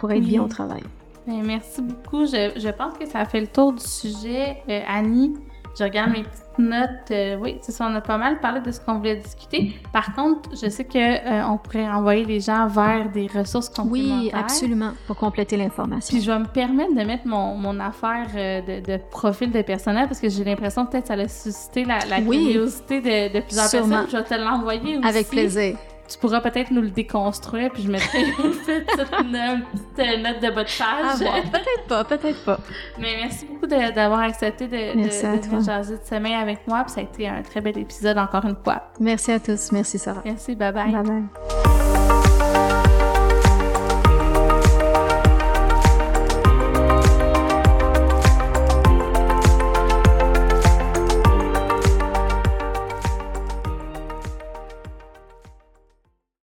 pour 0.00 0.10
être 0.10 0.24
bien 0.24 0.42
au 0.42 0.48
travail? 0.48 0.82
Bien, 1.24 1.44
merci 1.44 1.82
beaucoup. 1.82 2.26
Je, 2.26 2.50
je, 2.56 2.68
pense 2.70 2.98
que 2.98 3.06
ça 3.06 3.20
a 3.20 3.26
fait 3.26 3.42
le 3.42 3.46
tour 3.46 3.74
du 3.74 3.84
sujet. 3.86 4.56
Euh, 4.68 4.80
Annie, 4.88 5.34
je 5.78 5.84
regarde 5.84 6.10
mes 6.10 6.22
petites 6.22 6.58
notes. 6.58 7.10
Euh, 7.10 7.36
oui, 7.40 7.58
c'est 7.62 7.72
ça, 7.72 7.88
on 7.90 7.94
a 7.94 8.00
pas 8.00 8.18
mal 8.18 8.40
parlé 8.40 8.60
de 8.60 8.70
ce 8.70 8.80
qu'on 8.80 8.98
voulait 8.98 9.16
discuter. 9.16 9.72
Par 9.92 10.14
contre, 10.14 10.50
je 10.50 10.68
sais 10.68 10.84
que 10.84 10.98
euh, 10.98 11.46
on 11.46 11.58
pourrait 11.58 11.88
envoyer 11.88 12.24
les 12.24 12.40
gens 12.40 12.66
vers 12.66 13.10
des 13.10 13.26
ressources 13.26 13.68
complémentaires. 13.68 14.18
Oui, 14.22 14.30
absolument, 14.32 14.92
pour 15.06 15.16
compléter 15.16 15.56
l'information. 15.56 16.14
Puis 16.14 16.24
je 16.24 16.30
vais 16.30 16.38
me 16.38 16.46
permettre 16.46 16.94
de 16.94 17.02
mettre 17.02 17.26
mon, 17.26 17.54
mon 17.56 17.80
affaire 17.80 18.26
euh, 18.34 18.60
de, 18.60 18.84
de, 18.84 18.98
profil 19.10 19.50
de 19.50 19.62
personnel 19.62 20.06
parce 20.08 20.20
que 20.20 20.28
j'ai 20.28 20.44
l'impression 20.44 20.86
peut-être 20.86 21.08
que 21.08 21.16
ça 21.16 21.22
a 21.22 21.28
suscité 21.28 21.84
la, 21.84 21.98
la 22.08 22.20
curiosité 22.20 23.00
de, 23.00 23.34
de 23.34 23.40
plusieurs 23.40 23.70
personnes. 23.70 24.06
Je 24.10 24.16
vais 24.16 24.24
te 24.24 24.34
l'envoyer 24.34 24.98
aussi. 24.98 25.08
Avec 25.08 25.28
plaisir 25.28 25.76
tu 26.08 26.18
pourras 26.18 26.40
peut-être 26.40 26.70
nous 26.70 26.82
le 26.82 26.90
déconstruire, 26.90 27.70
puis 27.72 27.82
je 27.84 27.90
mettrai 27.90 28.24
une 28.24 28.32
petite, 28.34 29.10
note 29.26 30.40
de 30.40 30.50
bas 30.50 30.64
de 30.64 30.78
page. 30.78 31.50
peut-être 31.50 31.86
pas, 31.88 32.04
peut-être 32.04 32.44
pas. 32.44 32.58
Mais 32.98 33.16
merci 33.20 33.46
beaucoup 33.46 33.66
d'avoir 33.66 34.20
accepté 34.20 34.66
de, 34.66 34.96
merci 34.96 35.24
de, 35.24 35.56
de, 35.56 35.64
jaser 35.64 35.98
de 35.98 36.04
sommeil 36.04 36.34
avec 36.34 36.66
moi, 36.66 36.84
puis 36.84 36.92
ça 36.92 37.00
a 37.00 37.04
été 37.04 37.28
un 37.28 37.42
très 37.42 37.60
bel 37.60 37.78
épisode 37.78 38.18
encore 38.18 38.44
une 38.44 38.56
fois. 38.62 38.92
Merci 39.00 39.32
à 39.32 39.40
tous, 39.40 39.72
merci 39.72 39.98
Sarah. 39.98 40.22
Merci, 40.24 40.54
bye 40.54 40.72
bye. 40.72 40.92
Bye 40.92 41.02
bye. 41.02 41.71